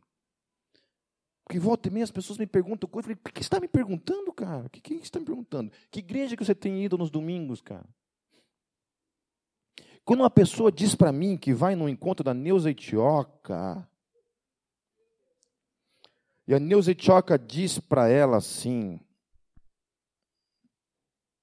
Porque 1.50 1.58
volta 1.58 1.88
e 1.88 1.92
meia 1.92 2.04
as 2.04 2.12
pessoas 2.12 2.38
me 2.38 2.46
perguntam 2.46 2.88
coisas. 2.88 3.10
Eu 3.10 3.16
falei, 3.16 3.32
o 3.32 3.34
que 3.34 3.40
você 3.40 3.48
está 3.48 3.60
me 3.60 3.68
perguntando, 3.68 4.32
cara? 4.32 4.68
O 4.68 4.70
que, 4.70 4.80
que 4.80 4.94
você 4.94 5.02
está 5.02 5.18
me 5.18 5.26
perguntando? 5.26 5.72
Que 5.90 5.98
igreja 5.98 6.38
que 6.38 6.46
você 6.46 6.54
tem 6.54 6.86
ido 6.86 6.96
nos 6.96 7.10
domingos, 7.10 7.60
cara? 7.60 7.90
Quando 10.06 10.20
uma 10.20 10.30
pessoa 10.30 10.72
diz 10.72 10.94
para 10.94 11.12
mim 11.12 11.36
que 11.36 11.52
vai 11.52 11.74
no 11.74 11.90
encontro 11.90 12.24
da 12.24 12.36
Neuza 12.36 12.70
Etioca, 12.70 13.90
e 16.48 16.54
a 16.54 16.60
Neuza 16.60 16.92
Etioca 16.92 17.36
diz 17.36 17.80
para 17.80 18.08
ela 18.08 18.38
assim: 18.38 19.00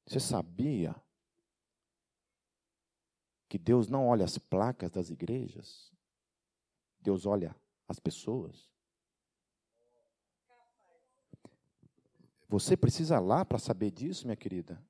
Você 0.06 0.20
sabia 0.20 0.94
que 3.48 3.58
Deus 3.58 3.88
não 3.88 4.06
olha 4.06 4.24
as 4.24 4.38
placas 4.38 4.92
das 4.92 5.10
igrejas? 5.10 5.92
Deus 7.00 7.26
olha 7.26 7.56
as 7.88 7.98
pessoas? 7.98 8.75
Você 12.48 12.76
precisa 12.76 13.18
lá 13.18 13.44
para 13.44 13.58
saber 13.58 13.90
disso, 13.90 14.26
minha 14.26 14.36
querida? 14.36 14.80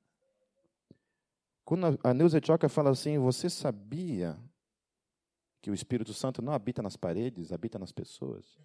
Quando 1.64 1.98
a 2.02 2.14
Neuza 2.14 2.38
Etioca 2.38 2.68
fala 2.68 2.90
assim, 2.90 3.18
você 3.18 3.50
sabia 3.50 4.38
que 5.60 5.70
o 5.70 5.74
Espírito 5.74 6.14
Santo 6.14 6.40
não 6.40 6.52
habita 6.52 6.82
nas 6.82 6.96
paredes, 6.96 7.52
habita 7.52 7.78
nas 7.78 7.90
pessoas? 7.90 8.58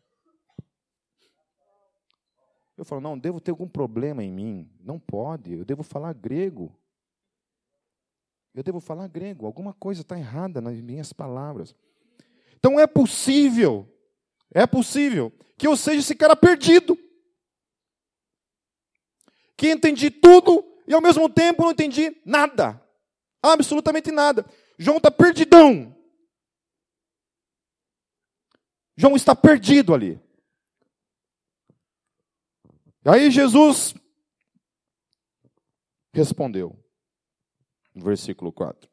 Eu 2.78 2.86
falo, 2.86 3.02
não, 3.02 3.18
devo 3.18 3.40
ter 3.40 3.52
algum 3.52 3.68
problema 3.68 4.24
em 4.24 4.32
mim. 4.32 4.70
Não 4.80 5.00
pode, 5.00 5.54
eu 5.54 5.66
devo 5.66 5.84
falar 5.84 6.14
grego. 6.14 6.76
Eu 8.54 8.64
devo 8.64 8.80
falar 8.80 9.08
grego. 9.08 9.46
Alguma 9.46 9.74
coisa 9.74 10.02
está 10.02 10.18
errada 10.18 10.60
nas 10.60 10.80
minhas 10.82 11.14
palavras. 11.14 11.76
Então 12.58 12.80
é 12.80 12.86
possível, 12.86 13.88
é 14.52 14.68
possível 14.68 15.32
que 15.58 15.66
eu 15.66 15.76
seja 15.76 16.00
esse 16.00 16.16
cara 16.16 16.36
perdido. 16.36 16.98
Que 19.62 19.70
entendi 19.70 20.10
tudo 20.10 20.66
e 20.88 20.94
ao 20.96 21.00
mesmo 21.00 21.30
tempo 21.30 21.62
não 21.62 21.70
entendi 21.70 22.20
nada. 22.26 22.84
Absolutamente 23.44 24.10
nada. 24.10 24.44
João 24.76 24.98
está 24.98 25.12
perdidão. 25.12 25.96
João 28.98 29.16
está 29.16 29.36
perdido 29.36 29.94
ali. 29.94 30.20
E 33.06 33.10
aí 33.10 33.30
Jesus 33.30 33.94
respondeu, 36.12 36.76
no 37.94 38.04
versículo 38.04 38.52
4: 38.52 38.90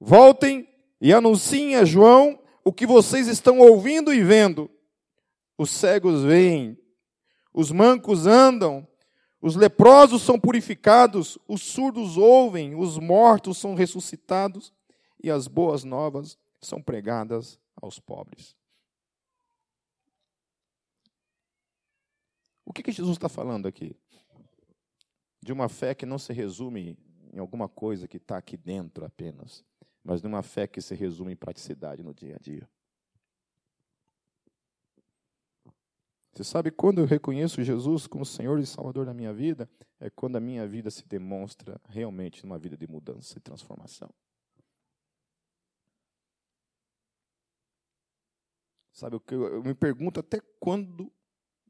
Voltem 0.00 0.68
e 1.00 1.12
anunciem 1.12 1.76
a 1.76 1.84
João 1.84 2.42
o 2.64 2.72
que 2.72 2.84
vocês 2.84 3.28
estão 3.28 3.60
ouvindo 3.60 4.12
e 4.12 4.24
vendo. 4.24 4.68
Os 5.56 5.70
cegos 5.70 6.24
veem, 6.24 6.76
os 7.52 7.70
mancos 7.70 8.26
andam, 8.26 8.88
os 9.44 9.56
leprosos 9.56 10.22
são 10.22 10.40
purificados, 10.40 11.36
os 11.46 11.60
surdos 11.60 12.16
ouvem, 12.16 12.74
os 12.74 12.98
mortos 12.98 13.58
são 13.58 13.74
ressuscitados 13.74 14.72
e 15.22 15.30
as 15.30 15.46
boas 15.46 15.84
novas 15.84 16.38
são 16.62 16.80
pregadas 16.80 17.60
aos 17.76 17.98
pobres. 17.98 18.56
O 22.64 22.72
que, 22.72 22.82
que 22.82 22.90
Jesus 22.90 23.18
está 23.18 23.28
falando 23.28 23.68
aqui? 23.68 23.94
De 25.42 25.52
uma 25.52 25.68
fé 25.68 25.94
que 25.94 26.06
não 26.06 26.18
se 26.18 26.32
resume 26.32 26.96
em 27.30 27.38
alguma 27.38 27.68
coisa 27.68 28.08
que 28.08 28.16
está 28.16 28.38
aqui 28.38 28.56
dentro 28.56 29.04
apenas, 29.04 29.62
mas 30.02 30.22
de 30.22 30.26
uma 30.26 30.42
fé 30.42 30.66
que 30.66 30.80
se 30.80 30.94
resume 30.94 31.34
em 31.34 31.36
praticidade 31.36 32.02
no 32.02 32.14
dia 32.14 32.36
a 32.36 32.38
dia. 32.38 32.66
Você 36.34 36.42
sabe 36.42 36.72
quando 36.72 36.98
eu 36.98 37.06
reconheço 37.06 37.62
Jesus 37.62 38.08
como 38.08 38.26
Senhor 38.26 38.58
e 38.58 38.66
Salvador 38.66 39.06
da 39.06 39.14
minha 39.14 39.32
vida? 39.32 39.70
É 40.00 40.10
quando 40.10 40.34
a 40.34 40.40
minha 40.40 40.66
vida 40.66 40.90
se 40.90 41.06
demonstra 41.06 41.80
realmente 41.88 42.42
uma 42.42 42.58
vida 42.58 42.76
de 42.76 42.88
mudança 42.88 43.38
e 43.38 43.40
transformação. 43.40 44.10
Sabe 48.92 49.20
eu 49.30 49.62
me 49.62 49.74
pergunto 49.74 50.18
até 50.18 50.40
quando 50.58 51.12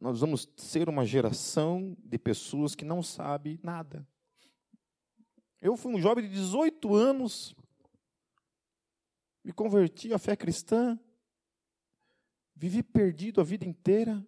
nós 0.00 0.20
vamos 0.20 0.48
ser 0.56 0.88
uma 0.88 1.04
geração 1.04 1.94
de 2.02 2.18
pessoas 2.18 2.74
que 2.74 2.86
não 2.86 3.02
sabe 3.02 3.60
nada. 3.62 4.06
Eu 5.60 5.76
fui 5.76 5.94
um 5.94 6.00
jovem 6.00 6.26
de 6.26 6.34
18 6.34 6.94
anos, 6.94 7.54
me 9.44 9.52
converti 9.52 10.14
à 10.14 10.18
fé 10.18 10.34
cristã, 10.34 10.98
vivi 12.54 12.82
perdido 12.82 13.42
a 13.42 13.44
vida 13.44 13.66
inteira, 13.66 14.26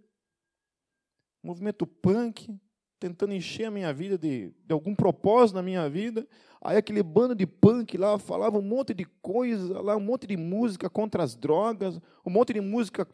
movimento 1.47 1.87
punk, 1.87 2.55
tentando 2.99 3.33
encher 3.33 3.67
a 3.67 3.71
minha 3.71 3.93
vida 3.93 4.19
de, 4.19 4.53
de 4.65 4.73
algum 4.73 4.95
propósito 4.95 5.57
na 5.57 5.63
minha 5.63 5.89
vida. 5.89 6.27
Aí 6.61 6.77
aquele 6.77 7.03
bando 7.03 7.35
de 7.35 7.47
punk 7.47 7.97
lá 7.97 8.19
falava 8.19 8.59
um 8.59 8.63
monte 8.63 8.93
de 8.93 9.05
coisa, 9.23 9.81
lá 9.81 9.97
um 9.97 10.01
monte 10.01 10.27
de 10.27 10.37
música 10.37 10.91
contra 10.91 11.23
as 11.23 11.37
drogas, 11.37 12.01
um 12.25 12.31
monte 12.31 12.53
de 12.53 12.61
música 12.61 13.07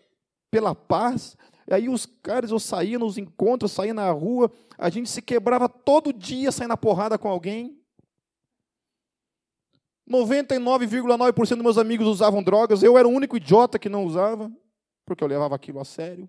pela 0.51 0.75
paz. 0.75 1.37
E 1.69 1.75
aí 1.75 1.89
os 1.89 2.07
caras, 2.07 2.51
eu 2.51 2.59
saía 2.59 2.99
nos 2.99 3.19
encontros, 3.19 3.73
saía 3.73 3.93
na 3.93 4.11
rua, 4.11 4.51
a 4.79 4.89
gente 4.89 5.11
se 5.11 5.21
quebrava 5.21 5.69
todo 5.69 6.13
dia 6.13 6.51
saindo 6.51 6.71
na 6.71 6.77
porrada 6.77 7.19
com 7.19 7.29
alguém. 7.29 7.79
99,9% 10.11 11.49
dos 11.49 11.59
meus 11.59 11.79
amigos 11.79 12.07
usavam 12.07 12.43
drogas, 12.43 12.83
eu 12.83 12.99
era 12.99 13.07
o 13.07 13.11
único 13.11 13.37
idiota 13.37 13.79
que 13.79 13.89
não 13.89 14.05
usava, 14.05 14.51
porque 15.07 15.23
eu 15.23 15.29
levava 15.29 15.55
aquilo 15.55 15.81
a 15.81 15.85
sério. 15.85 16.29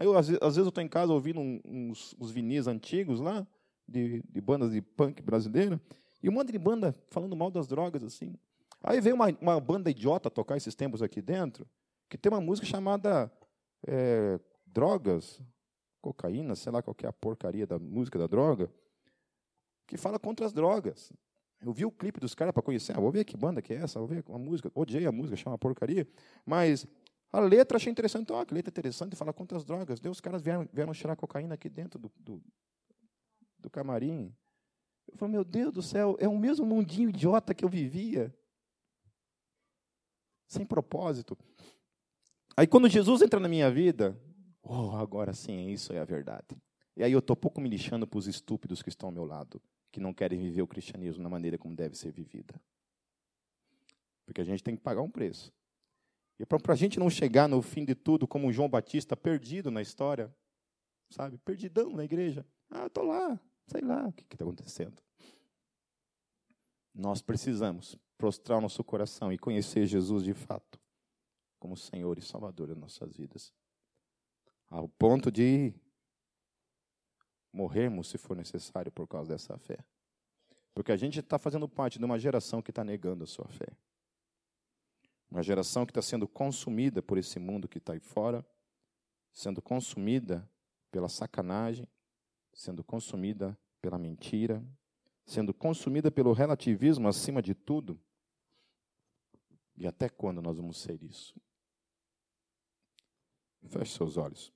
Aí, 0.00 0.06
eu, 0.06 0.16
às, 0.16 0.28
vezes, 0.28 0.56
eu 0.56 0.66
estou 0.66 0.82
em 0.82 0.88
casa 0.88 1.12
ouvindo 1.12 1.38
uns, 1.38 2.16
uns 2.18 2.30
vinis 2.30 2.66
antigos 2.66 3.20
lá, 3.20 3.46
de, 3.86 4.22
de, 4.22 4.40
bandas 4.40 4.72
de 4.72 4.80
punk 4.80 5.20
brasileira, 5.20 5.78
e 6.22 6.28
um 6.30 6.32
monte 6.32 6.50
de 6.50 6.58
banda 6.58 6.94
falando 7.10 7.36
mal 7.36 7.50
das 7.50 7.66
drogas, 7.66 8.02
assim. 8.02 8.34
Aí 8.82 8.98
veio 8.98 9.14
uma, 9.14 9.26
uma 9.38 9.60
banda 9.60 9.90
idiota 9.90 10.30
tocar 10.30 10.56
esses 10.56 10.74
tempos 10.74 11.02
aqui 11.02 11.20
dentro, 11.20 11.68
que 12.08 12.16
tem 12.16 12.32
uma 12.32 12.40
música 12.40 12.66
chamada 12.66 13.30
é, 13.86 14.40
Drogas, 14.64 15.38
Cocaína, 16.00 16.56
sei 16.56 16.72
lá 16.72 16.80
qual 16.80 16.96
é 17.02 17.06
a 17.06 17.12
porcaria 17.12 17.66
da 17.66 17.78
música 17.78 18.18
da 18.18 18.26
droga, 18.26 18.72
que 19.86 19.98
fala 19.98 20.18
contra 20.18 20.46
as 20.46 20.54
drogas. 20.54 21.12
Eu 21.60 21.74
vi 21.74 21.84
o 21.84 21.90
clipe 21.90 22.18
dos 22.18 22.34
caras 22.34 22.54
para 22.54 22.62
conhecer, 22.62 22.96
ah, 22.96 23.00
vou 23.00 23.10
ver 23.10 23.24
que 23.26 23.36
banda 23.36 23.60
que 23.60 23.74
é 23.74 23.76
essa, 23.76 23.98
vou 23.98 24.08
ver 24.08 24.24
a 24.26 24.38
música, 24.38 24.72
odiei 24.74 25.04
a 25.04 25.12
música, 25.12 25.36
chama 25.36 25.58
porcaria, 25.58 26.08
mas 26.46 26.86
a 27.32 27.38
letra 27.40 27.76
achei 27.76 27.90
interessante, 27.90 28.22
então, 28.22 28.44
que 28.44 28.52
letra 28.52 28.70
interessante, 28.70 29.14
fala 29.14 29.32
contra 29.32 29.56
as 29.56 29.64
drogas. 29.64 30.00
Deus, 30.00 30.16
os 30.16 30.20
caras 30.20 30.42
vieram, 30.42 30.68
vieram 30.72 30.92
cheirar 30.92 31.16
cocaína 31.16 31.54
aqui 31.54 31.68
dentro 31.68 31.98
do, 31.98 32.10
do, 32.18 32.42
do 33.58 33.70
camarim. 33.70 34.34
Eu 35.06 35.16
falei, 35.16 35.34
meu 35.34 35.44
Deus 35.44 35.72
do 35.72 35.82
céu, 35.82 36.16
é 36.18 36.28
o 36.28 36.36
mesmo 36.36 36.66
mundinho 36.66 37.08
idiota 37.08 37.54
que 37.54 37.64
eu 37.64 37.68
vivia. 37.68 38.34
Sem 40.48 40.66
propósito. 40.66 41.38
Aí 42.56 42.66
quando 42.66 42.88
Jesus 42.88 43.22
entra 43.22 43.38
na 43.38 43.48
minha 43.48 43.70
vida, 43.70 44.20
oh, 44.62 44.96
agora 44.96 45.32
sim, 45.32 45.68
isso 45.68 45.92
é 45.92 46.00
a 46.00 46.04
verdade. 46.04 46.60
E 46.96 47.04
aí 47.04 47.12
eu 47.12 47.20
estou 47.20 47.36
pouco 47.36 47.60
me 47.60 47.68
lixando 47.68 48.06
para 48.06 48.18
os 48.18 48.26
estúpidos 48.26 48.82
que 48.82 48.88
estão 48.88 49.08
ao 49.08 49.12
meu 49.12 49.24
lado, 49.24 49.62
que 49.92 50.00
não 50.00 50.12
querem 50.12 50.40
viver 50.40 50.62
o 50.62 50.66
cristianismo 50.66 51.22
na 51.22 51.28
maneira 51.28 51.56
como 51.56 51.76
deve 51.76 51.96
ser 51.96 52.10
vivida. 52.10 52.60
Porque 54.26 54.40
a 54.40 54.44
gente 54.44 54.64
tem 54.64 54.76
que 54.76 54.82
pagar 54.82 55.00
um 55.00 55.10
preço. 55.10 55.52
E 56.40 56.46
para 56.46 56.72
a 56.72 56.74
gente 56.76 56.98
não 56.98 57.10
chegar 57.10 57.46
no 57.46 57.60
fim 57.60 57.84
de 57.84 57.94
tudo 57.94 58.26
como 58.26 58.50
João 58.50 58.66
Batista, 58.66 59.14
perdido 59.14 59.70
na 59.70 59.82
história, 59.82 60.34
sabe? 61.10 61.36
Perdidão 61.36 61.90
na 61.90 62.02
igreja. 62.02 62.46
Ah, 62.70 62.86
estou 62.86 63.04
lá, 63.04 63.38
sei 63.66 63.82
lá 63.82 64.08
o 64.08 64.12
que 64.14 64.22
está 64.22 64.42
acontecendo. 64.42 65.02
Nós 66.94 67.20
precisamos 67.20 67.94
prostrar 68.16 68.56
o 68.56 68.62
nosso 68.62 68.82
coração 68.82 69.30
e 69.30 69.36
conhecer 69.36 69.84
Jesus 69.84 70.24
de 70.24 70.32
fato 70.32 70.80
como 71.58 71.76
Senhor 71.76 72.16
e 72.16 72.22
Salvador 72.22 72.68
das 72.68 72.78
nossas 72.78 73.12
vidas. 73.14 73.52
Ao 74.70 74.88
ponto 74.88 75.30
de 75.30 75.74
morrermos, 77.52 78.08
se 78.08 78.16
for 78.16 78.34
necessário, 78.34 78.90
por 78.90 79.06
causa 79.06 79.34
dessa 79.34 79.58
fé. 79.58 79.84
Porque 80.72 80.90
a 80.90 80.96
gente 80.96 81.20
está 81.20 81.38
fazendo 81.38 81.68
parte 81.68 81.98
de 81.98 82.04
uma 82.06 82.18
geração 82.18 82.62
que 82.62 82.70
está 82.70 82.82
negando 82.82 83.24
a 83.24 83.26
sua 83.26 83.46
fé. 83.48 83.76
Uma 85.30 85.42
geração 85.42 85.86
que 85.86 85.90
está 85.92 86.02
sendo 86.02 86.26
consumida 86.26 87.00
por 87.00 87.16
esse 87.16 87.38
mundo 87.38 87.68
que 87.68 87.78
está 87.78 87.92
aí 87.92 88.00
fora, 88.00 88.44
sendo 89.32 89.62
consumida 89.62 90.48
pela 90.90 91.08
sacanagem, 91.08 91.86
sendo 92.52 92.82
consumida 92.82 93.56
pela 93.80 93.98
mentira, 93.98 94.64
sendo 95.24 95.54
consumida 95.54 96.10
pelo 96.10 96.32
relativismo 96.32 97.06
acima 97.06 97.40
de 97.40 97.54
tudo. 97.54 98.00
E 99.76 99.86
até 99.86 100.08
quando 100.08 100.42
nós 100.42 100.56
vamos 100.56 100.78
ser 100.78 101.02
isso? 101.02 101.34
Feche 103.68 103.96
seus 103.96 104.16
olhos. 104.16 104.52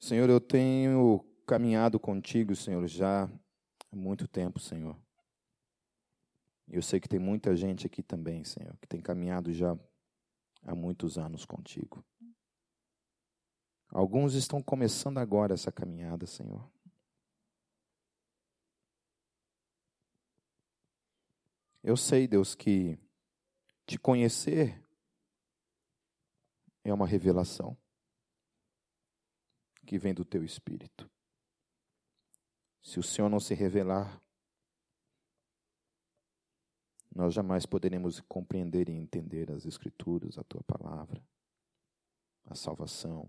Senhor, 0.00 0.30
eu 0.30 0.40
tenho 0.40 1.22
caminhado 1.46 2.00
contigo, 2.00 2.56
Senhor, 2.56 2.86
já 2.88 3.24
há 3.92 3.96
muito 3.96 4.26
tempo, 4.26 4.58
Senhor. 4.58 4.96
Eu 6.66 6.80
sei 6.80 6.98
que 6.98 7.08
tem 7.08 7.18
muita 7.18 7.54
gente 7.54 7.86
aqui 7.86 8.02
também, 8.02 8.42
Senhor, 8.42 8.74
que 8.78 8.88
tem 8.88 8.98
caminhado 8.98 9.52
já 9.52 9.78
há 10.62 10.74
muitos 10.74 11.18
anos 11.18 11.44
contigo. 11.44 12.02
Alguns 13.90 14.32
estão 14.32 14.62
começando 14.62 15.18
agora 15.18 15.52
essa 15.52 15.70
caminhada, 15.70 16.26
Senhor. 16.26 16.66
Eu 21.82 21.96
sei, 21.96 22.26
Deus, 22.26 22.54
que 22.54 22.98
te 23.86 23.98
conhecer 23.98 24.82
é 26.84 26.94
uma 26.94 27.06
revelação 27.06 27.76
que 29.90 29.98
vem 29.98 30.14
do 30.14 30.24
teu 30.24 30.44
espírito. 30.44 31.10
Se 32.80 33.00
o 33.00 33.02
Senhor 33.02 33.28
não 33.28 33.40
se 33.40 33.54
revelar, 33.54 34.22
nós 37.12 37.34
jamais 37.34 37.66
poderemos 37.66 38.20
compreender 38.20 38.88
e 38.88 38.92
entender 38.92 39.50
as 39.50 39.66
Escrituras, 39.66 40.38
a 40.38 40.44
tua 40.44 40.62
palavra, 40.62 41.20
a 42.44 42.54
salvação. 42.54 43.28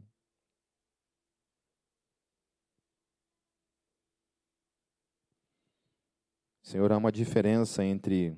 Senhor, 6.62 6.92
há 6.92 6.98
uma 6.98 7.12
diferença 7.12 7.84
entre 7.84 8.38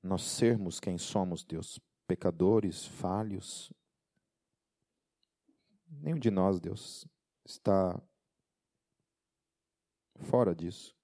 nós 0.00 0.22
sermos 0.22 0.78
quem 0.78 0.96
somos, 0.96 1.42
Deus, 1.42 1.80
pecadores, 2.06 2.86
falhos, 2.86 3.72
Nenhum 5.86 6.18
de 6.18 6.30
nós, 6.30 6.60
Deus, 6.60 7.06
está 7.44 8.00
fora 10.30 10.54
disso. 10.54 10.94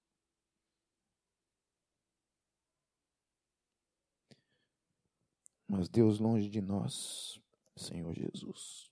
Mas 5.67 5.87
Deus, 5.87 6.19
longe 6.19 6.49
de 6.49 6.61
nós, 6.61 7.41
Senhor 7.77 8.13
Jesus, 8.13 8.91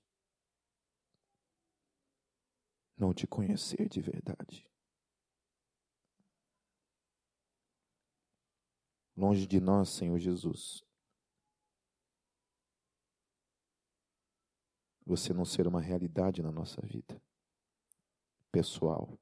não 2.97 3.13
te 3.13 3.27
conhecer 3.27 3.89
de 3.89 4.01
verdade. 4.01 4.65
Longe 9.15 9.45
de 9.45 9.59
nós, 9.59 9.89
Senhor 9.89 10.17
Jesus, 10.17 10.88
você 15.10 15.34
não 15.34 15.43
ser 15.43 15.66
uma 15.66 15.82
realidade 15.82 16.43
na 16.43 16.51
nossa 16.51 16.80
vida, 16.86 17.20
pessoal 18.51 19.20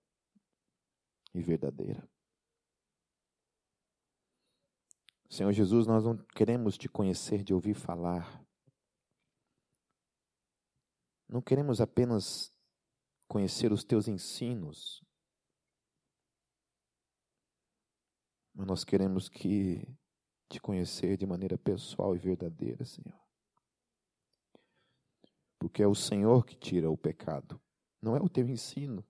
e 1.34 1.42
verdadeira. 1.42 2.06
Senhor 5.30 5.52
Jesus, 5.54 5.88
nós 5.88 6.04
não 6.04 6.18
queremos 6.36 6.78
te 6.78 6.90
conhecer 6.90 7.42
de 7.42 7.54
ouvir 7.54 7.74
falar. 7.74 8.44
Não 11.28 11.42
queremos 11.42 11.80
apenas 11.80 12.54
conhecer 13.28 13.72
os 13.72 13.84
teus 13.84 14.10
ensinos, 14.10 15.02
mas 18.54 18.68
nós 18.68 18.84
queremos 18.84 19.30
que 19.30 19.88
te 20.50 20.60
conhecer 20.60 21.16
de 21.18 21.26
maneira 21.26 21.58
pessoal 21.58 22.16
e 22.16 22.20
verdadeira, 22.20 22.84
Senhor 22.84 23.27
porque 25.60 25.82
é 25.82 25.88
o 25.88 25.96
Senhor 25.96 26.46
que 26.46 26.56
tira 26.56 26.90
o 26.90 26.98
pecado, 26.98 27.60
não 28.02 28.16
é 28.16 28.22
o 28.22 28.30
teu 28.30 28.48
ensino. 28.48 29.04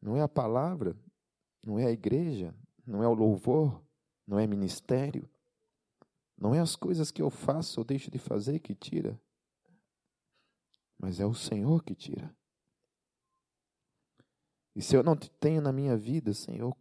Não 0.00 0.16
é 0.16 0.20
a 0.20 0.28
palavra, 0.28 0.94
não 1.64 1.78
é 1.78 1.86
a 1.86 1.90
igreja, 1.90 2.54
não 2.86 3.02
é 3.02 3.08
o 3.08 3.14
louvor, 3.14 3.82
não 4.26 4.38
é 4.38 4.46
ministério. 4.46 5.28
Não 6.36 6.54
é 6.54 6.60
as 6.60 6.76
coisas 6.76 7.10
que 7.10 7.22
eu 7.22 7.30
faço 7.30 7.80
ou 7.80 7.84
deixo 7.84 8.10
de 8.10 8.18
fazer 8.18 8.58
que 8.58 8.74
tira, 8.74 9.18
mas 10.98 11.20
é 11.20 11.26
o 11.26 11.32
Senhor 11.34 11.82
que 11.82 11.94
tira. 11.94 12.36
E 14.74 14.82
se 14.82 14.96
eu 14.96 15.02
não 15.02 15.16
te 15.16 15.30
tenho 15.30 15.62
na 15.62 15.72
minha 15.72 15.96
vida, 15.96 16.34
Senhor, 16.34 16.76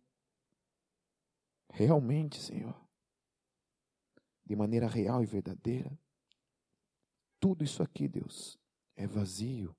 realmente, 1.70 2.42
Senhor, 2.42 2.76
de 4.44 4.56
maneira 4.56 4.88
real 4.88 5.22
e 5.22 5.26
verdadeira, 5.26 5.98
tudo 7.44 7.62
isso 7.62 7.84
aqui, 7.84 8.08
Deus, 8.08 8.58
é 8.96 9.06
vazio. 9.06 9.76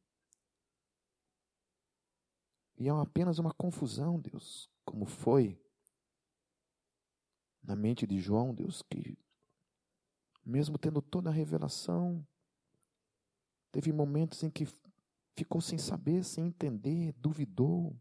E 2.76 2.88
é 2.88 2.90
apenas 2.90 3.38
uma 3.38 3.54
confusão, 3.54 4.20
Deus, 4.20 4.70
como 4.84 5.06
foi 5.06 5.58
na 7.62 7.74
mente 7.74 8.06
de 8.06 8.20
João, 8.20 8.54
Deus, 8.54 8.82
que 8.82 9.16
mesmo 10.44 10.76
tendo 10.76 11.00
toda 11.00 11.30
a 11.30 11.32
revelação, 11.32 12.22
teve 13.72 13.94
momentos 13.94 14.42
em 14.42 14.50
que 14.50 14.66
ficou 15.34 15.62
sem 15.62 15.78
saber, 15.78 16.22
sem 16.22 16.48
entender, 16.48 17.14
duvidou. 17.14 17.98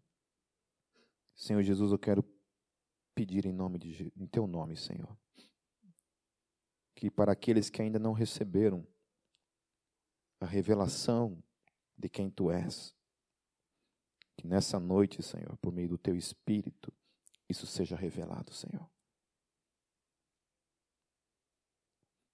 Senhor 1.33 1.63
Jesus, 1.63 1.93
eu 1.93 1.97
quero 1.97 2.21
pedir 3.15 3.45
em 3.45 3.53
nome 3.53 3.79
de 3.79 4.11
em 4.17 4.27
teu 4.27 4.45
nome, 4.45 4.75
Senhor, 4.75 5.17
que 6.93 7.09
para 7.09 7.31
aqueles 7.31 7.69
que 7.69 7.81
ainda 7.81 7.97
não 7.97 8.11
receberam 8.11 8.85
a 10.43 10.45
revelação 10.45 11.41
de 11.97 12.09
quem 12.09 12.29
tu 12.29 12.51
és, 12.51 12.93
que 14.35 14.45
nessa 14.45 14.77
noite, 14.79 15.23
Senhor, 15.23 15.55
por 15.57 15.71
meio 15.71 15.87
do 15.87 15.97
teu 15.97 16.17
espírito, 16.17 16.93
isso 17.47 17.65
seja 17.65 17.95
revelado, 17.95 18.51
Senhor. 18.53 18.89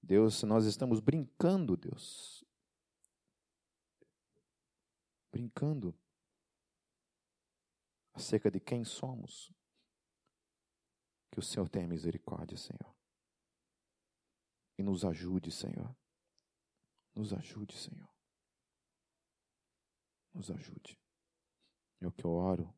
Deus, 0.01 0.41
nós 0.41 0.65
estamos 0.65 0.99
brincando, 0.99 1.77
Deus. 1.77 2.43
Brincando 5.31 5.93
acerca 8.13 8.49
de 8.49 8.59
quem 8.59 8.83
somos. 8.83 9.53
Que 11.31 11.37
o 11.37 11.43
Senhor 11.43 11.69
tenha 11.69 11.87
misericórdia, 11.87 12.57
Senhor. 12.57 12.95
E 14.79 14.81
nos 14.81 15.05
ajude, 15.05 15.51
Senhor. 15.51 15.95
Nos 17.19 17.33
ajude, 17.33 17.75
Senhor. 17.75 18.07
Nos 20.33 20.49
ajude. 20.49 20.97
É 21.99 22.07
o 22.07 22.13
que 22.13 22.23
eu 22.23 22.31
oro 22.31 22.73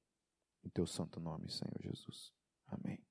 em 0.63 0.69
teu 0.71 0.87
santo 0.87 1.19
nome, 1.19 1.47
Senhor 1.51 1.79
Jesus. 1.79 2.33
Amém. 2.65 3.05